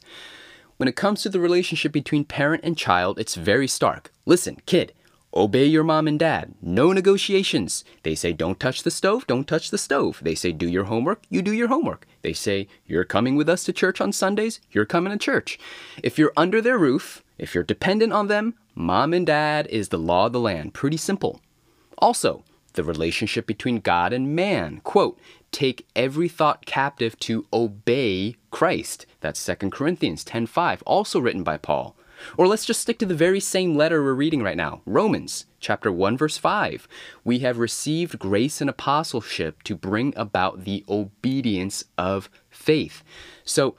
When 0.76 0.88
it 0.88 0.96
comes 0.96 1.22
to 1.22 1.28
the 1.28 1.40
relationship 1.40 1.92
between 1.92 2.24
parent 2.24 2.62
and 2.64 2.76
child, 2.76 3.18
it's 3.18 3.34
very 3.34 3.66
stark. 3.66 4.12
Listen, 4.26 4.58
kid, 4.66 4.92
Obey 5.36 5.66
your 5.66 5.84
mom 5.84 6.08
and 6.08 6.18
dad. 6.18 6.54
No 6.62 6.94
negotiations. 6.94 7.84
They 8.04 8.14
say 8.14 8.32
don't 8.32 8.58
touch 8.58 8.84
the 8.84 8.90
stove, 8.90 9.26
don't 9.26 9.46
touch 9.46 9.70
the 9.70 9.76
stove. 9.76 10.18
They 10.22 10.34
say 10.34 10.50
do 10.50 10.66
your 10.66 10.84
homework, 10.84 11.24
you 11.28 11.42
do 11.42 11.52
your 11.52 11.68
homework. 11.68 12.06
They 12.22 12.32
say 12.32 12.68
you're 12.86 13.04
coming 13.04 13.36
with 13.36 13.46
us 13.46 13.62
to 13.64 13.72
church 13.74 14.00
on 14.00 14.12
Sundays, 14.12 14.60
you're 14.70 14.86
coming 14.86 15.12
to 15.12 15.18
church. 15.18 15.58
If 16.02 16.18
you're 16.18 16.32
under 16.38 16.62
their 16.62 16.78
roof, 16.78 17.22
if 17.36 17.54
you're 17.54 17.64
dependent 17.64 18.14
on 18.14 18.28
them, 18.28 18.54
mom 18.74 19.12
and 19.12 19.26
dad 19.26 19.66
is 19.66 19.90
the 19.90 19.98
law 19.98 20.26
of 20.26 20.32
the 20.32 20.40
land. 20.40 20.72
Pretty 20.72 20.96
simple. 20.96 21.42
Also, 21.98 22.42
the 22.72 22.82
relationship 22.82 23.46
between 23.46 23.80
God 23.80 24.14
and 24.14 24.34
man. 24.34 24.80
Quote, 24.84 25.18
take 25.52 25.86
every 25.94 26.28
thought 26.28 26.64
captive 26.64 27.18
to 27.20 27.46
obey 27.52 28.36
Christ. 28.50 29.04
That's 29.26 29.44
2 29.44 29.72
Corinthians 29.72 30.22
10:5, 30.22 30.84
also 30.86 31.18
written 31.18 31.42
by 31.42 31.56
Paul. 31.56 31.96
Or 32.36 32.46
let's 32.46 32.64
just 32.64 32.80
stick 32.80 32.96
to 33.00 33.06
the 33.06 33.12
very 33.12 33.40
same 33.40 33.74
letter 33.74 34.00
we're 34.00 34.14
reading 34.14 34.40
right 34.40 34.56
now 34.56 34.82
Romans 34.86 35.46
chapter 35.58 35.90
1, 35.90 36.16
verse 36.16 36.38
5. 36.38 36.86
We 37.24 37.40
have 37.40 37.58
received 37.58 38.20
grace 38.20 38.60
and 38.60 38.70
apostleship 38.70 39.64
to 39.64 39.74
bring 39.74 40.14
about 40.16 40.64
the 40.64 40.84
obedience 40.88 41.82
of 41.98 42.30
faith. 42.48 43.02
So, 43.44 43.74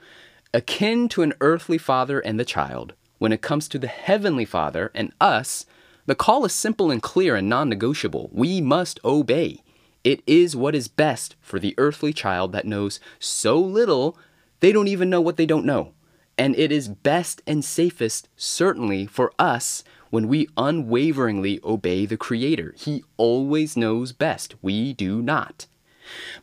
akin 0.52 1.08
to 1.08 1.22
an 1.22 1.32
earthly 1.40 1.78
father 1.78 2.20
and 2.20 2.38
the 2.38 2.44
child, 2.44 2.92
when 3.16 3.32
it 3.32 3.40
comes 3.40 3.68
to 3.68 3.78
the 3.78 3.86
heavenly 3.86 4.44
father 4.44 4.90
and 4.94 5.14
us, 5.18 5.64
the 6.04 6.14
call 6.14 6.44
is 6.44 6.52
simple 6.52 6.90
and 6.90 7.00
clear 7.00 7.36
and 7.36 7.48
non 7.48 7.70
negotiable. 7.70 8.28
We 8.34 8.60
must 8.60 9.00
obey. 9.02 9.62
It 10.04 10.22
is 10.26 10.54
what 10.54 10.74
is 10.74 10.88
best 10.88 11.36
for 11.40 11.58
the 11.58 11.74
earthly 11.78 12.12
child 12.12 12.52
that 12.52 12.66
knows 12.66 13.00
so 13.18 13.58
little 13.58 14.18
they 14.60 14.72
don't 14.72 14.88
even 14.88 15.10
know 15.10 15.20
what 15.20 15.36
they 15.36 15.46
don't 15.46 15.66
know. 15.66 15.92
And 16.36 16.56
it 16.56 16.70
is 16.70 16.88
best 16.88 17.42
and 17.46 17.64
safest, 17.64 18.28
certainly, 18.36 19.06
for 19.06 19.32
us 19.38 19.82
when 20.10 20.28
we 20.28 20.48
unwaveringly 20.56 21.60
obey 21.64 22.06
the 22.06 22.16
Creator. 22.16 22.74
He 22.76 23.04
always 23.16 23.76
knows 23.76 24.12
best. 24.12 24.54
We 24.62 24.92
do 24.92 25.20
not. 25.20 25.66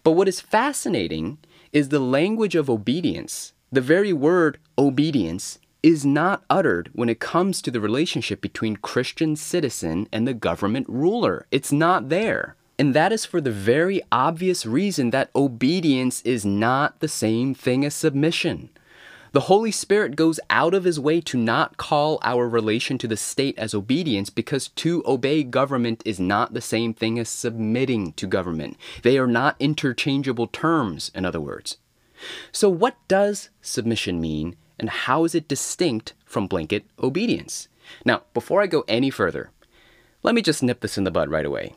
But 0.03 0.11
what 0.11 0.27
is 0.27 0.41
fascinating 0.41 1.37
is 1.71 1.89
the 1.89 1.99
language 1.99 2.55
of 2.55 2.69
obedience. 2.69 3.53
The 3.71 3.81
very 3.81 4.13
word 4.13 4.59
obedience 4.77 5.59
is 5.81 6.05
not 6.05 6.43
uttered 6.49 6.89
when 6.93 7.09
it 7.09 7.19
comes 7.19 7.61
to 7.61 7.71
the 7.71 7.79
relationship 7.79 8.41
between 8.41 8.75
Christian 8.75 9.35
citizen 9.35 10.07
and 10.11 10.27
the 10.27 10.33
government 10.33 10.87
ruler. 10.89 11.47
It's 11.51 11.71
not 11.71 12.09
there. 12.09 12.55
And 12.77 12.93
that 12.93 13.13
is 13.13 13.25
for 13.25 13.39
the 13.39 13.51
very 13.51 14.01
obvious 14.11 14.65
reason 14.65 15.11
that 15.11 15.29
obedience 15.35 16.21
is 16.23 16.45
not 16.45 16.99
the 16.99 17.07
same 17.07 17.53
thing 17.53 17.85
as 17.85 17.93
submission. 17.95 18.69
The 19.31 19.51
Holy 19.51 19.71
Spirit 19.71 20.15
goes 20.15 20.39
out 20.49 20.73
of 20.73 20.85
his 20.85 20.97
way 20.97 21.19
to 21.19 21.37
not 21.37 21.75
call 21.75 22.19
our 22.23 22.47
relation 22.47 22.97
to 22.99 23.07
the 23.07 23.17
state 23.17 23.57
as 23.57 23.73
obedience 23.73 24.29
because 24.29 24.69
to 24.69 25.03
obey 25.05 25.43
government 25.43 26.01
is 26.05 26.21
not 26.21 26.53
the 26.53 26.61
same 26.61 26.93
thing 26.93 27.19
as 27.19 27.27
submitting 27.27 28.13
to 28.13 28.27
government. 28.27 28.77
They 29.03 29.17
are 29.17 29.27
not 29.27 29.57
interchangeable 29.59 30.47
terms, 30.47 31.11
in 31.13 31.25
other 31.25 31.41
words. 31.41 31.77
So, 32.53 32.69
what 32.69 32.95
does 33.09 33.49
submission 33.61 34.21
mean, 34.21 34.55
and 34.79 34.89
how 34.89 35.25
is 35.25 35.35
it 35.35 35.49
distinct 35.49 36.13
from 36.25 36.47
blanket 36.47 36.85
obedience? 37.03 37.67
Now, 38.05 38.23
before 38.33 38.61
I 38.61 38.67
go 38.67 38.85
any 38.87 39.09
further, 39.09 39.51
let 40.23 40.33
me 40.33 40.41
just 40.41 40.63
nip 40.63 40.79
this 40.79 40.97
in 40.97 41.03
the 41.03 41.11
bud 41.11 41.29
right 41.29 41.45
away. 41.45 41.75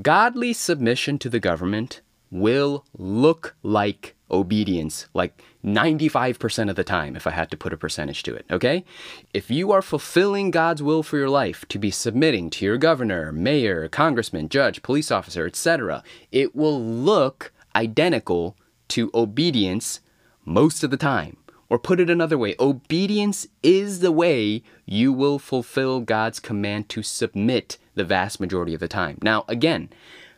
Godly 0.00 0.52
submission 0.52 1.18
to 1.18 1.28
the 1.28 1.40
government 1.40 2.02
will 2.30 2.84
look 2.96 3.56
like 3.62 4.14
obedience 4.30 5.08
like 5.14 5.42
95% 5.64 6.70
of 6.70 6.76
the 6.76 6.84
time 6.84 7.16
if 7.16 7.26
I 7.26 7.30
had 7.30 7.50
to 7.50 7.56
put 7.56 7.72
a 7.72 7.76
percentage 7.76 8.22
to 8.24 8.34
it, 8.34 8.46
okay? 8.50 8.84
If 9.32 9.50
you 9.50 9.72
are 9.72 9.82
fulfilling 9.82 10.50
God's 10.50 10.82
will 10.82 11.02
for 11.02 11.16
your 11.16 11.30
life 11.30 11.64
to 11.68 11.78
be 11.78 11.90
submitting 11.90 12.50
to 12.50 12.64
your 12.64 12.78
governor, 12.78 13.32
mayor, 13.32 13.88
congressman, 13.88 14.48
judge, 14.48 14.82
police 14.82 15.10
officer, 15.10 15.46
etc., 15.46 16.02
it 16.30 16.54
will 16.54 16.80
look 16.80 17.52
identical 17.74 18.56
to 18.88 19.10
obedience 19.14 20.00
most 20.44 20.84
of 20.84 20.90
the 20.90 20.96
time. 20.96 21.38
Or 21.70 21.78
put 21.78 22.00
it 22.00 22.08
another 22.08 22.38
way, 22.38 22.54
obedience 22.58 23.46
is 23.62 24.00
the 24.00 24.12
way 24.12 24.62
you 24.86 25.12
will 25.12 25.38
fulfill 25.38 26.00
God's 26.00 26.40
command 26.40 26.88
to 26.90 27.02
submit 27.02 27.76
the 27.98 28.04
vast 28.04 28.40
majority 28.40 28.72
of 28.72 28.80
the 28.80 28.88
time. 28.88 29.18
Now, 29.22 29.44
again, 29.48 29.90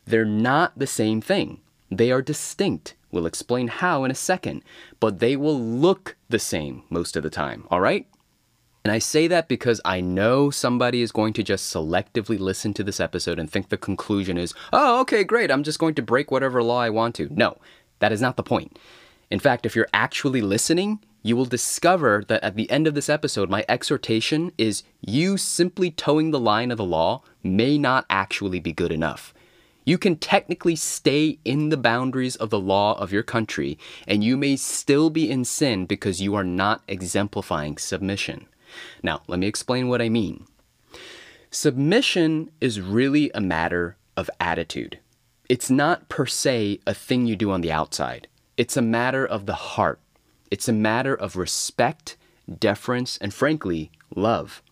they're 0.05 0.25
not 0.25 0.79
the 0.79 0.87
same 0.87 1.21
thing. 1.21 1.61
They 1.91 2.11
are 2.11 2.23
distinct. 2.23 2.95
We'll 3.13 3.27
explain 3.27 3.69
how 3.69 4.05
in 4.05 4.11
a 4.11 4.15
second, 4.15 4.63
but 4.99 5.19
they 5.19 5.37
will 5.37 5.59
look 5.59 6.17
the 6.29 6.39
same 6.39 6.83
most 6.91 7.17
of 7.17 7.23
the 7.23 7.31
time, 7.31 7.67
all 7.71 7.81
right? 7.81 8.07
And 8.85 8.93
I 8.93 8.99
say 8.99 9.27
that 9.29 9.49
because 9.49 9.81
I 9.85 10.01
know 10.01 10.51
somebody 10.51 11.03
is 11.03 11.13
going 11.13 11.35
to 11.35 11.43
just 11.43 11.73
selectively 11.73 12.39
listen 12.39 12.73
to 12.75 12.85
this 12.85 13.01
episode 13.01 13.39
and 13.39 13.51
think 13.51 13.69
the 13.69 13.77
conclusion 13.77 14.39
is, 14.39 14.55
oh, 14.73 15.01
okay, 15.01 15.23
great, 15.23 15.51
I'm 15.51 15.65
just 15.65 15.79
going 15.79 15.95
to 15.97 16.03
break 16.03 16.31
whatever 16.31 16.63
law 16.63 16.81
I 16.81 16.91
want 16.91 17.15
to. 17.17 17.29
No, 17.31 17.59
that 17.99 18.13
is 18.13 18.23
not 18.23 18.37
the 18.37 18.43
point. 18.43 18.79
In 19.31 19.39
fact, 19.39 19.67
if 19.67 19.77
you're 19.77 19.89
actually 19.93 20.41
listening, 20.41 21.01
you 21.23 21.37
will 21.37 21.45
discover 21.45 22.25
that 22.29 22.43
at 22.43 22.57
the 22.57 22.71
end 22.71 22.87
of 22.87 22.95
this 22.95 23.09
episode, 23.09 23.51
my 23.51 23.65
exhortation 23.69 24.53
is 24.57 24.83
you 25.01 25.37
simply 25.37 25.91
toeing 25.91 26.31
the 26.31 26.41
line 26.41 26.71
of 26.71 26.79
the 26.79 26.85
law 26.85 27.23
may 27.43 27.77
not 27.77 28.07
actually 28.09 28.61
be 28.61 28.73
good 28.73 28.93
enough. 28.93 29.35
You 29.85 29.99
can 29.99 30.17
technically 30.17 30.77
stay 30.77 31.39
in 31.45 31.71
the 31.71 31.77
boundaries 31.77 32.37
of 32.37 32.51
the 32.51 32.61
law 32.61 32.99
of 32.99 33.13
your 33.13 33.23
country, 33.23 33.79
and 34.07 34.23
you 34.23 34.37
may 34.37 34.57
still 34.57 35.11
be 35.11 35.31
in 35.31 35.45
sin 35.45 35.87
because 35.87 36.23
you 36.23 36.35
are 36.35 36.45
not 36.45 36.83
exemplifying 36.87 37.77
submission. 37.77 38.47
Now, 39.03 39.23
let 39.27 39.39
me 39.39 39.47
explain 39.47 39.89
what 39.89 40.03
I 40.03 40.09
mean. 40.09 40.47
Submission 41.51 42.51
is 42.61 42.81
really 42.81 43.31
a 43.35 43.41
matter 43.41 43.97
of 44.17 44.31
attitude. 44.39 45.01
It's 45.49 45.71
not 45.71 46.09
per 46.09 46.27
se 46.27 46.79
a 46.87 46.95
thing 46.95 47.27
you 47.27 47.35
do 47.35 47.51
on 47.51 47.61
the 47.61 47.73
outside, 47.73 48.29
it's 48.57 48.77
a 48.77 48.83
matter 48.83 49.27
of 49.27 49.47
the 49.47 49.55
heart. 49.55 49.99
It's 50.51 50.69
a 50.69 50.73
matter 50.73 51.15
of 51.15 51.37
respect, 51.37 52.17
deference, 52.59 53.17
and 53.19 53.33
frankly, 53.33 53.91
love. 54.15 54.63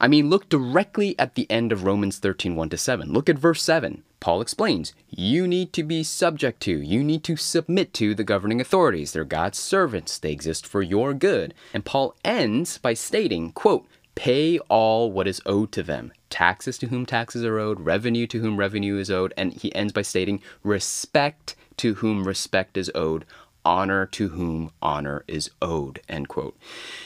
I 0.00 0.08
mean, 0.08 0.28
look 0.28 0.48
directly 0.48 1.18
at 1.18 1.34
the 1.34 1.48
end 1.50 1.70
of 1.70 1.84
Romans 1.84 2.18
13 2.18 2.56
1 2.56 2.68
to 2.70 2.76
7. 2.76 3.12
Look 3.12 3.28
at 3.28 3.38
verse 3.38 3.62
7. 3.62 4.02
Paul 4.18 4.40
explains, 4.40 4.94
you 5.10 5.46
need 5.46 5.72
to 5.74 5.82
be 5.82 6.02
subject 6.02 6.60
to, 6.62 6.80
you 6.80 7.04
need 7.04 7.22
to 7.24 7.36
submit 7.36 7.92
to 7.94 8.14
the 8.14 8.24
governing 8.24 8.60
authorities. 8.60 9.12
They're 9.12 9.24
God's 9.24 9.58
servants. 9.58 10.18
They 10.18 10.32
exist 10.32 10.66
for 10.66 10.82
your 10.82 11.12
good. 11.14 11.54
And 11.74 11.84
Paul 11.84 12.16
ends 12.24 12.78
by 12.78 12.94
stating, 12.94 13.52
quote, 13.52 13.86
pay 14.14 14.58
all 14.70 15.12
what 15.12 15.28
is 15.28 15.42
owed 15.44 15.72
to 15.72 15.82
them. 15.82 16.12
Taxes 16.30 16.78
to 16.78 16.86
whom 16.86 17.04
taxes 17.04 17.44
are 17.44 17.58
owed, 17.58 17.80
revenue 17.80 18.26
to 18.28 18.40
whom 18.40 18.56
revenue 18.56 18.96
is 18.96 19.10
owed. 19.10 19.34
And 19.36 19.52
he 19.52 19.74
ends 19.74 19.92
by 19.92 20.02
stating, 20.02 20.40
respect 20.62 21.54
to 21.76 21.94
whom 21.94 22.26
respect 22.26 22.76
is 22.76 22.90
owed, 22.94 23.24
honor 23.64 24.06
to 24.06 24.28
whom 24.28 24.70
honor 24.82 25.24
is 25.26 25.50
owed, 25.60 26.00
end 26.08 26.28
quote. 26.28 26.56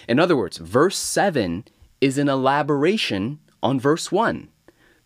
In 0.08 0.18
other 0.18 0.36
words, 0.36 0.58
verse 0.58 0.96
7 0.96 1.64
is 2.00 2.18
an 2.18 2.28
elaboration 2.28 3.38
on 3.62 3.80
verse 3.80 4.12
1 4.12 4.48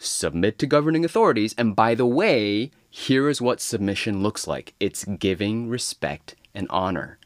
submit 0.05 0.59
to 0.59 0.67
governing 0.67 1.05
authorities. 1.05 1.55
And 1.57 1.77
by 1.77 1.95
the 1.95 2.07
way, 2.07 2.71
here 2.91 3.29
is 3.29 3.41
what 3.41 3.61
submission 3.61 4.23
looks 4.23 4.47
like 4.47 4.75
it's 4.81 5.05
giving 5.05 5.69
respect 5.69 6.35
and 6.55 6.67
honor. 6.71 7.19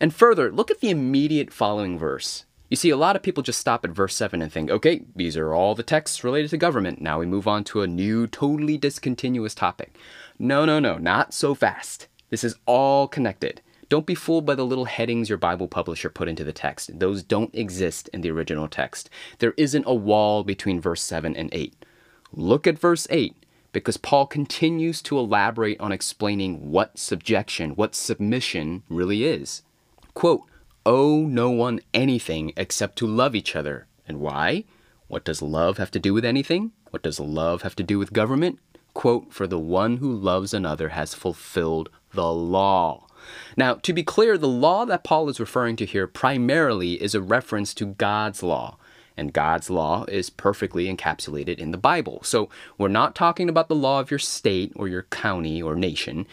And 0.00 0.14
further, 0.14 0.50
look 0.50 0.70
at 0.70 0.80
the 0.80 0.90
immediate 0.90 1.52
following 1.52 1.98
verse. 1.98 2.44
You 2.68 2.76
see, 2.76 2.90
a 2.90 2.96
lot 2.96 3.14
of 3.14 3.22
people 3.22 3.42
just 3.42 3.60
stop 3.60 3.84
at 3.84 3.92
verse 3.92 4.14
7 4.16 4.42
and 4.42 4.52
think, 4.52 4.70
okay, 4.70 5.02
these 5.14 5.36
are 5.36 5.54
all 5.54 5.74
the 5.74 5.84
texts 5.84 6.24
related 6.24 6.50
to 6.50 6.56
government. 6.56 7.00
Now 7.00 7.20
we 7.20 7.26
move 7.26 7.46
on 7.46 7.62
to 7.64 7.82
a 7.82 7.86
new, 7.86 8.26
totally 8.26 8.76
discontinuous 8.76 9.54
topic. 9.54 9.96
No, 10.38 10.64
no, 10.64 10.80
no, 10.80 10.98
not 10.98 11.32
so 11.32 11.54
fast. 11.54 12.08
This 12.30 12.44
is 12.44 12.56
all 12.66 13.08
connected. 13.08 13.60
Don't 13.88 14.06
be 14.06 14.16
fooled 14.16 14.44
by 14.44 14.56
the 14.56 14.66
little 14.66 14.86
headings 14.86 15.28
your 15.28 15.38
Bible 15.38 15.68
publisher 15.68 16.10
put 16.10 16.28
into 16.28 16.42
the 16.42 16.52
text. 16.52 16.98
Those 16.98 17.22
don't 17.22 17.54
exist 17.54 18.08
in 18.08 18.20
the 18.20 18.30
original 18.30 18.66
text. 18.66 19.08
There 19.38 19.54
isn't 19.56 19.84
a 19.86 19.94
wall 19.94 20.42
between 20.42 20.80
verse 20.80 21.02
7 21.02 21.36
and 21.36 21.48
8. 21.52 21.84
Look 22.32 22.66
at 22.66 22.78
verse 22.78 23.06
8 23.10 23.36
because 23.72 23.96
Paul 23.96 24.26
continues 24.26 25.02
to 25.02 25.18
elaborate 25.18 25.78
on 25.80 25.92
explaining 25.92 26.70
what 26.70 26.98
subjection, 26.98 27.76
what 27.76 27.94
submission 27.94 28.82
really 28.88 29.24
is. 29.24 29.62
Quote, 30.14 30.42
Owe 30.84 31.26
no 31.26 31.50
one 31.50 31.80
anything 31.92 32.52
except 32.56 32.96
to 32.96 33.06
love 33.06 33.34
each 33.34 33.54
other. 33.54 33.86
And 34.08 34.18
why? 34.18 34.64
What 35.08 35.24
does 35.24 35.42
love 35.42 35.78
have 35.78 35.90
to 35.92 35.98
do 35.98 36.14
with 36.14 36.24
anything? 36.24 36.72
What 36.90 37.02
does 37.02 37.20
love 37.20 37.62
have 37.62 37.76
to 37.76 37.82
do 37.82 37.98
with 37.98 38.12
government? 38.12 38.58
Quote, 38.94 39.32
For 39.32 39.46
the 39.46 39.58
one 39.58 39.98
who 39.98 40.12
loves 40.12 40.54
another 40.54 40.88
has 40.90 41.12
fulfilled 41.12 41.90
the 42.16 42.32
law. 42.32 43.06
Now, 43.56 43.74
to 43.74 43.92
be 43.92 44.02
clear, 44.02 44.36
the 44.36 44.48
law 44.48 44.84
that 44.84 45.04
Paul 45.04 45.28
is 45.28 45.40
referring 45.40 45.76
to 45.76 45.86
here 45.86 46.06
primarily 46.06 47.00
is 47.02 47.14
a 47.14 47.22
reference 47.22 47.72
to 47.74 47.86
God's 47.86 48.42
law 48.42 48.76
and 49.16 49.32
God's 49.32 49.70
law 49.70 50.04
is 50.04 50.30
perfectly 50.30 50.94
encapsulated 50.94 51.58
in 51.58 51.70
the 51.70 51.78
Bible. 51.78 52.20
So 52.22 52.50
we're 52.76 52.88
not 52.88 53.14
talking 53.14 53.48
about 53.48 53.68
the 53.68 53.74
law 53.74 54.00
of 54.00 54.10
your 54.10 54.18
state 54.18 54.72
or 54.76 54.88
your 54.88 55.04
county 55.04 55.62
or 55.62 55.74
nation. 55.74 56.26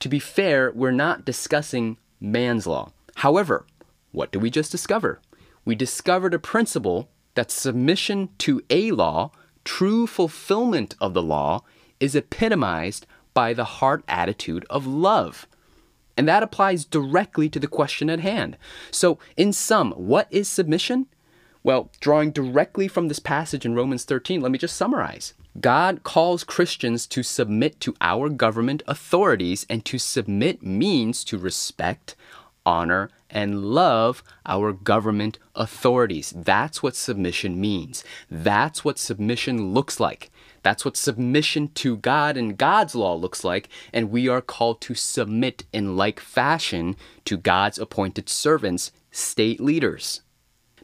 To 0.00 0.08
be 0.08 0.18
fair, 0.18 0.70
we're 0.72 0.90
not 0.90 1.24
discussing 1.24 1.96
man's 2.20 2.66
law. 2.66 2.92
However, 3.16 3.64
what 4.12 4.32
do 4.32 4.38
we 4.38 4.50
just 4.50 4.70
discover? 4.70 5.20
We 5.64 5.74
discovered 5.74 6.34
a 6.34 6.38
principle 6.38 7.08
that 7.34 7.50
submission 7.50 8.28
to 8.38 8.62
a 8.70 8.90
law 8.90 9.30
true 9.64 10.06
fulfillment 10.06 10.94
of 11.00 11.12
the 11.12 11.22
law 11.22 11.62
is 11.98 12.14
epitomized 12.14 13.06
by 13.36 13.52
the 13.52 13.64
heart 13.64 14.02
attitude 14.08 14.64
of 14.70 14.86
love. 14.86 15.46
And 16.16 16.26
that 16.26 16.42
applies 16.42 16.86
directly 16.86 17.50
to 17.50 17.60
the 17.60 17.68
question 17.68 18.08
at 18.08 18.20
hand. 18.20 18.56
So, 18.90 19.18
in 19.36 19.52
sum, 19.52 19.92
what 19.92 20.26
is 20.30 20.48
submission? 20.48 21.04
Well, 21.62 21.90
drawing 22.00 22.30
directly 22.30 22.88
from 22.88 23.08
this 23.08 23.18
passage 23.18 23.66
in 23.66 23.74
Romans 23.74 24.04
13, 24.04 24.40
let 24.40 24.50
me 24.50 24.56
just 24.56 24.74
summarize. 24.74 25.34
God 25.60 26.02
calls 26.02 26.44
Christians 26.44 27.06
to 27.08 27.22
submit 27.22 27.78
to 27.80 27.94
our 28.00 28.30
government 28.30 28.82
authorities, 28.88 29.66
and 29.68 29.84
to 29.84 29.98
submit 29.98 30.62
means 30.62 31.22
to 31.24 31.36
respect, 31.36 32.16
honor, 32.64 33.10
and 33.28 33.66
love 33.66 34.22
our 34.46 34.72
government 34.72 35.38
authorities. 35.54 36.32
That's 36.34 36.82
what 36.82 36.96
submission 36.96 37.60
means. 37.60 38.02
That's 38.30 38.82
what 38.82 38.98
submission 38.98 39.74
looks 39.74 40.00
like. 40.00 40.30
That's 40.66 40.84
what 40.84 40.96
submission 40.96 41.68
to 41.74 41.96
God 41.96 42.36
and 42.36 42.58
God's 42.58 42.96
law 42.96 43.14
looks 43.14 43.44
like, 43.44 43.68
and 43.92 44.10
we 44.10 44.26
are 44.26 44.40
called 44.40 44.80
to 44.80 44.96
submit 44.96 45.62
in 45.72 45.96
like 45.96 46.18
fashion 46.18 46.96
to 47.26 47.36
God's 47.36 47.78
appointed 47.78 48.28
servants, 48.28 48.90
state 49.12 49.60
leaders. 49.60 50.22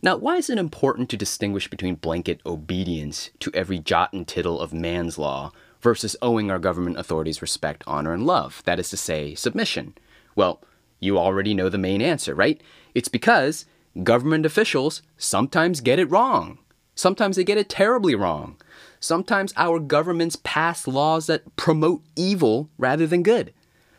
Now, 0.01 0.19
why 0.19 0.37
is 0.37 0.49
it 0.49 0.57
important 0.57 1.11
to 1.11 1.17
distinguish 1.17 1.69
between 1.69 1.97
blanket 1.97 2.41
obedience 2.47 3.31
to 3.41 3.51
every 3.55 3.81
jot 3.81 4.13
and 4.13 4.25
tittle 4.25 4.61
of 4.61 4.73
man's 4.73 5.19
law 5.19 5.51
versus 5.81 6.15
owing 6.23 6.49
our 6.49 6.61
government 6.61 6.97
authorities 6.97 7.43
respect, 7.43 7.83
honor, 7.85 8.15
and 8.15 8.25
love? 8.25 8.63
That 8.65 8.79
is 8.79 8.89
to 8.91 8.97
say, 8.97 9.35
submission. 9.35 9.95
Well, 10.37 10.63
you 11.01 11.19
already 11.19 11.55
know 11.55 11.69
the 11.69 11.77
main 11.77 12.01
answer, 12.01 12.37
right? 12.37 12.61
It's 12.95 13.09
because 13.09 13.67
government 14.05 14.47
officials 14.47 15.03
sometimes 15.17 15.81
get 15.81 15.99
it 15.99 16.09
wrong. 16.09 16.61
Sometimes 16.95 17.35
they 17.35 17.43
get 17.43 17.59
it 17.59 17.69
terribly 17.69 18.15
wrong. 18.15 18.59
Sometimes 19.03 19.53
our 19.57 19.81
governments 19.81 20.37
pass 20.45 20.87
laws 20.87 21.27
that 21.27 21.57
promote 21.57 22.05
evil 22.15 22.71
rather 22.79 23.05
than 23.05 23.25
good. 23.25 23.53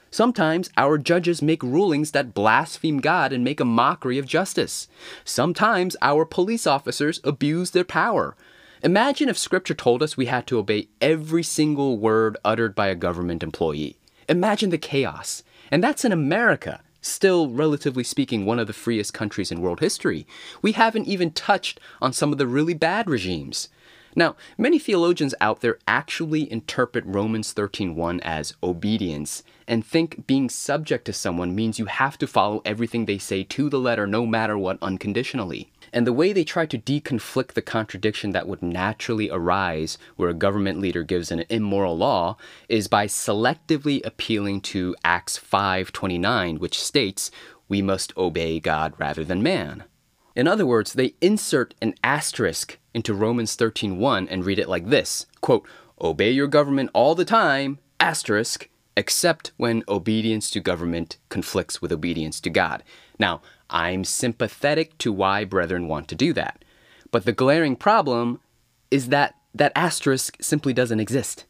Sometimes 0.09 0.69
our 0.77 0.97
judges 0.97 1.41
make 1.41 1.61
rulings 1.61 2.11
that 2.11 2.33
blaspheme 2.33 3.01
God 3.01 3.33
and 3.33 3.43
make 3.43 3.59
a 3.59 3.65
mockery 3.65 4.17
of 4.17 4.25
justice. 4.25 4.87
Sometimes 5.25 5.97
our 6.01 6.23
police 6.23 6.65
officers 6.65 7.19
abuse 7.25 7.71
their 7.71 7.83
power. 7.83 8.37
Imagine 8.81 9.27
if 9.27 9.37
Scripture 9.37 9.73
told 9.73 10.01
us 10.01 10.15
we 10.15 10.27
had 10.27 10.47
to 10.47 10.57
obey 10.57 10.87
every 11.01 11.43
single 11.43 11.97
word 11.97 12.37
uttered 12.45 12.73
by 12.73 12.87
a 12.87 12.95
government 12.95 13.43
employee. 13.43 13.97
Imagine 14.29 14.69
the 14.69 14.77
chaos. 14.77 15.43
And 15.69 15.83
that's 15.83 16.05
in 16.05 16.13
America 16.13 16.79
still, 17.01 17.49
relatively 17.49 18.03
speaking, 18.03 18.45
one 18.45 18.59
of 18.59 18.67
the 18.67 18.71
freest 18.71 19.13
countries 19.13 19.51
in 19.51 19.59
world 19.59 19.81
history. 19.81 20.25
We 20.61 20.71
haven't 20.71 21.07
even 21.07 21.31
touched 21.31 21.81
on 22.01 22.13
some 22.13 22.31
of 22.31 22.37
the 22.37 22.47
really 22.47 22.73
bad 22.73 23.09
regimes. 23.09 23.67
Now, 24.15 24.35
many 24.57 24.77
theologians 24.77 25.33
out 25.41 25.61
there 25.61 25.79
actually 25.87 26.51
interpret 26.51 27.03
Romans 27.05 27.51
13:1 27.53 28.19
as 28.21 28.53
obedience 28.61 29.41
and 29.67 29.85
think 29.85 30.27
being 30.27 30.49
subject 30.49 31.05
to 31.05 31.13
someone 31.13 31.55
means 31.55 31.79
you 31.79 31.85
have 31.85 32.17
to 32.19 32.27
follow 32.27 32.61
everything 32.63 33.05
they 33.05 33.17
say 33.17 33.43
to 33.43 33.69
the 33.69 33.79
letter 33.79 34.05
no 34.05 34.25
matter 34.25 34.57
what 34.57 34.77
unconditionally. 34.81 35.71
And 35.91 36.05
the 36.05 36.13
way 36.13 36.33
they 36.33 36.43
try 36.43 36.65
to 36.67 36.77
deconflict 36.77 37.53
the 37.53 37.61
contradiction 37.61 38.31
that 38.31 38.47
would 38.47 38.61
naturally 38.61 39.29
arise 39.31 39.97
where 40.15 40.29
a 40.29 40.33
government 40.33 40.79
leader 40.79 41.03
gives 41.03 41.31
an 41.31 41.45
immoral 41.49 41.97
law 41.97 42.37
is 42.69 42.87
by 42.87 43.07
selectively 43.07 44.05
appealing 44.05 44.61
to 44.61 44.95
Acts 45.03 45.37
5:29 45.37 46.59
which 46.59 46.79
states 46.79 47.31
we 47.67 47.81
must 47.81 48.15
obey 48.17 48.59
God 48.59 48.93
rather 48.99 49.23
than 49.23 49.41
man. 49.41 49.85
In 50.35 50.47
other 50.47 50.65
words, 50.65 50.93
they 50.93 51.13
insert 51.21 51.75
an 51.81 51.93
asterisk 52.03 52.79
into 52.93 53.13
Romans 53.13 53.55
13:1 53.55 54.27
and 54.27 54.45
read 54.45 54.59
it 54.59 54.69
like 54.69 54.89
this, 54.89 55.25
quote, 55.41 55.67
"Obey 56.01 56.31
your 56.31 56.47
government 56.47 56.89
all 56.93 57.15
the 57.15 57.25
time, 57.25 57.79
asterisk, 57.99 58.69
except 58.95 59.51
when 59.57 59.83
obedience 59.87 60.49
to 60.51 60.59
government 60.59 61.17
conflicts 61.29 61.81
with 61.81 61.91
obedience 61.91 62.39
to 62.41 62.49
God." 62.49 62.83
Now, 63.17 63.41
I'm 63.69 64.03
sympathetic 64.03 64.97
to 64.99 65.11
why 65.11 65.43
brethren 65.45 65.87
want 65.87 66.07
to 66.09 66.15
do 66.15 66.33
that. 66.33 66.63
But 67.11 67.25
the 67.25 67.31
glaring 67.31 67.75
problem 67.75 68.39
is 68.91 69.09
that 69.09 69.35
that 69.55 69.71
asterisk 69.75 70.37
simply 70.41 70.73
doesn't 70.73 70.99
exist. 70.99 71.45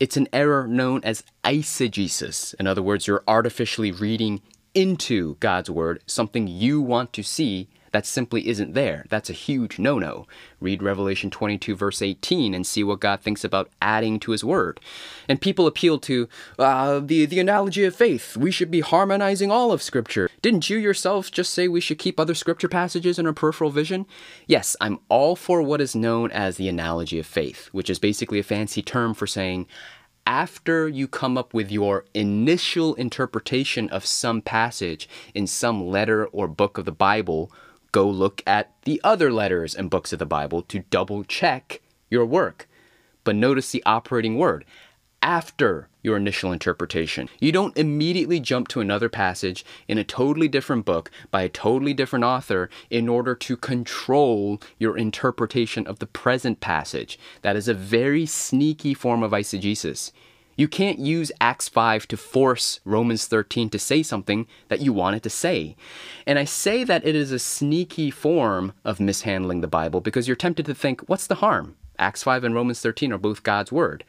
It's 0.00 0.16
an 0.16 0.28
error 0.32 0.68
known 0.68 1.00
as 1.02 1.24
eisegesis. 1.44 2.54
In 2.60 2.66
other 2.66 2.82
words, 2.82 3.06
you're 3.06 3.24
artificially 3.26 3.90
reading 3.90 4.40
into 4.74 5.36
God's 5.40 5.70
word 5.70 6.02
something 6.06 6.46
you 6.46 6.80
want 6.80 7.12
to 7.14 7.22
see 7.22 7.68
that 7.92 8.06
simply 8.06 8.48
isn't 8.48 8.74
there. 8.74 9.04
That's 9.08 9.30
a 9.30 9.34
huge 9.34 9.78
no 9.78 9.98
no. 9.98 10.26
Read 10.60 10.82
Revelation 10.82 11.30
22, 11.30 11.76
verse 11.76 12.02
18, 12.02 12.54
and 12.54 12.66
see 12.66 12.82
what 12.82 13.00
God 13.00 13.20
thinks 13.20 13.44
about 13.44 13.70
adding 13.80 14.18
to 14.20 14.32
his 14.32 14.44
word. 14.44 14.80
And 15.28 15.40
people 15.40 15.66
appeal 15.66 15.98
to 16.00 16.28
uh, 16.58 17.00
the, 17.00 17.26
the 17.26 17.40
analogy 17.40 17.84
of 17.84 17.94
faith. 17.94 18.36
We 18.36 18.50
should 18.50 18.70
be 18.70 18.80
harmonizing 18.80 19.50
all 19.50 19.72
of 19.72 19.82
Scripture. 19.82 20.28
Didn't 20.42 20.68
you 20.68 20.78
yourself 20.78 21.30
just 21.30 21.52
say 21.52 21.68
we 21.68 21.80
should 21.80 21.98
keep 21.98 22.18
other 22.18 22.34
Scripture 22.34 22.68
passages 22.68 23.18
in 23.18 23.26
our 23.26 23.32
peripheral 23.32 23.70
vision? 23.70 24.06
Yes, 24.46 24.76
I'm 24.80 24.98
all 25.08 25.36
for 25.36 25.62
what 25.62 25.80
is 25.80 25.94
known 25.94 26.30
as 26.30 26.56
the 26.56 26.68
analogy 26.68 27.18
of 27.18 27.26
faith, 27.26 27.68
which 27.72 27.90
is 27.90 27.98
basically 27.98 28.38
a 28.38 28.44
fancy 28.44 28.82
term 28.82 29.14
for 29.14 29.26
saying, 29.26 29.66
after 30.28 30.86
you 30.86 31.08
come 31.08 31.38
up 31.38 31.54
with 31.54 31.70
your 31.70 32.04
initial 32.12 32.94
interpretation 32.96 33.88
of 33.88 34.04
some 34.04 34.42
passage 34.42 35.08
in 35.34 35.46
some 35.46 35.88
letter 35.88 36.26
or 36.26 36.46
book 36.46 36.76
of 36.76 36.84
the 36.84 36.92
Bible, 36.92 37.50
go 37.92 38.08
look 38.08 38.42
at 38.46 38.72
the 38.84 39.00
other 39.04 39.32
letters 39.32 39.74
and 39.74 39.90
books 39.90 40.12
of 40.12 40.18
the 40.18 40.26
Bible 40.26 40.62
to 40.62 40.80
double 40.90 41.24
check 41.24 41.80
your 42.10 42.24
work. 42.24 42.68
But 43.24 43.36
notice 43.36 43.70
the 43.70 43.82
operating 43.84 44.38
word 44.38 44.64
after 45.20 45.88
your 46.02 46.16
initial 46.16 46.52
interpretation. 46.52 47.28
You 47.40 47.52
don't 47.52 47.76
immediately 47.76 48.40
jump 48.40 48.68
to 48.68 48.80
another 48.80 49.08
passage 49.08 49.64
in 49.88 49.98
a 49.98 50.04
totally 50.04 50.48
different 50.48 50.84
book 50.84 51.10
by 51.30 51.42
a 51.42 51.48
totally 51.48 51.92
different 51.92 52.24
author 52.24 52.70
in 52.88 53.08
order 53.08 53.34
to 53.34 53.56
control 53.56 54.60
your 54.78 54.96
interpretation 54.96 55.86
of 55.86 55.98
the 55.98 56.06
present 56.06 56.60
passage. 56.60 57.18
That 57.42 57.56
is 57.56 57.68
a 57.68 57.74
very 57.74 58.26
sneaky 58.26 58.94
form 58.94 59.22
of 59.22 59.32
eisegesis. 59.32 60.12
You 60.58 60.66
can't 60.66 60.98
use 60.98 61.30
Acts 61.40 61.68
5 61.68 62.08
to 62.08 62.16
force 62.16 62.80
Romans 62.84 63.26
13 63.28 63.70
to 63.70 63.78
say 63.78 64.02
something 64.02 64.48
that 64.66 64.80
you 64.80 64.92
want 64.92 65.14
it 65.14 65.22
to 65.22 65.30
say. 65.30 65.76
And 66.26 66.36
I 66.36 66.44
say 66.44 66.82
that 66.82 67.06
it 67.06 67.14
is 67.14 67.30
a 67.30 67.38
sneaky 67.38 68.10
form 68.10 68.72
of 68.84 68.98
mishandling 68.98 69.60
the 69.60 69.68
Bible 69.68 70.00
because 70.00 70.26
you're 70.26 70.34
tempted 70.34 70.66
to 70.66 70.74
think, 70.74 71.02
what's 71.02 71.28
the 71.28 71.36
harm? 71.36 71.76
Acts 71.96 72.24
5 72.24 72.42
and 72.42 72.56
Romans 72.56 72.80
13 72.80 73.12
are 73.12 73.18
both 73.18 73.44
God's 73.44 73.70
word. 73.70 74.02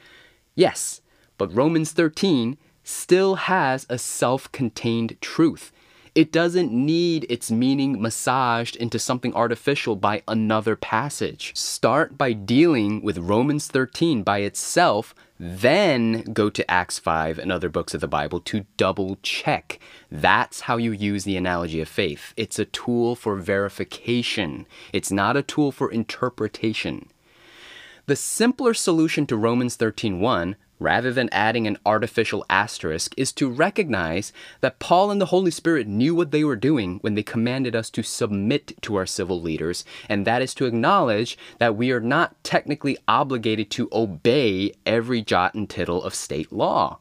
Yes, 0.56 1.02
but 1.38 1.54
Romans 1.56 1.92
13 1.92 2.58
still 2.84 3.36
has 3.36 3.86
a 3.88 4.00
self 4.00 4.52
contained 4.52 5.22
truth. 5.22 5.72
It 6.20 6.34
doesn't 6.34 6.74
need 6.74 7.26
its 7.30 7.50
meaning 7.50 8.02
massaged 8.02 8.76
into 8.76 9.00
something 9.00 9.34
artificial 9.34 9.96
by 9.96 10.22
another 10.28 10.76
passage. 10.76 11.56
Start 11.56 12.18
by 12.18 12.34
dealing 12.34 13.02
with 13.02 13.18
Romans 13.18 13.68
13 13.68 14.24
by 14.24 14.40
itself, 14.40 15.16
then 15.40 16.24
go 16.34 16.50
to 16.50 16.70
Acts 16.70 17.00
5 17.00 17.40
and 17.40 17.54
other 17.54 17.70
books 17.70 17.94
of 17.94 18.02
the 18.02 18.08
Bible 18.10 18.42
to 18.42 18.66
double 18.76 19.18
check. 19.24 19.80
That's 20.12 20.60
how 20.60 20.76
you 20.76 20.92
use 20.92 21.24
the 21.24 21.38
analogy 21.38 21.80
of 21.80 21.88
faith. 21.88 22.34
It's 22.36 22.60
a 22.60 22.66
tool 22.66 23.16
for 23.16 23.38
verification, 23.38 24.66
it's 24.92 25.14
not 25.14 25.38
a 25.38 25.42
tool 25.42 25.72
for 25.72 25.90
interpretation. 25.90 27.08
The 28.08 28.18
simpler 28.18 28.74
solution 28.74 29.26
to 29.28 29.38
Romans 29.38 29.78
13:1 29.78 30.58
rather 30.80 31.12
than 31.12 31.30
adding 31.32 31.68
an 31.68 31.78
artificial 31.86 32.46
asterisk, 32.50 33.14
is 33.18 33.32
to 33.34 33.50
recognize 33.50 34.32
that 34.62 34.80
Paul 34.80 35.12
and 35.12 35.20
the 35.20 35.28
Holy 35.28 35.52
Spirit 35.52 35.88
knew 35.88 36.16
what 36.16 36.32
they 36.32 36.44
were 36.44 36.56
doing 36.56 37.00
when 37.02 37.16
they 37.16 37.24
commanded 37.24 37.76
us 37.76 37.90
to 37.92 38.02
submit 38.04 38.74
to 38.82 38.96
our 38.96 39.06
civil 39.06 39.42
leaders, 39.42 39.86
and 40.08 40.26
that 40.26 40.42
is 40.42 40.54
to 40.56 40.66
acknowledge 40.66 41.38
that 41.58 41.76
we 41.76 41.92
are 41.92 42.00
not 42.00 42.42
technically 42.44 42.98
obligated 43.08 43.70
to 43.72 43.90
obey 43.92 44.74
every 44.86 45.22
jot 45.22 45.54
and 45.54 45.70
tittle 45.70 46.04
of 46.04 46.16
state 46.16 46.52
law. 46.52 46.98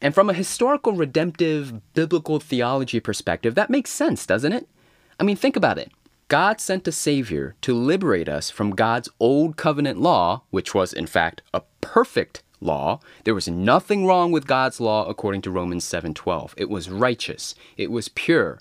And 0.00 0.14
from 0.14 0.28
a 0.28 0.34
historical, 0.34 0.92
redemptive, 0.92 1.94
biblical 1.94 2.38
theology 2.38 3.00
perspective, 3.00 3.54
that 3.54 3.70
makes 3.70 3.90
sense, 3.90 4.26
doesn't 4.26 4.52
it? 4.52 4.68
I 5.18 5.22
mean, 5.22 5.36
think 5.36 5.56
about 5.56 5.78
it. 5.78 5.90
God 6.28 6.60
sent 6.60 6.88
a 6.88 6.92
Savior 6.92 7.54
to 7.60 7.72
liberate 7.72 8.28
us 8.28 8.50
from 8.50 8.74
God's 8.74 9.08
old 9.20 9.56
covenant 9.56 10.00
law, 10.00 10.42
which 10.50 10.74
was, 10.74 10.92
in 10.92 11.06
fact, 11.06 11.40
a 11.54 11.62
perfect 11.80 12.42
law. 12.60 13.00
There 13.24 13.34
was 13.34 13.48
nothing 13.48 14.06
wrong 14.06 14.32
with 14.32 14.46
God's 14.46 14.80
law 14.80 15.06
according 15.08 15.42
to 15.42 15.50
Romans 15.50 15.84
7:12. 15.84 16.54
It 16.56 16.70
was 16.70 16.90
righteous, 16.90 17.54
it 17.76 17.90
was 17.90 18.08
pure. 18.08 18.58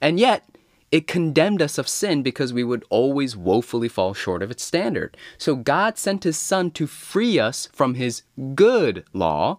And 0.00 0.18
yet, 0.20 0.44
it 0.92 1.06
condemned 1.06 1.60
us 1.60 1.78
of 1.78 1.88
sin 1.88 2.22
because 2.22 2.52
we 2.52 2.62
would 2.62 2.84
always 2.90 3.36
woefully 3.36 3.88
fall 3.88 4.14
short 4.14 4.42
of 4.42 4.50
its 4.50 4.62
standard. 4.64 5.16
So 5.36 5.56
God 5.56 5.98
sent 5.98 6.24
his 6.24 6.36
son 6.36 6.70
to 6.72 6.86
free 6.86 7.38
us 7.38 7.68
from 7.72 7.94
his 7.94 8.22
good 8.54 9.04
law, 9.12 9.58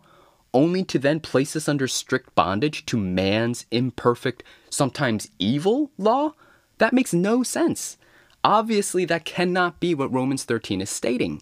only 0.53 0.83
to 0.85 0.97
then 0.97 1.19
place 1.19 1.55
us 1.55 1.67
under 1.67 1.87
strict 1.87 2.33
bondage 2.33 2.85
to 2.87 2.97
man's 2.97 3.65
imperfect, 3.71 4.43
sometimes 4.69 5.29
evil 5.37 5.91
law? 5.97 6.33
That 6.77 6.93
makes 6.93 7.13
no 7.13 7.43
sense. 7.43 7.97
Obviously, 8.43 9.03
that 9.05 9.25
cannot 9.25 9.79
be 9.79 9.93
what 9.93 10.13
Romans 10.13 10.45
13 10.45 10.79
is 10.79 10.89
stating. 10.89 11.41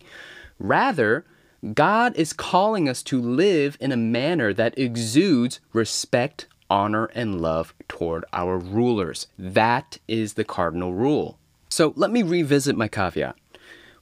Rather, 0.58 1.26
God 1.74 2.16
is 2.16 2.32
calling 2.32 2.88
us 2.88 3.02
to 3.04 3.20
live 3.20 3.76
in 3.80 3.92
a 3.92 3.98
manner 3.98 4.54
that 4.54 4.78
exudes 4.78 5.60
respect, 5.74 6.46
honor, 6.70 7.06
and 7.16 7.42
love 7.42 7.74
toward 7.88 8.24
our 8.34 8.58
rulers. 8.58 9.28
That 9.40 9.98
is 10.08 10.34
the 10.34 10.44
cardinal 10.44 10.94
rule. 10.94 11.40
So 11.70 11.94
let 11.96 12.12
me 12.12 12.22
revisit 12.22 12.78
my 12.78 12.88
caveat. 12.88 13.36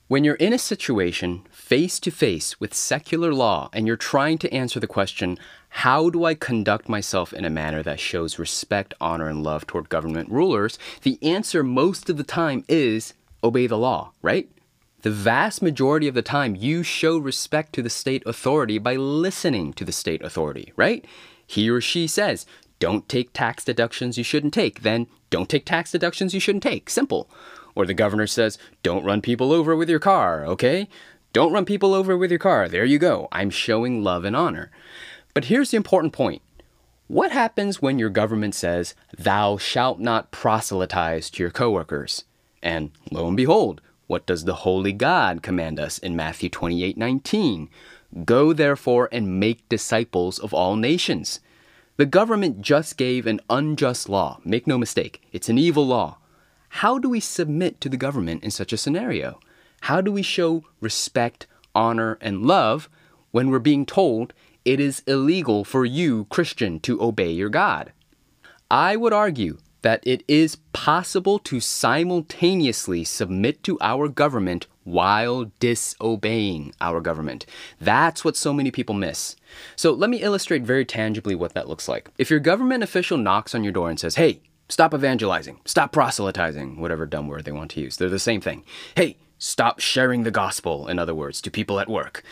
When 0.10 0.26
you're 0.26 0.36
in 0.36 0.52
a 0.52 0.58
situation 0.58 1.44
face 1.50 2.00
to 2.02 2.12
face 2.12 2.60
with 2.60 2.74
secular 2.74 3.34
law 3.34 3.70
and 3.72 3.88
you're 3.88 3.96
trying 3.96 4.40
to 4.40 4.54
answer 4.54 4.82
the 4.82 4.88
question, 4.88 5.38
how 5.70 6.10
do 6.10 6.26
I 6.26 6.34
conduct 6.34 6.90
myself 6.90 7.32
in 7.32 7.46
a 7.46 7.50
manner 7.50 7.82
that 7.84 8.00
shows 8.00 8.38
respect, 8.38 8.94
honor, 9.00 9.30
and 9.30 9.42
love 9.42 9.66
toward 9.66 9.88
government 9.88 10.30
rulers? 10.30 10.78
The 11.04 11.18
answer 11.22 11.64
most 11.64 12.10
of 12.10 12.18
the 12.18 12.24
time 12.24 12.66
is 12.68 13.14
obey 13.42 13.68
the 13.68 13.78
law, 13.78 14.12
right? 14.22 14.50
The 15.04 15.12
vast 15.12 15.62
majority 15.62 16.08
of 16.08 16.16
the 16.16 16.22
time, 16.22 16.56
you 16.56 16.82
show 16.82 17.18
respect 17.18 17.74
to 17.74 17.82
the 17.82 17.90
state 17.90 18.24
authority 18.26 18.78
by 18.78 18.96
listening 18.96 19.74
to 19.74 19.84
the 19.84 19.92
state 19.92 20.24
authority, 20.24 20.72
right? 20.78 21.06
He 21.46 21.70
or 21.70 21.82
she 21.82 22.08
says, 22.08 22.46
don't 22.80 23.08
take 23.10 23.34
tax 23.34 23.66
deductions 23.66 24.18
you 24.18 24.24
shouldn't 24.24 24.54
take, 24.54 24.82
then 24.82 25.08
don't 25.30 25.50
take 25.50 25.66
tax 25.66 25.92
deductions 25.92 26.34
you 26.34 26.40
shouldn't 26.40 26.64
take. 26.64 26.90
Simple. 26.90 27.30
Or 27.76 27.86
the 27.86 27.94
governor 27.94 28.28
says, 28.28 28.58
don't 28.82 29.04
run 29.04 29.22
people 29.22 29.52
over 29.52 29.76
with 29.76 29.90
your 29.90 30.00
car, 30.00 30.46
okay? 30.46 30.88
Don't 31.34 31.52
run 31.52 31.66
people 31.66 31.94
over 31.94 32.18
with 32.18 32.32
your 32.32 32.40
car. 32.40 32.70
There 32.70 32.86
you 32.86 32.98
go. 32.98 33.28
I'm 33.30 33.50
showing 33.50 34.04
love 34.04 34.24
and 34.24 34.38
honor. 34.38 34.72
But 35.34 35.46
here's 35.46 35.72
the 35.72 35.78
important 35.78 36.14
point. 36.14 36.42
What 37.08 37.32
happens 37.32 37.82
when 37.82 38.00
your 38.00 38.10
government 38.10 38.56
says, 38.56 38.96
Thou 39.18 39.58
shalt 39.58 40.00
not 40.00 40.32
proselytize 40.32 41.30
to 41.32 41.44
your 41.44 41.52
coworkers? 41.52 42.24
And 42.62 42.92
lo 43.12 43.28
and 43.28 43.36
behold, 43.36 43.82
what 44.08 44.26
does 44.26 44.46
the 44.46 44.56
holy 44.56 44.92
God 44.92 45.42
command 45.42 45.80
us 45.80 45.98
in 45.98 46.16
Matthew 46.16 46.50
28 46.50 46.98
19? 46.98 47.70
Go 48.26 48.54
therefore 48.54 49.10
and 49.12 49.40
make 49.40 49.68
disciples 49.70 50.38
of 50.40 50.54
all 50.54 50.76
nations. 50.76 51.40
The 51.98 52.06
government 52.06 52.62
just 52.62 52.98
gave 52.98 53.26
an 53.26 53.40
unjust 53.50 54.10
law. 54.10 54.40
Make 54.44 54.68
no 54.68 54.78
mistake, 54.78 55.22
it's 55.32 55.50
an 55.50 55.58
evil 55.58 55.86
law. 55.86 56.18
How 56.70 56.98
do 56.98 57.10
we 57.10 57.20
submit 57.20 57.80
to 57.82 57.90
the 57.90 57.98
government 57.98 58.44
in 58.44 58.52
such 58.52 58.74
a 58.74 58.78
scenario? 58.78 59.40
How 59.82 60.02
do 60.02 60.12
we 60.12 60.24
show 60.24 60.64
respect, 60.82 61.46
honor, 61.76 62.18
and 62.20 62.46
love 62.46 62.90
when 63.32 63.50
we're 63.50 63.60
being 63.60 63.86
told 63.86 64.34
it 64.66 64.80
is 64.80 65.04
illegal 65.06 65.64
for 65.64 65.86
you, 65.86 66.26
Christian, 66.30 66.80
to 66.82 67.02
obey 67.02 67.32
your 67.32 67.50
God? 67.50 67.92
I 68.72 68.96
would 68.96 69.14
argue 69.14 69.58
that 69.84 70.06
it 70.06 70.24
is 70.28 70.58
possible 70.74 71.40
to 71.40 71.60
simultaneously 71.60 73.04
submit 73.04 73.64
to 73.64 73.78
our 73.80 74.08
government 74.08 74.68
while 74.84 75.52
disobeying 75.60 76.74
our 76.82 77.00
government. 77.00 77.46
That's 77.80 78.26
what 78.26 78.36
so 78.36 78.52
many 78.54 78.72
people 78.72 78.96
miss. 78.96 79.36
So 79.76 79.94
let 79.94 80.10
me 80.10 80.18
illustrate 80.18 80.64
very 80.64 80.84
tangibly 80.84 81.36
what 81.36 81.54
that 81.54 81.70
looks 81.70 81.88
like. 81.88 82.10
If 82.18 82.30
your 82.30 82.40
government 82.40 82.84
official 82.84 83.18
knocks 83.18 83.54
on 83.54 83.64
your 83.64 83.72
door 83.72 83.90
and 83.90 84.00
says, 84.00 84.16
hey, 84.16 84.42
stop 84.68 84.94
evangelizing, 84.94 85.60
stop 85.66 85.92
proselytizing, 85.92 86.82
whatever 86.82 87.06
dumb 87.06 87.28
word 87.28 87.46
they 87.46 87.52
want 87.52 87.72
to 87.72 87.82
use, 87.82 87.98
they're 87.98 88.10
the 88.10 88.20
same 88.20 88.42
thing. 88.42 88.64
Hey, 88.96 89.18
stop 89.38 89.80
sharing 89.80 90.24
the 90.24 90.32
gospel, 90.32 90.88
in 90.88 91.00
other 91.00 91.16
words, 91.16 91.42
to 91.42 91.52
people 91.52 91.80
at 91.80 91.90
work. 91.90 92.24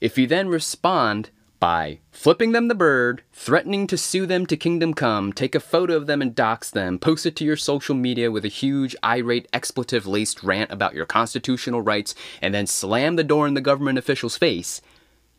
If 0.00 0.16
you 0.16 0.26
then 0.26 0.48
respond, 0.48 1.30
by 1.60 1.98
flipping 2.10 2.52
them 2.52 2.68
the 2.68 2.74
bird, 2.74 3.22
threatening 3.32 3.86
to 3.86 3.96
sue 3.96 4.26
them 4.26 4.46
to 4.46 4.56
kingdom 4.56 4.94
come, 4.94 5.32
take 5.32 5.54
a 5.54 5.60
photo 5.60 5.94
of 5.94 6.06
them 6.06 6.22
and 6.22 6.34
dox 6.34 6.70
them, 6.70 6.98
post 6.98 7.26
it 7.26 7.36
to 7.36 7.44
your 7.44 7.56
social 7.56 7.94
media 7.94 8.30
with 8.30 8.44
a 8.44 8.48
huge 8.48 8.94
irate 9.04 9.48
expletive 9.52 10.06
laced 10.06 10.42
rant 10.42 10.70
about 10.70 10.94
your 10.94 11.06
constitutional 11.06 11.82
rights, 11.82 12.14
and 12.40 12.54
then 12.54 12.66
slam 12.66 13.16
the 13.16 13.24
door 13.24 13.46
in 13.46 13.54
the 13.54 13.60
government 13.60 13.98
official's 13.98 14.36
face, 14.36 14.80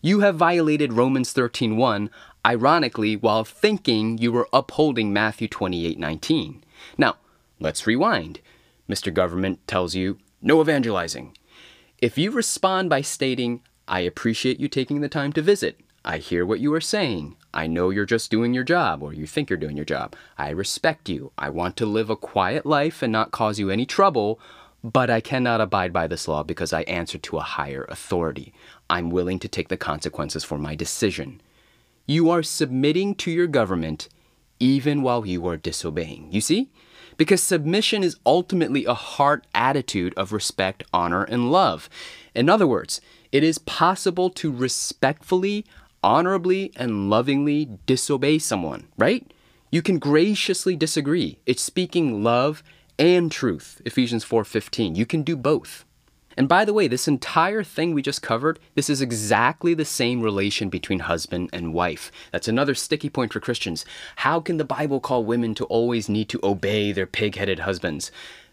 you 0.01 0.21
have 0.21 0.35
violated 0.35 0.93
Romans 0.93 1.33
13:1, 1.33 2.09
ironically 2.45 3.15
while 3.15 3.43
thinking 3.43 4.17
you 4.17 4.31
were 4.31 4.47
upholding 4.53 5.11
Matthew 5.11 5.47
28:19. 5.47 6.63
Now, 6.97 7.17
let's 7.59 7.85
rewind. 7.85 8.39
Mr. 8.89 9.13
Government 9.13 9.59
tells 9.67 9.95
you 9.95 10.17
no 10.41 10.61
evangelizing. 10.61 11.37
If 11.97 12.17
you 12.17 12.31
respond 12.31 12.89
by 12.89 13.01
stating, 13.01 13.61
I 13.87 13.99
appreciate 14.01 14.59
you 14.59 14.69
taking 14.69 15.01
the 15.01 15.09
time 15.09 15.33
to 15.33 15.41
visit. 15.41 15.81
I 16.03 16.17
hear 16.17 16.45
what 16.45 16.59
you 16.59 16.73
are 16.73 16.81
saying. 16.81 17.35
I 17.53 17.67
know 17.67 17.89
you're 17.89 18.05
just 18.05 18.31
doing 18.31 18.53
your 18.53 18.63
job, 18.63 19.03
or 19.03 19.13
you 19.13 19.25
think 19.25 19.49
you're 19.49 19.57
doing 19.57 19.75
your 19.75 19.85
job. 19.85 20.15
I 20.37 20.49
respect 20.49 21.09
you. 21.09 21.31
I 21.37 21.49
want 21.49 21.75
to 21.77 21.85
live 21.85 22.09
a 22.09 22.15
quiet 22.15 22.65
life 22.65 23.01
and 23.01 23.11
not 23.11 23.31
cause 23.31 23.59
you 23.59 23.69
any 23.69 23.85
trouble, 23.85 24.39
but 24.83 25.09
I 25.09 25.19
cannot 25.19 25.59
abide 25.59 25.91
by 25.91 26.07
this 26.07 26.27
law 26.27 26.43
because 26.43 26.71
I 26.71 26.83
answer 26.83 27.17
to 27.17 27.37
a 27.37 27.41
higher 27.41 27.85
authority. 27.89 28.53
I'm 28.89 29.09
willing 29.09 29.39
to 29.39 29.47
take 29.47 29.67
the 29.67 29.77
consequences 29.77 30.43
for 30.43 30.57
my 30.57 30.73
decision. 30.75 31.41
You 32.05 32.29
are 32.29 32.43
submitting 32.43 33.15
to 33.15 33.31
your 33.31 33.47
government 33.47 34.07
even 34.59 35.01
while 35.01 35.25
you 35.25 35.45
are 35.47 35.57
disobeying. 35.57 36.27
You 36.31 36.41
see? 36.41 36.69
Because 37.17 37.43
submission 37.43 38.03
is 38.03 38.17
ultimately 38.25 38.85
a 38.85 38.93
heart 38.93 39.45
attitude 39.53 40.13
of 40.15 40.31
respect, 40.31 40.83
honor, 40.93 41.23
and 41.23 41.51
love. 41.51 41.89
In 42.33 42.49
other 42.49 42.67
words, 42.67 43.01
it 43.31 43.43
is 43.43 43.57
possible 43.59 44.29
to 44.31 44.51
respectfully 44.51 45.65
honorably 46.03 46.71
and 46.75 47.09
lovingly 47.09 47.69
disobey 47.85 48.39
someone, 48.39 48.87
right? 48.97 49.31
You 49.71 49.81
can 49.81 49.99
graciously 49.99 50.75
disagree. 50.75 51.39
It's 51.45 51.61
speaking 51.61 52.23
love 52.23 52.63
and 52.97 53.31
truth. 53.31 53.81
Ephesians 53.85 54.25
4:15. 54.25 54.95
You 54.95 55.05
can 55.05 55.23
do 55.23 55.35
both. 55.35 55.85
And 56.37 56.47
by 56.47 56.63
the 56.63 56.73
way, 56.73 56.87
this 56.87 57.07
entire 57.07 57.63
thing 57.63 57.93
we 57.93 58.01
just 58.01 58.21
covered, 58.21 58.59
this 58.73 58.89
is 58.89 59.01
exactly 59.01 59.73
the 59.73 59.83
same 59.83 60.21
relation 60.21 60.69
between 60.69 60.99
husband 60.99 61.49
and 61.51 61.73
wife. 61.73 62.11
That's 62.31 62.47
another 62.47 62.75
sticky 62.75 63.09
point 63.09 63.33
for 63.33 63.41
Christians. 63.41 63.83
How 64.17 64.39
can 64.39 64.55
the 64.55 64.63
Bible 64.63 65.01
call 65.01 65.25
women 65.25 65.53
to 65.55 65.65
always 65.65 66.07
need 66.07 66.29
to 66.29 66.39
obey 66.41 66.93
their 66.93 67.07
pig-headed 67.07 67.59
husbands? 67.59 68.09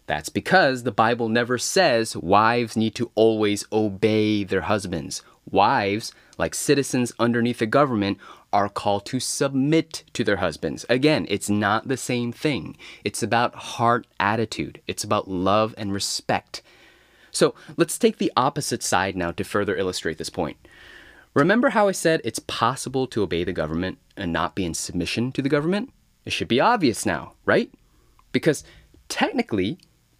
That's 0.06 0.28
because 0.28 0.82
the 0.82 0.90
Bible 0.90 1.28
never 1.28 1.58
says 1.58 2.16
wives 2.16 2.76
need 2.76 2.94
to 2.96 3.10
always 3.14 3.64
obey 3.72 4.42
their 4.42 4.62
husbands. 4.62 5.22
Wives, 5.48 6.12
like 6.38 6.54
citizens 6.54 7.12
underneath 7.18 7.58
the 7.58 7.66
government, 7.66 8.18
are 8.52 8.68
called 8.68 9.04
to 9.06 9.20
submit 9.20 10.04
to 10.12 10.24
their 10.24 10.36
husbands. 10.36 10.86
Again, 10.88 11.26
it's 11.28 11.50
not 11.50 11.88
the 11.88 11.96
same 11.96 12.32
thing. 12.32 12.76
It's 13.04 13.22
about 13.22 13.54
heart 13.54 14.06
attitude, 14.18 14.80
it's 14.86 15.04
about 15.04 15.28
love 15.28 15.74
and 15.76 15.92
respect. 15.92 16.62
So 17.30 17.54
let's 17.76 17.98
take 17.98 18.16
the 18.16 18.32
opposite 18.36 18.82
side 18.82 19.14
now 19.14 19.30
to 19.32 19.44
further 19.44 19.76
illustrate 19.76 20.16
this 20.16 20.30
point. 20.30 20.56
Remember 21.34 21.68
how 21.68 21.86
I 21.86 21.92
said 21.92 22.22
it's 22.24 22.38
possible 22.38 23.06
to 23.08 23.22
obey 23.22 23.44
the 23.44 23.52
government 23.52 23.98
and 24.16 24.32
not 24.32 24.54
be 24.54 24.64
in 24.64 24.72
submission 24.72 25.32
to 25.32 25.42
the 25.42 25.50
government? 25.50 25.92
It 26.24 26.32
should 26.32 26.48
be 26.48 26.60
obvious 26.60 27.04
now, 27.04 27.34
right? 27.44 27.70
Because 28.32 28.64
technically, 29.10 29.78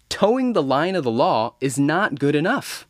toeing 0.09 0.53
the 0.53 0.61
line 0.61 0.95
of 0.95 1.03
the 1.03 1.09
law 1.09 1.55
is 1.59 1.79
not 1.79 2.19
good 2.19 2.35
enough. 2.35 2.87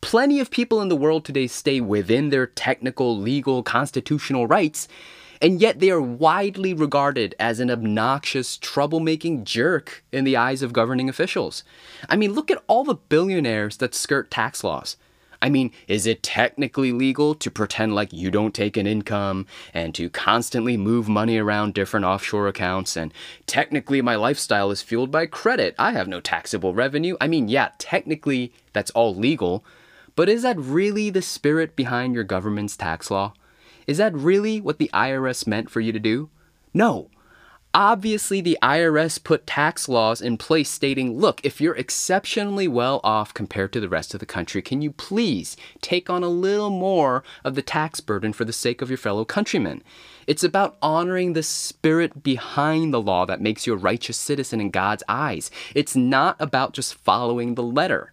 Plenty 0.00 0.40
of 0.40 0.50
people 0.50 0.80
in 0.80 0.88
the 0.88 0.96
world 0.96 1.24
today 1.24 1.46
stay 1.46 1.80
within 1.80 2.30
their 2.30 2.46
technical, 2.46 3.18
legal, 3.18 3.62
constitutional 3.62 4.46
rights, 4.46 4.88
and 5.42 5.60
yet 5.60 5.80
they 5.80 5.90
are 5.90 6.00
widely 6.00 6.72
regarded 6.72 7.34
as 7.38 7.60
an 7.60 7.70
obnoxious, 7.70 8.58
troublemaking 8.58 9.44
jerk 9.44 10.04
in 10.12 10.24
the 10.24 10.36
eyes 10.36 10.62
of 10.62 10.72
governing 10.72 11.08
officials. 11.08 11.62
I 12.08 12.16
mean, 12.16 12.32
look 12.32 12.50
at 12.50 12.62
all 12.66 12.84
the 12.84 12.94
billionaires 12.94 13.76
that 13.78 13.94
skirt 13.94 14.30
tax 14.30 14.64
laws. 14.64 14.96
I 15.40 15.48
mean, 15.48 15.72
is 15.86 16.06
it 16.06 16.22
technically 16.22 16.90
legal 16.90 17.34
to 17.36 17.50
pretend 17.50 17.94
like 17.94 18.12
you 18.12 18.30
don't 18.30 18.54
take 18.54 18.76
an 18.76 18.88
income 18.88 19.46
and 19.72 19.94
to 19.94 20.10
constantly 20.10 20.76
move 20.76 21.08
money 21.08 21.38
around 21.38 21.74
different 21.74 22.06
offshore 22.06 22.48
accounts? 22.48 22.96
And 22.96 23.12
technically, 23.46 24.02
my 24.02 24.16
lifestyle 24.16 24.70
is 24.72 24.82
fueled 24.82 25.12
by 25.12 25.26
credit. 25.26 25.76
I 25.78 25.92
have 25.92 26.08
no 26.08 26.20
taxable 26.20 26.74
revenue. 26.74 27.16
I 27.20 27.28
mean, 27.28 27.48
yeah, 27.48 27.70
technically, 27.78 28.52
that's 28.72 28.90
all 28.92 29.14
legal. 29.14 29.64
But 30.18 30.28
is 30.28 30.42
that 30.42 30.58
really 30.58 31.10
the 31.10 31.22
spirit 31.22 31.76
behind 31.76 32.12
your 32.12 32.24
government's 32.24 32.76
tax 32.76 33.08
law? 33.08 33.34
Is 33.86 33.98
that 33.98 34.12
really 34.12 34.60
what 34.60 34.78
the 34.78 34.90
IRS 34.92 35.46
meant 35.46 35.70
for 35.70 35.78
you 35.78 35.92
to 35.92 36.00
do? 36.00 36.28
No. 36.74 37.08
Obviously, 37.72 38.40
the 38.40 38.58
IRS 38.60 39.22
put 39.22 39.46
tax 39.46 39.88
laws 39.88 40.20
in 40.20 40.36
place 40.36 40.70
stating, 40.70 41.16
look, 41.16 41.40
if 41.44 41.60
you're 41.60 41.76
exceptionally 41.76 42.66
well 42.66 43.00
off 43.04 43.32
compared 43.32 43.72
to 43.74 43.78
the 43.78 43.88
rest 43.88 44.12
of 44.12 44.18
the 44.18 44.26
country, 44.26 44.60
can 44.60 44.82
you 44.82 44.90
please 44.90 45.56
take 45.82 46.10
on 46.10 46.24
a 46.24 46.28
little 46.28 46.70
more 46.70 47.22
of 47.44 47.54
the 47.54 47.62
tax 47.62 48.00
burden 48.00 48.32
for 48.32 48.44
the 48.44 48.52
sake 48.52 48.82
of 48.82 48.90
your 48.90 48.98
fellow 48.98 49.24
countrymen? 49.24 49.84
It's 50.26 50.42
about 50.42 50.78
honoring 50.82 51.34
the 51.34 51.44
spirit 51.44 52.24
behind 52.24 52.92
the 52.92 53.00
law 53.00 53.24
that 53.26 53.40
makes 53.40 53.68
you 53.68 53.72
a 53.72 53.76
righteous 53.76 54.16
citizen 54.16 54.60
in 54.60 54.70
God's 54.70 55.04
eyes. 55.08 55.48
It's 55.76 55.94
not 55.94 56.34
about 56.40 56.72
just 56.72 56.96
following 56.96 57.54
the 57.54 57.62
letter. 57.62 58.12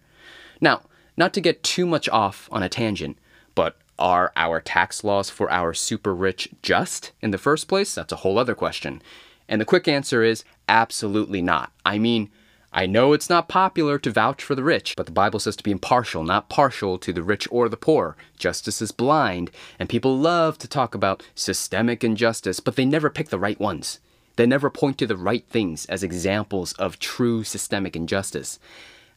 Now, 0.60 0.82
not 1.16 1.32
to 1.34 1.40
get 1.40 1.62
too 1.62 1.86
much 1.86 2.08
off 2.08 2.48
on 2.52 2.62
a 2.62 2.68
tangent, 2.68 3.18
but 3.54 3.76
are 3.98 4.32
our 4.36 4.60
tax 4.60 5.02
laws 5.02 5.30
for 5.30 5.50
our 5.50 5.72
super 5.72 6.14
rich 6.14 6.48
just 6.62 7.12
in 7.22 7.30
the 7.30 7.38
first 7.38 7.68
place? 7.68 7.94
That's 7.94 8.12
a 8.12 8.16
whole 8.16 8.38
other 8.38 8.54
question. 8.54 9.02
And 9.48 9.60
the 9.60 9.64
quick 9.64 9.88
answer 9.88 10.22
is 10.22 10.44
absolutely 10.68 11.40
not. 11.40 11.72
I 11.84 11.98
mean, 11.98 12.30
I 12.72 12.84
know 12.84 13.14
it's 13.14 13.30
not 13.30 13.48
popular 13.48 13.98
to 13.98 14.10
vouch 14.10 14.42
for 14.42 14.54
the 14.54 14.62
rich, 14.62 14.94
but 14.96 15.06
the 15.06 15.12
Bible 15.12 15.40
says 15.40 15.56
to 15.56 15.64
be 15.64 15.70
impartial, 15.70 16.24
not 16.24 16.50
partial 16.50 16.98
to 16.98 17.12
the 17.12 17.22
rich 17.22 17.48
or 17.50 17.68
the 17.70 17.76
poor. 17.76 18.16
Justice 18.36 18.82
is 18.82 18.92
blind, 18.92 19.50
and 19.78 19.88
people 19.88 20.18
love 20.18 20.58
to 20.58 20.68
talk 20.68 20.94
about 20.94 21.22
systemic 21.34 22.04
injustice, 22.04 22.60
but 22.60 22.76
they 22.76 22.84
never 22.84 23.08
pick 23.08 23.30
the 23.30 23.38
right 23.38 23.58
ones. 23.58 24.00
They 24.34 24.46
never 24.46 24.68
point 24.68 24.98
to 24.98 25.06
the 25.06 25.16
right 25.16 25.46
things 25.48 25.86
as 25.86 26.02
examples 26.02 26.74
of 26.74 26.98
true 26.98 27.44
systemic 27.44 27.96
injustice. 27.96 28.58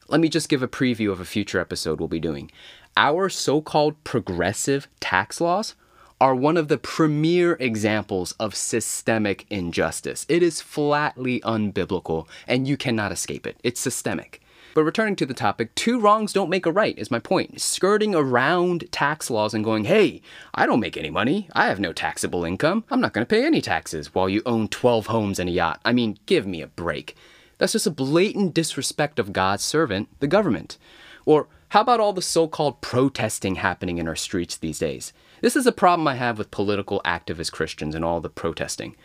Let 0.10 0.22
me 0.22 0.30
just 0.30 0.50
give 0.50 0.64
a 0.64 0.68
preview 0.68 1.12
of 1.12 1.22
a 1.22 1.26
future 1.26 1.60
episode 1.60 2.00
we'll 2.00 2.08
be 2.08 2.20
doing. 2.20 2.50
Our 2.98 3.30
so 3.30 3.62
called 3.62 4.04
progressive 4.04 4.88
tax 5.00 5.40
laws 5.40 5.76
are 6.20 6.34
one 6.34 6.58
of 6.58 6.68
the 6.68 6.80
premier 6.80 7.54
examples 7.60 8.32
of 8.40 8.56
systemic 8.56 9.46
injustice. 9.52 10.26
It 10.28 10.42
is 10.42 10.62
flatly 10.62 11.40
unbiblical, 11.42 12.28
and 12.48 12.68
you 12.68 12.76
cannot 12.76 13.12
escape 13.12 13.46
it. 13.46 13.58
It's 13.64 13.80
systemic. 13.80 14.42
But 14.74 14.84
returning 14.84 15.16
to 15.18 15.28
the 15.28 15.36
topic, 15.36 15.76
two 15.76 16.00
wrongs 16.00 16.34
don't 16.34 16.50
make 16.50 16.66
a 16.66 16.72
right, 16.72 16.98
is 16.98 17.12
my 17.12 17.20
point. 17.20 17.62
Skirting 17.62 18.16
around 18.16 18.92
tax 18.92 19.30
laws 19.30 19.54
and 19.54 19.64
going, 19.64 19.84
hey, 19.84 20.24
I 20.56 20.66
don't 20.66 20.80
make 20.80 20.98
any 20.98 21.12
money. 21.12 21.50
I 21.54 21.68
have 21.68 21.80
no 21.80 21.94
taxable 21.94 22.44
income. 22.44 22.84
I'm 22.90 23.00
not 23.00 23.14
going 23.14 23.26
to 23.26 23.30
pay 23.30 23.46
any 23.46 23.62
taxes 23.62 24.16
while 24.16 24.28
you 24.28 24.42
own 24.48 24.70
12 24.70 25.06
homes 25.06 25.38
and 25.38 25.50
a 25.50 25.54
yacht. 25.54 25.80
I 25.86 25.94
mean, 25.94 26.18
give 26.26 26.48
me 26.48 26.64
a 26.64 26.68
break. 26.68 27.16
That's 27.60 27.74
just 27.74 27.88
a 27.88 27.92
blatant 27.92 28.54
disrespect 28.56 29.20
of 29.20 29.34
God's 29.34 29.64
servant, 29.64 30.10
the 30.20 30.28
government. 30.28 30.78
Or 31.26 31.48
how 31.70 31.82
about 31.82 32.00
all 32.00 32.14
the 32.14 32.22
so 32.22 32.48
called 32.48 32.82
protesting 32.82 33.56
happening 33.56 34.00
in 34.00 34.08
our 34.08 34.16
streets 34.16 34.58
these 34.58 34.80
days? 34.80 35.14
This 35.42 35.56
is 35.56 35.68
a 35.68 35.72
problem 35.72 36.08
I 36.08 36.16
have 36.16 36.38
with 36.38 36.52
political 36.52 37.02
activist 37.06 37.52
Christians 37.52 37.94
and 37.94 38.04
all 38.04 38.22
the 38.22 38.30
protesting. 38.30 38.96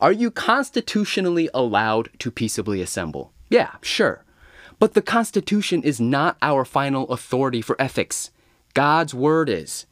Are 0.00 0.10
you 0.10 0.30
constitutionally 0.30 1.48
allowed 1.54 2.08
to 2.18 2.30
peaceably 2.30 2.80
assemble? 2.80 3.32
Yeah, 3.50 3.72
sure. 3.82 4.24
But 4.78 4.94
the 4.94 5.02
Constitution 5.02 5.82
is 5.82 6.00
not 6.00 6.36
our 6.42 6.64
final 6.64 7.06
authority 7.08 7.60
for 7.60 7.80
ethics. 7.80 8.30
God's 8.74 9.14
word 9.14 9.48
is. 9.48 9.86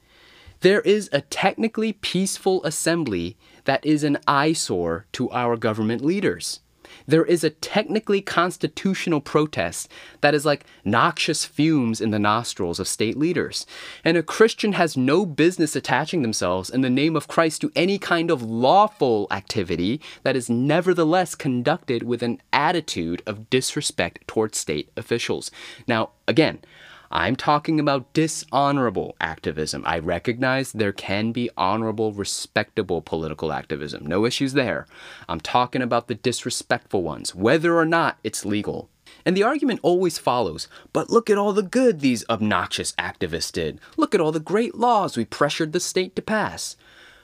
There 0.62 0.80
is 0.80 1.08
a 1.12 1.20
technically 1.20 1.92
peaceful 1.92 2.64
assembly 2.64 3.36
that 3.66 3.84
is 3.84 4.02
an 4.02 4.18
eyesore 4.26 5.06
to 5.12 5.30
our 5.30 5.56
government 5.56 6.02
leaders 6.02 6.60
there 7.06 7.24
is 7.24 7.44
a 7.44 7.50
technically 7.50 8.20
constitutional 8.20 9.20
protest 9.20 9.90
that 10.20 10.34
is 10.34 10.44
like 10.44 10.64
noxious 10.84 11.44
fumes 11.44 12.00
in 12.00 12.10
the 12.10 12.18
nostrils 12.18 12.80
of 12.80 12.88
state 12.88 13.16
leaders. 13.16 13.66
And 14.04 14.16
a 14.16 14.22
Christian 14.22 14.72
has 14.72 14.96
no 14.96 15.26
business 15.26 15.76
attaching 15.76 16.22
themselves 16.22 16.70
in 16.70 16.80
the 16.80 16.90
name 16.90 17.16
of 17.16 17.28
Christ 17.28 17.60
to 17.62 17.72
any 17.74 17.98
kind 17.98 18.30
of 18.30 18.42
lawful 18.42 19.26
activity 19.30 20.00
that 20.22 20.36
is 20.36 20.50
nevertheless 20.50 21.34
conducted 21.34 22.02
with 22.02 22.22
an 22.22 22.40
attitude 22.52 23.22
of 23.26 23.50
disrespect 23.50 24.26
towards 24.26 24.58
state 24.58 24.90
officials. 24.96 25.50
Now, 25.86 26.10
again, 26.28 26.60
I'm 27.12 27.34
talking 27.34 27.80
about 27.80 28.12
dishonorable 28.12 29.16
activism. 29.20 29.82
I 29.84 29.98
recognize 29.98 30.70
there 30.70 30.92
can 30.92 31.32
be 31.32 31.50
honorable, 31.56 32.12
respectable 32.12 33.02
political 33.02 33.52
activism. 33.52 34.06
No 34.06 34.24
issues 34.24 34.52
there. 34.52 34.86
I'm 35.28 35.40
talking 35.40 35.82
about 35.82 36.06
the 36.06 36.14
disrespectful 36.14 37.02
ones, 37.02 37.34
whether 37.34 37.76
or 37.76 37.84
not 37.84 38.18
it's 38.22 38.44
legal. 38.44 38.88
And 39.26 39.36
the 39.36 39.42
argument 39.42 39.80
always 39.82 40.18
follows, 40.18 40.68
but 40.92 41.10
look 41.10 41.28
at 41.28 41.36
all 41.36 41.52
the 41.52 41.64
good 41.64 41.98
these 41.98 42.24
obnoxious 42.30 42.92
activists 42.92 43.50
did. 43.50 43.80
Look 43.96 44.14
at 44.14 44.20
all 44.20 44.30
the 44.30 44.38
great 44.38 44.76
laws 44.76 45.16
we 45.16 45.24
pressured 45.24 45.72
the 45.72 45.80
state 45.80 46.14
to 46.14 46.22
pass. 46.22 46.76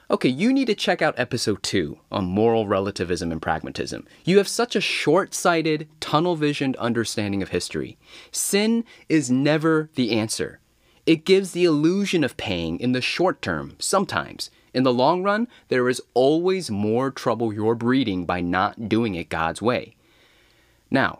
Okay, 0.09 0.29
you 0.29 0.53
need 0.53 0.67
to 0.67 0.75
check 0.75 1.01
out 1.01 1.19
episode 1.19 1.61
2 1.63 1.99
on 2.13 2.23
moral 2.23 2.65
relativism 2.65 3.29
and 3.29 3.41
pragmatism. 3.41 4.07
You 4.23 4.37
have 4.37 4.47
such 4.47 4.73
a 4.73 4.81
short 4.81 5.33
sighted, 5.33 5.89
tunnel 5.99 6.37
visioned 6.37 6.77
understanding 6.77 7.41
of 7.43 7.49
history. 7.49 7.97
Sin 8.31 8.85
is 9.09 9.29
never 9.29 9.89
the 9.95 10.13
answer. 10.13 10.61
It 11.05 11.25
gives 11.25 11.51
the 11.51 11.65
illusion 11.65 12.23
of 12.23 12.37
paying 12.37 12.79
in 12.79 12.93
the 12.93 13.01
short 13.01 13.41
term, 13.41 13.75
sometimes. 13.79 14.49
In 14.73 14.83
the 14.83 14.93
long 14.93 15.23
run, 15.23 15.49
there 15.67 15.89
is 15.89 16.01
always 16.13 16.71
more 16.71 17.11
trouble 17.11 17.51
you're 17.51 17.75
breeding 17.75 18.25
by 18.25 18.39
not 18.39 18.87
doing 18.87 19.13
it 19.13 19.27
God's 19.27 19.61
way. 19.61 19.97
Now, 20.89 21.19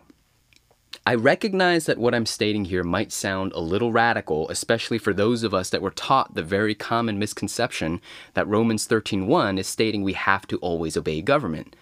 I 1.06 1.14
recognize 1.14 1.86
that 1.86 1.98
what 1.98 2.14
I'm 2.14 2.26
stating 2.26 2.66
here 2.66 2.84
might 2.84 3.12
sound 3.12 3.52
a 3.52 3.60
little 3.60 3.92
radical, 3.92 4.48
especially 4.50 4.98
for 4.98 5.14
those 5.14 5.42
of 5.42 5.54
us 5.54 5.70
that 5.70 5.80
were 5.80 5.90
taught 5.90 6.34
the 6.34 6.42
very 6.42 6.74
common 6.74 7.18
misconception 7.18 8.00
that 8.34 8.46
Romans 8.46 8.86
13:1 8.86 9.58
is 9.58 9.66
stating 9.66 10.02
we 10.02 10.12
have 10.12 10.46
to 10.48 10.58
always 10.58 10.96
obey 10.96 11.22
government. 11.22 11.74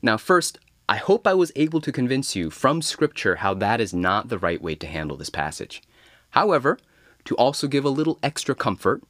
Now, 0.00 0.16
first, 0.16 0.58
I 0.88 0.96
hope 0.96 1.26
I 1.26 1.34
was 1.34 1.52
able 1.56 1.80
to 1.82 1.92
convince 1.92 2.36
you 2.36 2.50
from 2.50 2.80
scripture 2.80 3.36
how 3.36 3.52
that 3.54 3.80
is 3.80 3.92
not 3.92 4.28
the 4.28 4.38
right 4.38 4.62
way 4.62 4.74
to 4.76 4.86
handle 4.86 5.16
this 5.16 5.28
passage. 5.28 5.82
However, 6.30 6.78
to 7.24 7.34
also 7.36 7.66
give 7.66 7.84
a 7.84 7.90
little 7.90 8.18
extra 8.22 8.54
comfort, 8.54 9.02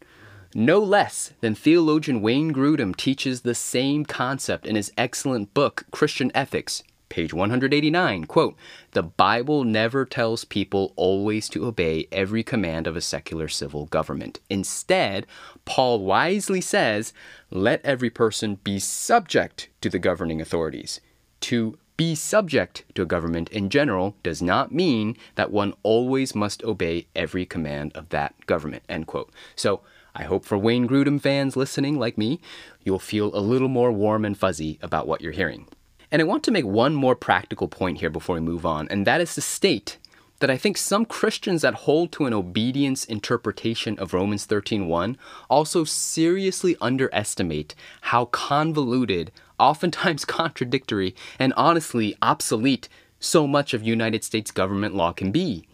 no 0.54 0.80
less 0.80 1.34
than 1.40 1.54
theologian 1.54 2.22
Wayne 2.22 2.52
Grudem 2.52 2.96
teaches 2.96 3.42
the 3.42 3.54
same 3.54 4.04
concept 4.04 4.66
in 4.66 4.76
his 4.76 4.90
excellent 4.96 5.52
book, 5.52 5.84
Christian 5.90 6.32
Ethics, 6.34 6.82
page 7.08 7.32
189 7.32 8.24
quote 8.24 8.56
the 8.92 9.02
bible 9.02 9.64
never 9.64 10.04
tells 10.04 10.44
people 10.44 10.92
always 10.96 11.48
to 11.48 11.66
obey 11.66 12.06
every 12.12 12.42
command 12.42 12.86
of 12.86 12.96
a 12.96 13.00
secular 13.00 13.48
civil 13.48 13.86
government. 13.86 14.40
Instead 14.50 15.26
paul 15.64 16.00
wisely 16.00 16.60
says 16.60 17.12
let 17.50 17.84
every 17.84 18.10
person 18.10 18.56
be 18.64 18.78
subject 18.78 19.68
to 19.80 19.88
the 19.88 19.98
governing 19.98 20.40
authorities 20.40 21.00
to 21.40 21.78
be 21.98 22.14
subject 22.14 22.84
to 22.94 23.02
a 23.02 23.06
government 23.06 23.48
in 23.50 23.68
general 23.68 24.14
does 24.22 24.40
not 24.40 24.72
mean 24.72 25.16
that 25.34 25.50
one 25.50 25.74
always 25.82 26.34
must 26.34 26.62
obey 26.62 27.06
every 27.16 27.44
command 27.44 27.92
of 27.94 28.08
that 28.10 28.34
government 28.46 28.84
end 28.88 29.06
quote. 29.08 29.30
So 29.56 29.80
I 30.14 30.22
hope 30.22 30.44
for 30.44 30.56
Wayne 30.56 30.88
Grudem 30.88 31.20
fans 31.20 31.56
listening 31.56 31.98
like 31.98 32.16
me, 32.16 32.40
you'll 32.84 33.00
feel 33.00 33.36
a 33.36 33.40
little 33.42 33.68
more 33.68 33.90
warm 33.90 34.24
and 34.24 34.38
fuzzy 34.38 34.78
about 34.80 35.08
what 35.08 35.20
you're 35.20 35.32
hearing. 35.32 35.66
And 36.10 36.22
I 36.22 36.24
want 36.24 36.42
to 36.44 36.50
make 36.50 36.64
one 36.64 36.94
more 36.94 37.14
practical 37.14 37.68
point 37.68 37.98
here 37.98 38.08
before 38.08 38.36
we 38.36 38.40
move 38.40 38.64
on, 38.64 38.88
and 38.88 39.06
that 39.06 39.20
is 39.20 39.34
to 39.34 39.42
state 39.42 39.98
that 40.40 40.50
I 40.50 40.56
think 40.56 40.78
some 40.78 41.04
Christians 41.04 41.62
that 41.62 41.74
hold 41.74 42.12
to 42.12 42.24
an 42.24 42.32
obedience 42.32 43.04
interpretation 43.04 43.98
of 43.98 44.14
Romans 44.14 44.46
13:1 44.46 45.18
also 45.50 45.84
seriously 45.84 46.76
underestimate 46.80 47.74
how 48.00 48.24
convoluted, 48.26 49.30
oftentimes 49.58 50.24
contradictory, 50.38 51.14
and 51.38 51.52
honestly 51.58 52.16
obsolete 52.22 52.88
so 53.20 53.46
much 53.46 53.74
of 53.74 53.82
United 53.82 54.24
States 54.24 54.50
government 54.50 54.94
law 54.94 55.12
can 55.12 55.30
be. 55.30 55.67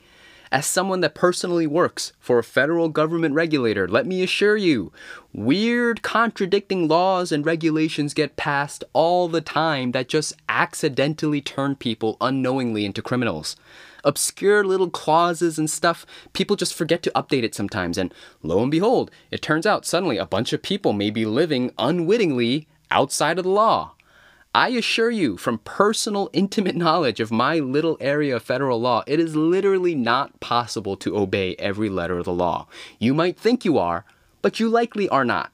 As 0.54 0.66
someone 0.66 1.00
that 1.00 1.16
personally 1.16 1.66
works 1.66 2.12
for 2.20 2.38
a 2.38 2.44
federal 2.44 2.88
government 2.88 3.34
regulator, 3.34 3.88
let 3.88 4.06
me 4.06 4.22
assure 4.22 4.56
you, 4.56 4.92
weird 5.32 6.02
contradicting 6.02 6.86
laws 6.86 7.32
and 7.32 7.44
regulations 7.44 8.14
get 8.14 8.36
passed 8.36 8.84
all 8.92 9.26
the 9.26 9.40
time 9.40 9.90
that 9.90 10.08
just 10.08 10.32
accidentally 10.48 11.40
turn 11.40 11.74
people 11.74 12.16
unknowingly 12.20 12.84
into 12.84 13.02
criminals. 13.02 13.56
Obscure 14.04 14.62
little 14.62 14.90
clauses 14.90 15.58
and 15.58 15.68
stuff, 15.68 16.06
people 16.34 16.54
just 16.54 16.72
forget 16.72 17.02
to 17.02 17.10
update 17.16 17.42
it 17.42 17.56
sometimes, 17.56 17.98
and 17.98 18.14
lo 18.44 18.62
and 18.62 18.70
behold, 18.70 19.10
it 19.32 19.42
turns 19.42 19.66
out 19.66 19.84
suddenly 19.84 20.18
a 20.18 20.24
bunch 20.24 20.52
of 20.52 20.62
people 20.62 20.92
may 20.92 21.10
be 21.10 21.26
living 21.26 21.72
unwittingly 21.78 22.68
outside 22.92 23.38
of 23.38 23.44
the 23.44 23.50
law. 23.50 23.93
I 24.56 24.68
assure 24.68 25.10
you, 25.10 25.36
from 25.36 25.58
personal, 25.58 26.30
intimate 26.32 26.76
knowledge 26.76 27.18
of 27.18 27.32
my 27.32 27.58
little 27.58 27.96
area 28.00 28.36
of 28.36 28.44
federal 28.44 28.80
law, 28.80 29.02
it 29.04 29.18
is 29.18 29.34
literally 29.34 29.96
not 29.96 30.38
possible 30.38 30.96
to 30.98 31.18
obey 31.18 31.56
every 31.58 31.88
letter 31.88 32.18
of 32.18 32.24
the 32.24 32.32
law. 32.32 32.68
You 33.00 33.14
might 33.14 33.36
think 33.36 33.64
you 33.64 33.78
are, 33.78 34.04
but 34.42 34.60
you 34.60 34.68
likely 34.68 35.08
are 35.08 35.24
not. 35.24 35.50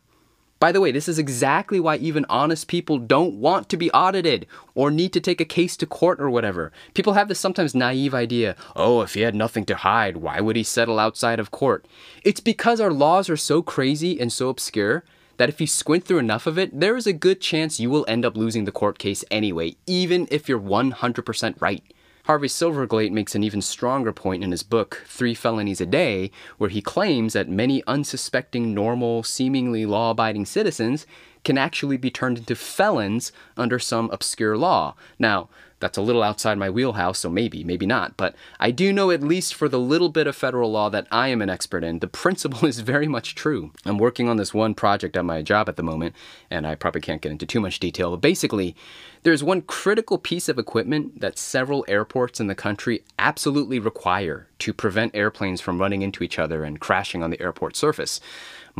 By 0.58 0.70
the 0.70 0.82
way, 0.82 0.92
this 0.92 1.08
is 1.08 1.18
exactly 1.18 1.80
why 1.80 1.96
even 1.96 2.26
honest 2.28 2.68
people 2.68 2.98
don't 2.98 3.36
want 3.36 3.70
to 3.70 3.78
be 3.78 3.90
audited 3.92 4.46
or 4.74 4.90
need 4.90 5.14
to 5.14 5.20
take 5.20 5.40
a 5.40 5.46
case 5.46 5.78
to 5.78 5.86
court 5.86 6.20
or 6.20 6.28
whatever. 6.28 6.70
People 6.92 7.14
have 7.14 7.28
this 7.28 7.40
sometimes 7.40 7.74
naive 7.74 8.12
idea 8.12 8.54
oh, 8.76 9.00
if 9.00 9.14
he 9.14 9.22
had 9.22 9.34
nothing 9.34 9.64
to 9.64 9.76
hide, 9.76 10.18
why 10.18 10.42
would 10.42 10.56
he 10.56 10.62
settle 10.62 10.98
outside 10.98 11.40
of 11.40 11.50
court? 11.50 11.86
It's 12.22 12.40
because 12.40 12.82
our 12.82 12.92
laws 12.92 13.30
are 13.30 13.38
so 13.38 13.62
crazy 13.62 14.20
and 14.20 14.30
so 14.30 14.50
obscure 14.50 15.04
that 15.40 15.48
if 15.48 15.58
you 15.58 15.66
squint 15.66 16.04
through 16.04 16.18
enough 16.18 16.46
of 16.46 16.58
it, 16.58 16.78
there 16.78 16.98
is 16.98 17.06
a 17.06 17.14
good 17.14 17.40
chance 17.40 17.80
you 17.80 17.88
will 17.88 18.04
end 18.06 18.26
up 18.26 18.36
losing 18.36 18.66
the 18.66 18.70
court 18.70 18.98
case 18.98 19.24
anyway, 19.30 19.74
even 19.86 20.28
if 20.30 20.50
you're 20.50 20.60
100% 20.60 21.62
right. 21.62 21.82
Harvey 22.26 22.46
Silverglate 22.46 23.10
makes 23.10 23.34
an 23.34 23.42
even 23.42 23.62
stronger 23.62 24.12
point 24.12 24.44
in 24.44 24.50
his 24.50 24.62
book, 24.62 25.02
Three 25.06 25.32
Felonies 25.32 25.80
a 25.80 25.86
Day, 25.86 26.30
where 26.58 26.68
he 26.68 26.82
claims 26.82 27.32
that 27.32 27.48
many 27.48 27.82
unsuspecting, 27.86 28.74
normal, 28.74 29.22
seemingly 29.22 29.86
law 29.86 30.10
abiding 30.10 30.44
citizens 30.44 31.06
can 31.42 31.56
actually 31.56 31.96
be 31.96 32.10
turned 32.10 32.36
into 32.36 32.54
felons 32.54 33.32
under 33.56 33.78
some 33.78 34.10
obscure 34.10 34.58
law. 34.58 34.94
Now, 35.18 35.48
That's 35.80 35.98
a 35.98 36.02
little 36.02 36.22
outside 36.22 36.58
my 36.58 36.70
wheelhouse, 36.70 37.18
so 37.18 37.30
maybe, 37.30 37.64
maybe 37.64 37.86
not. 37.86 38.16
But 38.16 38.36
I 38.60 38.70
do 38.70 38.92
know, 38.92 39.10
at 39.10 39.22
least 39.22 39.54
for 39.54 39.68
the 39.68 39.80
little 39.80 40.10
bit 40.10 40.26
of 40.26 40.36
federal 40.36 40.70
law 40.70 40.90
that 40.90 41.06
I 41.10 41.28
am 41.28 41.42
an 41.42 41.50
expert 41.50 41.82
in, 41.82 41.98
the 41.98 42.06
principle 42.06 42.66
is 42.68 42.80
very 42.80 43.08
much 43.08 43.34
true. 43.34 43.72
I'm 43.84 43.98
working 43.98 44.28
on 44.28 44.36
this 44.36 44.54
one 44.54 44.74
project 44.74 45.16
at 45.16 45.24
my 45.24 45.42
job 45.42 45.68
at 45.68 45.76
the 45.76 45.82
moment, 45.82 46.14
and 46.50 46.66
I 46.66 46.74
probably 46.74 47.00
can't 47.00 47.22
get 47.22 47.32
into 47.32 47.46
too 47.46 47.60
much 47.60 47.80
detail. 47.80 48.10
But 48.10 48.20
basically, 48.20 48.76
there's 49.22 49.42
one 49.42 49.62
critical 49.62 50.18
piece 50.18 50.48
of 50.48 50.58
equipment 50.58 51.20
that 51.20 51.38
several 51.38 51.84
airports 51.88 52.40
in 52.40 52.46
the 52.46 52.54
country 52.54 53.02
absolutely 53.18 53.78
require 53.78 54.48
to 54.60 54.72
prevent 54.72 55.16
airplanes 55.16 55.60
from 55.60 55.80
running 55.80 56.02
into 56.02 56.22
each 56.22 56.38
other 56.38 56.64
and 56.64 56.80
crashing 56.80 57.22
on 57.22 57.30
the 57.30 57.40
airport 57.40 57.76
surface. 57.76 58.20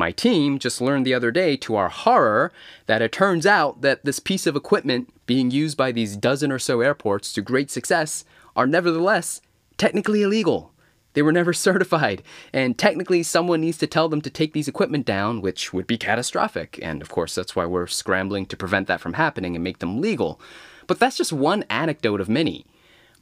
My 0.00 0.12
team 0.12 0.58
just 0.58 0.80
learned 0.80 1.04
the 1.04 1.12
other 1.12 1.30
day, 1.30 1.58
to 1.58 1.76
our 1.76 1.90
horror, 1.90 2.52
that 2.86 3.02
it 3.02 3.12
turns 3.12 3.44
out 3.44 3.82
that 3.82 4.02
this 4.02 4.18
piece 4.18 4.46
of 4.46 4.56
equipment 4.56 5.12
being 5.26 5.50
used 5.50 5.76
by 5.76 5.92
these 5.92 6.16
dozen 6.16 6.50
or 6.50 6.58
so 6.58 6.80
airports 6.80 7.34
to 7.34 7.42
great 7.42 7.70
success 7.70 8.24
are 8.56 8.66
nevertheless 8.66 9.42
technically 9.76 10.22
illegal. 10.22 10.72
They 11.12 11.20
were 11.20 11.32
never 11.32 11.52
certified, 11.66 12.22
and 12.50 12.78
technically, 12.78 13.22
someone 13.22 13.60
needs 13.60 13.76
to 13.76 13.86
tell 13.86 14.08
them 14.08 14.22
to 14.22 14.30
take 14.30 14.54
these 14.54 14.68
equipment 14.68 15.04
down, 15.04 15.42
which 15.42 15.74
would 15.74 15.86
be 15.86 15.98
catastrophic. 15.98 16.78
And 16.80 17.02
of 17.02 17.10
course, 17.10 17.34
that's 17.34 17.54
why 17.54 17.66
we're 17.66 17.86
scrambling 17.86 18.46
to 18.46 18.56
prevent 18.56 18.88
that 18.88 19.02
from 19.02 19.12
happening 19.12 19.54
and 19.54 19.62
make 19.62 19.80
them 19.80 20.00
legal. 20.00 20.40
But 20.86 20.98
that's 20.98 21.18
just 21.18 21.30
one 21.30 21.64
anecdote 21.68 22.22
of 22.22 22.28
many. 22.30 22.64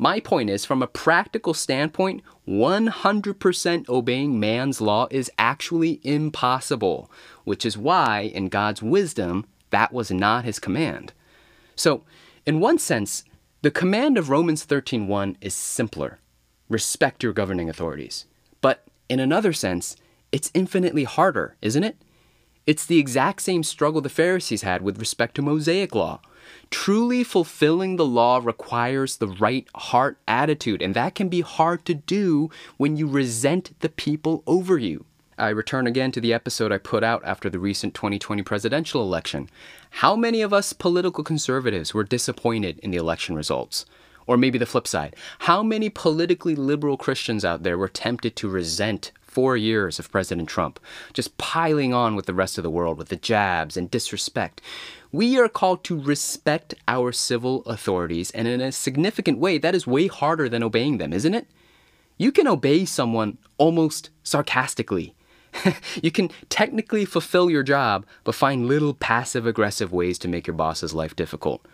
My 0.00 0.20
point 0.20 0.48
is, 0.48 0.64
from 0.64 0.80
a 0.80 0.86
practical 0.86 1.52
standpoint, 1.54 2.22
100% 2.46 3.88
obeying 3.88 4.38
man's 4.38 4.80
law 4.80 5.08
is 5.10 5.30
actually 5.36 6.00
impossible, 6.04 7.10
which 7.42 7.66
is 7.66 7.76
why, 7.76 8.20
in 8.20 8.48
God's 8.48 8.80
wisdom, 8.80 9.44
that 9.70 9.92
was 9.92 10.12
not 10.12 10.44
his 10.44 10.60
command. 10.60 11.12
So, 11.74 12.04
in 12.46 12.60
one 12.60 12.78
sense, 12.78 13.24
the 13.62 13.72
command 13.72 14.16
of 14.16 14.30
Romans 14.30 14.64
13:1 14.64 15.36
is 15.40 15.54
simpler. 15.54 16.20
Respect 16.68 17.24
your 17.24 17.32
governing 17.32 17.68
authorities. 17.68 18.24
But 18.60 18.86
in 19.08 19.18
another 19.18 19.52
sense, 19.52 19.96
it's 20.30 20.52
infinitely 20.54 21.04
harder, 21.04 21.56
isn't 21.60 21.82
it? 21.82 21.96
It's 22.66 22.86
the 22.86 22.98
exact 22.98 23.42
same 23.42 23.64
struggle 23.64 24.00
the 24.00 24.08
Pharisees 24.08 24.62
had 24.62 24.82
with 24.82 25.00
respect 25.00 25.34
to 25.36 25.42
Mosaic 25.42 25.94
law. 25.94 26.20
Truly 26.70 27.24
fulfilling 27.24 27.96
the 27.96 28.06
law 28.06 28.40
requires 28.42 29.16
the 29.16 29.28
right 29.28 29.66
heart 29.74 30.18
attitude, 30.26 30.82
and 30.82 30.94
that 30.94 31.14
can 31.14 31.28
be 31.28 31.40
hard 31.40 31.84
to 31.86 31.94
do 31.94 32.50
when 32.76 32.96
you 32.96 33.06
resent 33.06 33.72
the 33.80 33.88
people 33.88 34.42
over 34.46 34.78
you. 34.78 35.04
I 35.38 35.50
return 35.50 35.86
again 35.86 36.10
to 36.12 36.20
the 36.20 36.34
episode 36.34 36.72
I 36.72 36.78
put 36.78 37.04
out 37.04 37.22
after 37.24 37.48
the 37.48 37.60
recent 37.60 37.94
2020 37.94 38.42
presidential 38.42 39.02
election. 39.02 39.48
How 39.90 40.16
many 40.16 40.42
of 40.42 40.52
us 40.52 40.72
political 40.72 41.22
conservatives 41.22 41.94
were 41.94 42.02
disappointed 42.02 42.80
in 42.80 42.90
the 42.90 42.96
election 42.96 43.36
results? 43.36 43.86
Or 44.26 44.36
maybe 44.36 44.58
the 44.58 44.66
flip 44.66 44.88
side. 44.88 45.14
How 45.40 45.62
many 45.62 45.90
politically 45.90 46.56
liberal 46.56 46.96
Christians 46.96 47.44
out 47.44 47.62
there 47.62 47.78
were 47.78 47.88
tempted 47.88 48.34
to 48.36 48.48
resent 48.48 49.12
four 49.38 49.56
years 49.56 50.00
of 50.00 50.10
President 50.10 50.48
Trump, 50.48 50.80
just 51.12 51.38
piling 51.38 51.94
on 51.94 52.16
with 52.16 52.26
the 52.26 52.34
rest 52.34 52.58
of 52.58 52.64
the 52.64 52.70
world 52.70 52.98
with 52.98 53.08
the 53.08 53.14
jabs 53.14 53.76
and 53.76 53.88
disrespect? 53.88 54.60
We 55.12 55.38
are 55.38 55.48
called 55.48 55.84
to 55.84 55.96
respect 55.96 56.74
our 56.88 57.12
civil 57.12 57.62
authorities, 57.62 58.32
and 58.32 58.48
in 58.48 58.60
a 58.60 58.72
significant 58.72 59.38
way, 59.38 59.56
that 59.58 59.76
is 59.76 59.86
way 59.86 60.08
harder 60.08 60.48
than 60.48 60.64
obeying 60.64 60.98
them, 60.98 61.12
isn't 61.12 61.34
it? 61.34 61.46
You 62.16 62.32
can 62.32 62.48
obey 62.48 62.84
someone 62.84 63.38
almost 63.58 64.10
sarcastically. 64.24 65.14
you 66.02 66.10
can 66.10 66.30
technically 66.48 67.04
fulfill 67.04 67.48
your 67.48 67.62
job, 67.62 68.06
but 68.24 68.34
find 68.34 68.66
little 68.66 68.92
passive 68.92 69.46
aggressive 69.46 69.92
ways 69.92 70.18
to 70.18 70.26
make 70.26 70.48
your 70.48 70.56
boss's 70.56 70.94
life 70.94 71.14
difficult. 71.14 71.64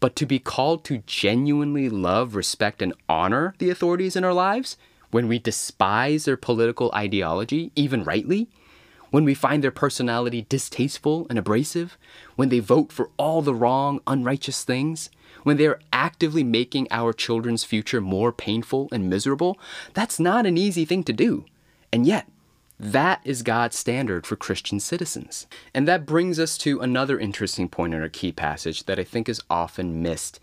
But 0.00 0.16
to 0.16 0.24
be 0.24 0.38
called 0.38 0.86
to 0.86 1.02
genuinely 1.04 1.90
love, 1.90 2.34
respect, 2.34 2.80
and 2.80 2.94
honor 3.10 3.54
the 3.58 3.68
authorities 3.68 4.16
in 4.16 4.24
our 4.24 4.32
lives, 4.32 4.78
when 5.10 5.28
we 5.28 5.38
despise 5.38 6.24
their 6.24 6.36
political 6.36 6.90
ideology, 6.94 7.72
even 7.74 8.04
rightly, 8.04 8.48
when 9.10 9.24
we 9.24 9.34
find 9.34 9.62
their 9.62 9.70
personality 9.70 10.46
distasteful 10.48 11.26
and 11.28 11.38
abrasive, 11.38 11.98
when 12.36 12.48
they 12.48 12.60
vote 12.60 12.92
for 12.92 13.10
all 13.16 13.42
the 13.42 13.54
wrong, 13.54 14.00
unrighteous 14.06 14.64
things, 14.64 15.10
when 15.42 15.56
they 15.56 15.66
are 15.66 15.80
actively 15.92 16.44
making 16.44 16.86
our 16.90 17.12
children's 17.12 17.64
future 17.64 18.00
more 18.00 18.32
painful 18.32 18.88
and 18.92 19.10
miserable, 19.10 19.58
that's 19.94 20.20
not 20.20 20.46
an 20.46 20.56
easy 20.56 20.84
thing 20.84 21.02
to 21.04 21.12
do. 21.12 21.44
And 21.92 22.06
yet, 22.06 22.28
that 22.78 23.20
is 23.24 23.42
God's 23.42 23.76
standard 23.76 24.26
for 24.26 24.36
Christian 24.36 24.80
citizens. 24.80 25.46
And 25.74 25.86
that 25.86 26.06
brings 26.06 26.38
us 26.38 26.56
to 26.58 26.80
another 26.80 27.18
interesting 27.18 27.68
point 27.68 27.92
in 27.92 28.00
our 28.00 28.08
key 28.08 28.32
passage 28.32 28.84
that 28.84 28.98
I 28.98 29.04
think 29.04 29.28
is 29.28 29.42
often 29.50 30.02
missed. 30.02 30.40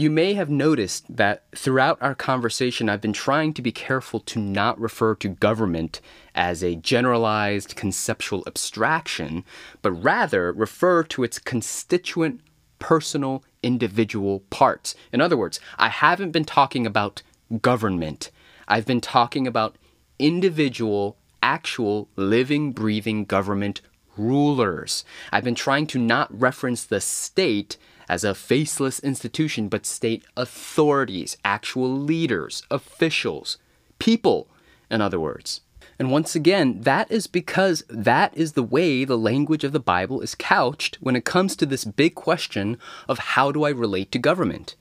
You 0.00 0.08
may 0.08 0.32
have 0.32 0.48
noticed 0.48 1.14
that 1.14 1.42
throughout 1.54 1.98
our 2.00 2.14
conversation, 2.14 2.88
I've 2.88 3.02
been 3.02 3.12
trying 3.12 3.52
to 3.52 3.60
be 3.60 3.70
careful 3.70 4.18
to 4.20 4.38
not 4.38 4.80
refer 4.80 5.14
to 5.16 5.28
government 5.28 6.00
as 6.34 6.64
a 6.64 6.76
generalized 6.76 7.76
conceptual 7.76 8.42
abstraction, 8.46 9.44
but 9.82 9.92
rather 9.92 10.54
refer 10.54 11.02
to 11.02 11.22
its 11.22 11.38
constituent, 11.38 12.40
personal, 12.78 13.44
individual 13.62 14.40
parts. 14.48 14.94
In 15.12 15.20
other 15.20 15.36
words, 15.36 15.60
I 15.76 15.90
haven't 15.90 16.30
been 16.30 16.46
talking 16.46 16.86
about 16.86 17.22
government, 17.60 18.30
I've 18.66 18.86
been 18.86 19.02
talking 19.02 19.46
about 19.46 19.76
individual, 20.18 21.18
actual, 21.42 22.08
living, 22.16 22.72
breathing 22.72 23.26
government 23.26 23.82
rulers. 24.16 25.04
I've 25.30 25.44
been 25.44 25.54
trying 25.54 25.86
to 25.88 25.98
not 25.98 26.40
reference 26.40 26.84
the 26.84 27.02
state 27.02 27.76
as 28.10 28.24
a 28.24 28.34
faceless 28.34 28.98
institution, 28.98 29.68
but 29.68 29.86
state 29.86 30.24
authorities, 30.36 31.36
actual 31.44 31.88
leaders, 31.88 32.64
officials, 32.68 33.56
people, 34.00 34.48
in 34.90 35.00
other 35.00 35.20
words. 35.20 35.60
And 35.96 36.10
once 36.10 36.34
again, 36.34 36.80
that 36.80 37.08
is 37.08 37.28
because 37.28 37.84
that 37.88 38.36
is 38.36 38.54
the 38.54 38.64
way 38.64 39.04
the 39.04 39.16
language 39.16 39.62
of 39.62 39.70
the 39.70 39.78
Bible 39.78 40.22
is 40.22 40.34
couched 40.34 40.98
when 41.00 41.14
it 41.14 41.24
comes 41.24 41.54
to 41.54 41.64
this 41.64 41.84
big 41.84 42.16
question 42.16 42.78
of 43.08 43.20
how 43.20 43.52
do 43.52 43.62
I 43.62 43.70
relate 43.70 44.10
to 44.10 44.18
government. 44.18 44.74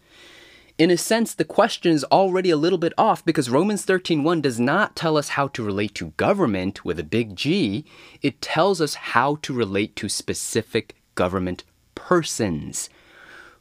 In 0.80 0.90
a 0.90 0.98
sense, 0.98 1.36
the 1.36 1.46
question 1.46 1.92
is 1.92 2.06
already 2.06 2.50
a 2.50 2.58
little 2.58 2.80
bit 2.80 2.94
off 2.98 3.24
because 3.24 3.48
Romans 3.52 3.86
13:1 3.86 4.42
does 4.42 4.60
not 4.60 4.96
tell 4.96 5.18
us 5.18 5.30
how 5.30 5.50
to 5.50 5.62
relate 5.62 5.94
to 5.96 6.14
government 6.18 6.84
with 6.84 6.98
a 6.98 7.04
big 7.04 7.36
G. 7.36 7.86
It 8.24 8.42
tells 8.42 8.82
us 8.82 8.96
how 9.14 9.36
to 9.44 9.54
relate 9.54 9.96
to 9.98 10.10
specific 10.10 10.96
government 11.14 11.64
persons 11.94 12.90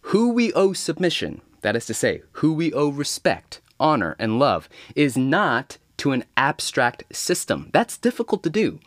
who 0.08 0.30
we 0.30 0.50
owe 0.54 0.72
submission, 0.72 1.42
that 1.60 1.76
is 1.76 1.84
to 1.84 1.92
say, 1.92 2.22
who 2.32 2.54
we 2.54 2.72
owe 2.72 2.88
respect, 2.88 3.60
honor, 3.78 4.16
and 4.18 4.38
love, 4.38 4.66
is 4.96 5.18
not 5.18 5.76
to 5.98 6.12
an 6.12 6.24
abstract 6.34 7.04
system. 7.14 7.68
That's 7.74 7.98
difficult 7.98 8.42
to 8.44 8.48
do. 8.48 8.80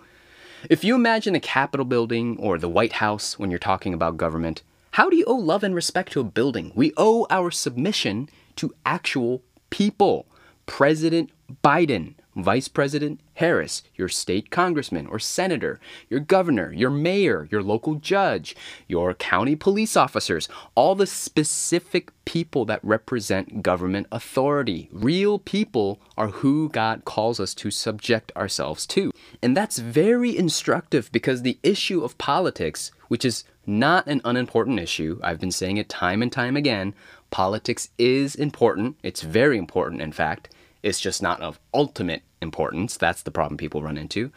If 0.68 0.84
you 0.84 0.96
imagine 0.96 1.36
a 1.36 1.40
Capitol 1.40 1.86
building 1.86 2.38
or 2.40 2.58
the 2.58 2.68
White 2.68 2.94
House 2.94 3.38
when 3.38 3.52
you're 3.52 3.60
talking 3.60 3.94
about 3.94 4.18
government, 4.18 4.64
how 4.92 5.12
do 5.12 5.16
you 5.16 5.26
owe 5.26 5.36
love 5.36 5.64
and 5.64 5.76
respect 5.76 6.12
to 6.14 6.22
a 6.22 6.24
building? 6.24 6.72
We 6.74 6.92
owe 6.98 7.28
our 7.30 7.52
submission 7.52 8.28
to 8.56 8.74
actual 8.84 9.44
people. 9.70 10.26
President 10.66 11.30
Biden, 11.64 12.16
Vice 12.36 12.68
President 12.68 13.20
Harris, 13.36 13.84
your 13.96 14.08
state 14.08 14.50
congressman 14.50 15.06
or 15.08 15.20
senator, 15.20 15.80
your 16.10 16.20
governor, 16.20 16.72
your 16.72 16.90
mayor, 16.90 17.48
your 17.52 17.62
local 17.62 17.96
judge, 17.96 18.56
your 18.88 19.14
county 19.14 19.56
police 19.56 19.98
officers, 19.98 20.48
all 20.74 20.96
the 20.96 21.08
specific 21.08 22.12
people 22.24 22.64
that 22.66 22.84
represent 22.84 23.62
government 23.62 24.08
authority. 24.12 24.88
Real 24.94 25.40
people 25.40 26.00
are 26.18 26.30
who 26.30 26.70
God 26.70 27.04
calls 27.04 27.40
us 27.40 27.54
to 27.56 27.70
subject 27.72 28.32
ourselves 28.36 28.86
to. 28.88 29.12
And 29.42 29.58
that's 29.58 29.80
very 29.80 30.38
instructive 30.38 31.12
because 31.12 31.42
the 31.42 31.60
issue 31.64 32.02
of 32.04 32.18
politics, 32.18 32.92
which 33.10 33.26
is 33.26 33.44
not 33.66 34.08
an 34.08 34.22
unimportant 34.24 34.80
issue, 34.80 35.20
I've 35.22 35.40
been 35.40 35.52
saying 35.52 35.78
it 35.78 35.90
time 35.90 36.22
and 36.22 36.32
time 36.32 36.56
again, 36.56 36.94
politics 37.30 37.90
is 37.98 38.36
important. 38.36 38.98
It's 39.04 39.22
very 39.22 39.58
important, 39.58 40.02
in 40.02 40.12
fact. 40.12 40.50
It's 40.84 41.00
just 41.00 41.22
not 41.22 41.42
of 41.42 41.60
ultimate 41.74 42.24
importance. 42.42 42.98
That's 42.98 43.24
the 43.24 43.32
problem 43.32 43.58
people 43.58 43.84
run 43.84 43.98
into. 43.98 44.32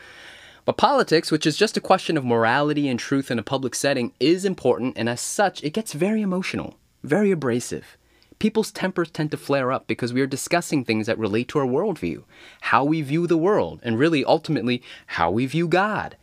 But 0.64 0.78
politics, 0.78 1.30
which 1.30 1.46
is 1.46 1.56
just 1.56 1.76
a 1.76 1.80
question 1.80 2.16
of 2.16 2.24
morality 2.24 2.88
and 2.88 2.98
truth 2.98 3.30
in 3.30 3.38
a 3.38 3.42
public 3.42 3.74
setting, 3.74 4.12
is 4.18 4.44
important, 4.44 4.96
and 4.96 5.08
as 5.08 5.20
such, 5.20 5.62
it 5.62 5.74
gets 5.74 5.92
very 5.92 6.22
emotional, 6.22 6.78
very 7.02 7.30
abrasive. 7.30 7.98
People's 8.38 8.72
tempers 8.72 9.10
tend 9.10 9.30
to 9.30 9.36
flare 9.36 9.70
up 9.70 9.86
because 9.86 10.12
we 10.12 10.20
are 10.20 10.26
discussing 10.26 10.84
things 10.84 11.06
that 11.06 11.18
relate 11.18 11.48
to 11.48 11.58
our 11.58 11.66
worldview, 11.66 12.24
how 12.62 12.82
we 12.82 13.02
view 13.02 13.26
the 13.26 13.36
world, 13.36 13.80
and 13.82 13.98
really, 13.98 14.24
ultimately, 14.24 14.82
how 15.06 15.30
we 15.30 15.46
view 15.46 15.68
God. 15.68 16.16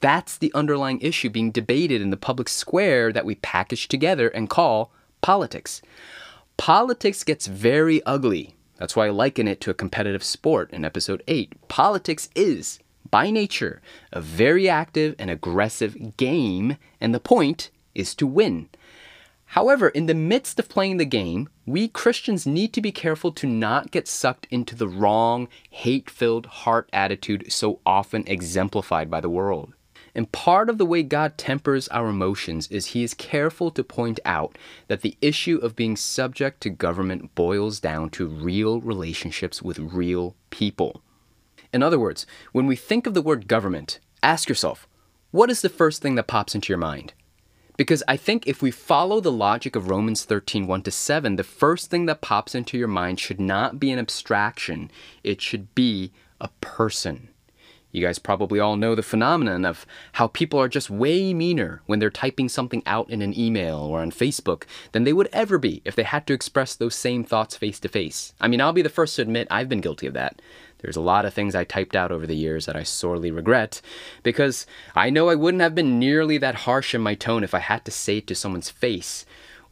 That's 0.00 0.36
the 0.36 0.52
underlying 0.54 1.00
issue 1.00 1.30
being 1.30 1.50
debated 1.50 2.02
in 2.02 2.10
the 2.10 2.16
public 2.16 2.48
square 2.48 3.12
that 3.12 3.24
we 3.24 3.36
package 3.36 3.88
together 3.88 4.28
and 4.28 4.50
call 4.50 4.92
politics. 5.22 5.80
Politics 6.56 7.24
gets 7.24 7.46
very 7.46 8.02
ugly 8.04 8.54
that's 8.84 8.96
why 8.96 9.06
I 9.06 9.10
liken 9.10 9.48
it 9.48 9.62
to 9.62 9.70
a 9.70 9.74
competitive 9.74 10.22
sport 10.22 10.70
in 10.70 10.84
episode 10.84 11.22
8. 11.26 11.68
Politics 11.68 12.28
is, 12.34 12.80
by 13.10 13.30
nature, 13.30 13.80
a 14.12 14.20
very 14.20 14.68
active 14.68 15.14
and 15.18 15.30
aggressive 15.30 16.18
game, 16.18 16.76
and 17.00 17.14
the 17.14 17.18
point 17.18 17.70
is 17.94 18.14
to 18.16 18.26
win. 18.26 18.68
However, 19.46 19.88
in 19.88 20.04
the 20.04 20.12
midst 20.12 20.58
of 20.58 20.68
playing 20.68 20.98
the 20.98 21.06
game, 21.06 21.48
we 21.64 21.88
Christians 21.88 22.46
need 22.46 22.74
to 22.74 22.82
be 22.82 22.92
careful 22.92 23.32
to 23.32 23.46
not 23.46 23.90
get 23.90 24.06
sucked 24.06 24.46
into 24.50 24.76
the 24.76 24.88
wrong, 24.88 25.48
hate 25.70 26.10
filled 26.10 26.44
heart 26.44 26.90
attitude 26.92 27.50
so 27.50 27.80
often 27.86 28.22
exemplified 28.26 29.10
by 29.10 29.22
the 29.22 29.30
world. 29.30 29.72
And 30.14 30.30
part 30.30 30.70
of 30.70 30.78
the 30.78 30.86
way 30.86 31.02
God 31.02 31.36
tempers 31.36 31.88
our 31.88 32.08
emotions 32.08 32.68
is 32.70 32.86
He 32.86 33.02
is 33.02 33.14
careful 33.14 33.70
to 33.72 33.82
point 33.82 34.20
out 34.24 34.56
that 34.86 35.00
the 35.00 35.16
issue 35.20 35.58
of 35.58 35.74
being 35.74 35.96
subject 35.96 36.60
to 36.60 36.70
government 36.70 37.34
boils 37.34 37.80
down 37.80 38.10
to 38.10 38.26
real 38.26 38.80
relationships 38.80 39.60
with 39.60 39.78
real 39.78 40.36
people. 40.50 41.02
In 41.72 41.82
other 41.82 41.98
words, 41.98 42.26
when 42.52 42.66
we 42.66 42.76
think 42.76 43.06
of 43.06 43.14
the 43.14 43.22
word 43.22 43.48
government, 43.48 43.98
ask 44.22 44.48
yourself, 44.48 44.86
what 45.32 45.50
is 45.50 45.62
the 45.62 45.68
first 45.68 46.00
thing 46.00 46.14
that 46.14 46.28
pops 46.28 46.54
into 46.54 46.72
your 46.72 46.78
mind? 46.78 47.12
Because 47.76 48.04
I 48.06 48.16
think 48.16 48.46
if 48.46 48.62
we 48.62 48.70
follow 48.70 49.20
the 49.20 49.32
logic 49.32 49.74
of 49.74 49.90
Romans 49.90 50.24
13, 50.24 50.68
1 50.68 50.82
to 50.82 50.92
7, 50.92 51.34
the 51.34 51.42
first 51.42 51.90
thing 51.90 52.06
that 52.06 52.20
pops 52.20 52.54
into 52.54 52.78
your 52.78 52.86
mind 52.86 53.18
should 53.18 53.40
not 53.40 53.80
be 53.80 53.90
an 53.90 53.98
abstraction, 53.98 54.92
it 55.24 55.40
should 55.40 55.74
be 55.74 56.12
a 56.40 56.48
person. 56.60 57.30
You 57.94 58.04
guys 58.04 58.18
probably 58.18 58.58
all 58.58 58.76
know 58.76 58.96
the 58.96 59.04
phenomenon 59.04 59.64
of 59.64 59.86
how 60.14 60.26
people 60.26 60.60
are 60.60 60.68
just 60.68 60.90
way 60.90 61.32
meaner 61.32 61.80
when 61.86 62.00
they're 62.00 62.10
typing 62.10 62.48
something 62.48 62.82
out 62.86 63.08
in 63.08 63.22
an 63.22 63.38
email 63.38 63.76
or 63.76 64.00
on 64.00 64.10
Facebook 64.10 64.64
than 64.90 65.04
they 65.04 65.12
would 65.12 65.28
ever 65.32 65.58
be 65.58 65.80
if 65.84 65.94
they 65.94 66.02
had 66.02 66.26
to 66.26 66.32
express 66.32 66.74
those 66.74 66.96
same 66.96 67.22
thoughts 67.22 67.56
face 67.56 67.78
to 67.78 67.88
face. 67.88 68.34
I 68.40 68.48
mean, 68.48 68.60
I'll 68.60 68.72
be 68.72 68.82
the 68.82 68.88
first 68.88 69.14
to 69.14 69.22
admit 69.22 69.46
I've 69.48 69.68
been 69.68 69.80
guilty 69.80 70.08
of 70.08 70.14
that. 70.14 70.42
There's 70.78 70.96
a 70.96 71.00
lot 71.00 71.24
of 71.24 71.32
things 71.32 71.54
I 71.54 71.62
typed 71.62 71.94
out 71.94 72.10
over 72.10 72.26
the 72.26 72.34
years 72.34 72.66
that 72.66 72.74
I 72.74 72.82
sorely 72.82 73.30
regret 73.30 73.80
because 74.24 74.66
I 74.96 75.08
know 75.08 75.28
I 75.28 75.36
wouldn't 75.36 75.62
have 75.62 75.76
been 75.76 76.00
nearly 76.00 76.36
that 76.38 76.56
harsh 76.56 76.96
in 76.96 77.00
my 77.00 77.14
tone 77.14 77.44
if 77.44 77.54
I 77.54 77.60
had 77.60 77.84
to 77.84 77.92
say 77.92 78.16
it 78.16 78.26
to 78.26 78.34
someone's 78.34 78.70
face. 78.70 79.24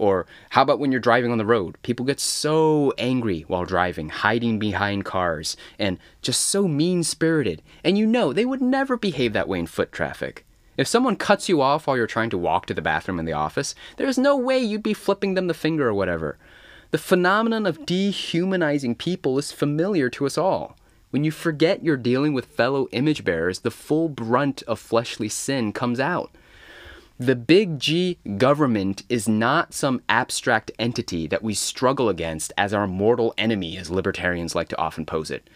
Or 0.03 0.27
how 0.51 0.63
about 0.63 0.81
when 0.81 0.91
you're 0.91 1.01
driving 1.01 1.31
on 1.31 1.39
the 1.39 1.47
road? 1.47 1.79
People 1.85 2.05
get 2.05 2.19
so 2.19 2.93
angry 2.99 3.43
while 3.43 3.65
driving, 3.65 4.09
hiding 4.09 4.59
behind 4.59 5.05
cars, 5.05 5.57
and 5.79 5.97
just 6.23 6.41
so 6.41 6.67
mean 6.67 7.05
spirited. 7.05 7.63
And 7.85 7.97
you 7.97 8.05
know 8.05 8.33
they 8.33 8.45
would 8.45 8.61
never 8.61 8.97
behave 8.97 9.33
that 9.35 9.47
way 9.47 9.61
in 9.61 9.69
foot 9.69 9.93
traffic. 9.93 10.45
If 10.77 10.89
someone 10.89 11.15
cuts 11.15 11.49
you 11.49 11.61
off 11.61 11.87
while 11.87 11.97
you're 11.97 12.09
trying 12.09 12.31
to 12.31 12.37
walk 12.39 12.67
to 12.67 12.75
the 12.75 12.83
bathroom 12.83 13.21
in 13.21 13.27
the 13.27 13.33
office, 13.33 13.77
there's 13.97 14.19
no 14.19 14.37
way 14.37 14.59
you'd 14.59 14.83
be 14.83 14.93
flipping 14.93 15.35
them 15.35 15.47
the 15.47 15.55
finger 15.55 15.87
or 15.87 15.95
whatever. 15.95 16.37
The 16.91 16.99
phenomenon 16.99 17.65
of 17.65 17.87
dehumanizing 17.87 18.97
people 18.97 19.39
is 19.39 19.53
familiar 19.53 20.11
to 20.11 20.27
us 20.27 20.37
all. 20.37 20.77
When 21.11 21.23
you 21.23 21.31
forget 21.31 21.85
you're 21.85 21.97
dealing 21.97 22.35
with 22.35 22.47
fellow 22.47 22.89
image 22.91 23.23
bearers, 23.23 23.61
the 23.61 23.71
full 23.71 24.09
brunt 24.09 24.65
of 24.65 24.81
fleshly 24.81 25.29
sin 25.29 25.73
comes 25.73 26.01
out. 26.01 26.33
The 27.23 27.37
big 27.37 27.79
G 27.79 28.18
government 28.37 29.05
is 29.09 29.29
not 29.29 29.75
some 29.75 30.03
abstract 30.09 30.73
entity 30.77 31.29
that 31.29 31.41
we 31.41 31.55
struggle 31.55 32.09
against 32.09 32.53
as 32.59 32.75
our 32.75 32.89
mortal 32.89 33.33
enemy, 33.39 33.79
as 33.79 33.93
libertarians 33.93 34.57
like 34.57 34.66
to 34.70 34.77
often 34.79 35.07
pose 35.07 35.31
it. 35.31 35.49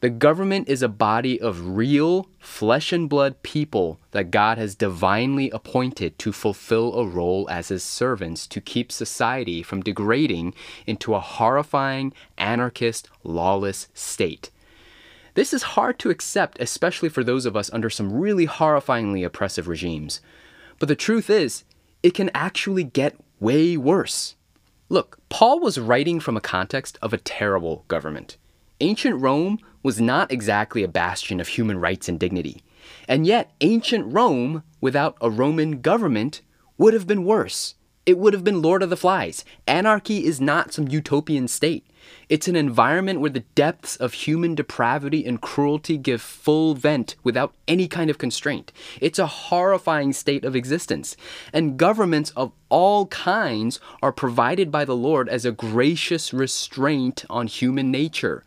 The 0.00 0.10
government 0.10 0.68
is 0.68 0.82
a 0.82 0.88
body 0.88 1.40
of 1.40 1.76
real, 1.76 2.28
flesh 2.40 2.92
and 2.92 3.08
blood 3.08 3.40
people 3.44 4.00
that 4.10 4.32
God 4.32 4.58
has 4.58 4.74
divinely 4.74 5.48
appointed 5.50 6.18
to 6.18 6.32
fulfill 6.32 6.98
a 6.98 7.06
role 7.06 7.48
as 7.48 7.68
his 7.68 7.84
servants 7.84 8.48
to 8.48 8.60
keep 8.60 8.90
society 8.90 9.62
from 9.62 9.82
degrading 9.82 10.54
into 10.88 11.14
a 11.14 11.20
horrifying, 11.20 12.14
anarchist, 12.36 13.08
lawless 13.22 13.86
state. 13.94 14.50
This 15.34 15.52
is 15.52 15.62
hard 15.62 16.00
to 16.00 16.10
accept, 16.10 16.60
especially 16.60 17.10
for 17.10 17.22
those 17.22 17.46
of 17.46 17.56
us 17.56 17.72
under 17.72 17.90
some 17.90 18.12
really 18.12 18.48
horrifyingly 18.48 19.24
oppressive 19.24 19.68
regimes. 19.68 20.20
But 20.78 20.88
the 20.88 20.96
truth 20.96 21.30
is, 21.30 21.64
it 22.02 22.14
can 22.14 22.30
actually 22.34 22.84
get 22.84 23.16
way 23.40 23.76
worse. 23.76 24.36
Look, 24.88 25.18
Paul 25.28 25.60
was 25.60 25.78
writing 25.78 26.20
from 26.20 26.36
a 26.36 26.40
context 26.40 26.98
of 27.02 27.12
a 27.12 27.18
terrible 27.18 27.84
government. 27.88 28.36
Ancient 28.80 29.20
Rome 29.20 29.58
was 29.82 30.00
not 30.00 30.30
exactly 30.30 30.82
a 30.82 30.88
bastion 30.88 31.40
of 31.40 31.48
human 31.48 31.78
rights 31.78 32.08
and 32.08 32.20
dignity. 32.20 32.62
And 33.08 33.26
yet, 33.26 33.52
ancient 33.60 34.12
Rome, 34.12 34.62
without 34.80 35.16
a 35.20 35.30
Roman 35.30 35.80
government, 35.80 36.42
would 36.78 36.94
have 36.94 37.06
been 37.06 37.24
worse. 37.24 37.74
It 38.04 38.18
would 38.18 38.32
have 38.32 38.44
been 38.44 38.62
Lord 38.62 38.82
of 38.82 38.90
the 38.90 38.96
Flies. 38.96 39.44
Anarchy 39.66 40.24
is 40.24 40.40
not 40.40 40.72
some 40.72 40.88
utopian 40.88 41.48
state. 41.48 41.84
It's 42.28 42.48
an 42.48 42.56
environment 42.56 43.20
where 43.20 43.30
the 43.30 43.44
depths 43.54 43.96
of 43.96 44.12
human 44.12 44.54
depravity 44.54 45.24
and 45.24 45.40
cruelty 45.40 45.96
give 45.96 46.20
full 46.20 46.74
vent 46.74 47.14
without 47.22 47.54
any 47.68 47.86
kind 47.86 48.10
of 48.10 48.18
constraint. 48.18 48.72
It's 49.00 49.18
a 49.18 49.26
horrifying 49.26 50.12
state 50.12 50.44
of 50.44 50.56
existence. 50.56 51.16
And 51.52 51.76
governments 51.78 52.32
of 52.36 52.52
all 52.68 53.06
kinds 53.06 53.78
are 54.02 54.12
provided 54.12 54.70
by 54.70 54.84
the 54.84 54.96
Lord 54.96 55.28
as 55.28 55.44
a 55.44 55.52
gracious 55.52 56.32
restraint 56.32 57.24
on 57.30 57.46
human 57.46 57.90
nature. 57.90 58.44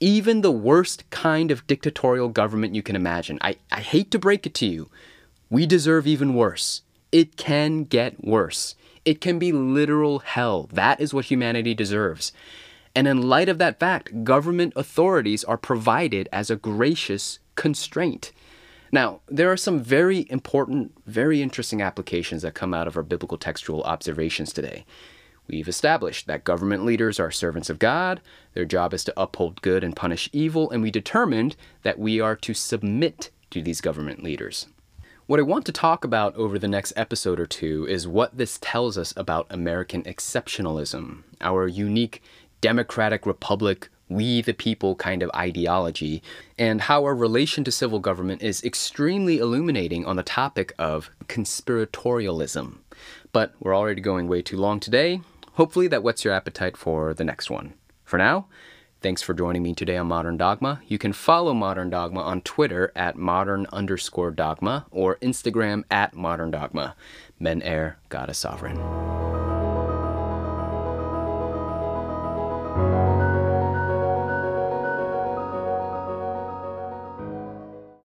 Even 0.00 0.40
the 0.40 0.50
worst 0.50 1.08
kind 1.10 1.52
of 1.52 1.66
dictatorial 1.68 2.28
government 2.28 2.74
you 2.74 2.82
can 2.82 2.96
imagine. 2.96 3.38
I, 3.40 3.56
I 3.70 3.80
hate 3.80 4.10
to 4.10 4.18
break 4.18 4.46
it 4.46 4.54
to 4.54 4.66
you. 4.66 4.90
We 5.48 5.64
deserve 5.64 6.06
even 6.08 6.34
worse. 6.34 6.82
It 7.12 7.36
can 7.36 7.84
get 7.84 8.24
worse. 8.24 8.74
It 9.04 9.20
can 9.20 9.38
be 9.38 9.52
literal 9.52 10.20
hell. 10.20 10.68
That 10.72 11.00
is 11.00 11.12
what 11.12 11.26
humanity 11.26 11.74
deserves. 11.74 12.32
And 12.94 13.08
in 13.08 13.22
light 13.22 13.48
of 13.48 13.58
that 13.58 13.78
fact, 13.78 14.24
government 14.24 14.74
authorities 14.76 15.44
are 15.44 15.56
provided 15.56 16.28
as 16.32 16.50
a 16.50 16.56
gracious 16.56 17.38
constraint. 17.54 18.32
Now, 18.90 19.20
there 19.26 19.50
are 19.50 19.56
some 19.56 19.80
very 19.80 20.26
important, 20.28 20.92
very 21.06 21.40
interesting 21.40 21.80
applications 21.80 22.42
that 22.42 22.54
come 22.54 22.74
out 22.74 22.86
of 22.86 22.96
our 22.96 23.02
biblical 23.02 23.38
textual 23.38 23.82
observations 23.84 24.52
today. 24.52 24.84
We've 25.48 25.68
established 25.68 26.26
that 26.26 26.44
government 26.44 26.84
leaders 26.84 27.18
are 27.18 27.30
servants 27.30 27.70
of 27.70 27.78
God, 27.78 28.20
their 28.54 28.66
job 28.66 28.92
is 28.92 29.02
to 29.04 29.20
uphold 29.20 29.62
good 29.62 29.82
and 29.82 29.96
punish 29.96 30.28
evil, 30.32 30.70
and 30.70 30.82
we 30.82 30.90
determined 30.90 31.56
that 31.82 31.98
we 31.98 32.20
are 32.20 32.36
to 32.36 32.54
submit 32.54 33.30
to 33.50 33.62
these 33.62 33.80
government 33.80 34.22
leaders. 34.22 34.66
What 35.26 35.40
I 35.40 35.44
want 35.44 35.64
to 35.66 35.72
talk 35.72 36.04
about 36.04 36.34
over 36.36 36.58
the 36.58 36.68
next 36.68 36.92
episode 36.94 37.40
or 37.40 37.46
two 37.46 37.86
is 37.88 38.06
what 38.06 38.36
this 38.36 38.58
tells 38.60 38.98
us 38.98 39.14
about 39.16 39.46
American 39.50 40.02
exceptionalism, 40.02 41.22
our 41.40 41.66
unique 41.66 42.22
democratic 42.62 43.26
republic, 43.26 43.90
we 44.08 44.40
the 44.40 44.54
people 44.54 44.94
kind 44.94 45.22
of 45.22 45.30
ideology, 45.34 46.22
and 46.58 46.80
how 46.80 47.04
our 47.04 47.14
relation 47.14 47.64
to 47.64 47.70
civil 47.70 47.98
government 47.98 48.42
is 48.42 48.64
extremely 48.64 49.36
illuminating 49.36 50.06
on 50.06 50.16
the 50.16 50.22
topic 50.22 50.72
of 50.78 51.10
conspiratorialism. 51.26 52.78
But 53.32 53.52
we're 53.60 53.76
already 53.76 54.00
going 54.00 54.28
way 54.28 54.40
too 54.40 54.56
long 54.56 54.80
today. 54.80 55.20
Hopefully, 55.54 55.88
that 55.88 56.02
whets 56.02 56.24
your 56.24 56.32
appetite 56.32 56.78
for 56.78 57.12
the 57.12 57.24
next 57.24 57.50
one. 57.50 57.74
For 58.04 58.16
now, 58.16 58.46
Thanks 59.02 59.20
for 59.20 59.34
joining 59.34 59.64
me 59.64 59.74
today 59.74 59.96
on 59.96 60.06
Modern 60.06 60.36
Dogma. 60.36 60.80
You 60.86 60.96
can 60.96 61.12
follow 61.12 61.54
Modern 61.54 61.90
Dogma 61.90 62.20
on 62.20 62.40
Twitter 62.40 62.92
at 62.94 63.16
modern 63.16 63.66
underscore 63.72 64.30
dogma 64.30 64.86
or 64.92 65.16
Instagram 65.16 65.82
at 65.90 66.14
modern 66.14 66.52
dogma. 66.52 66.94
Men 67.40 67.62
Air, 67.62 67.98
God 68.10 68.30
is 68.30 68.38
Sovereign. 68.38 68.78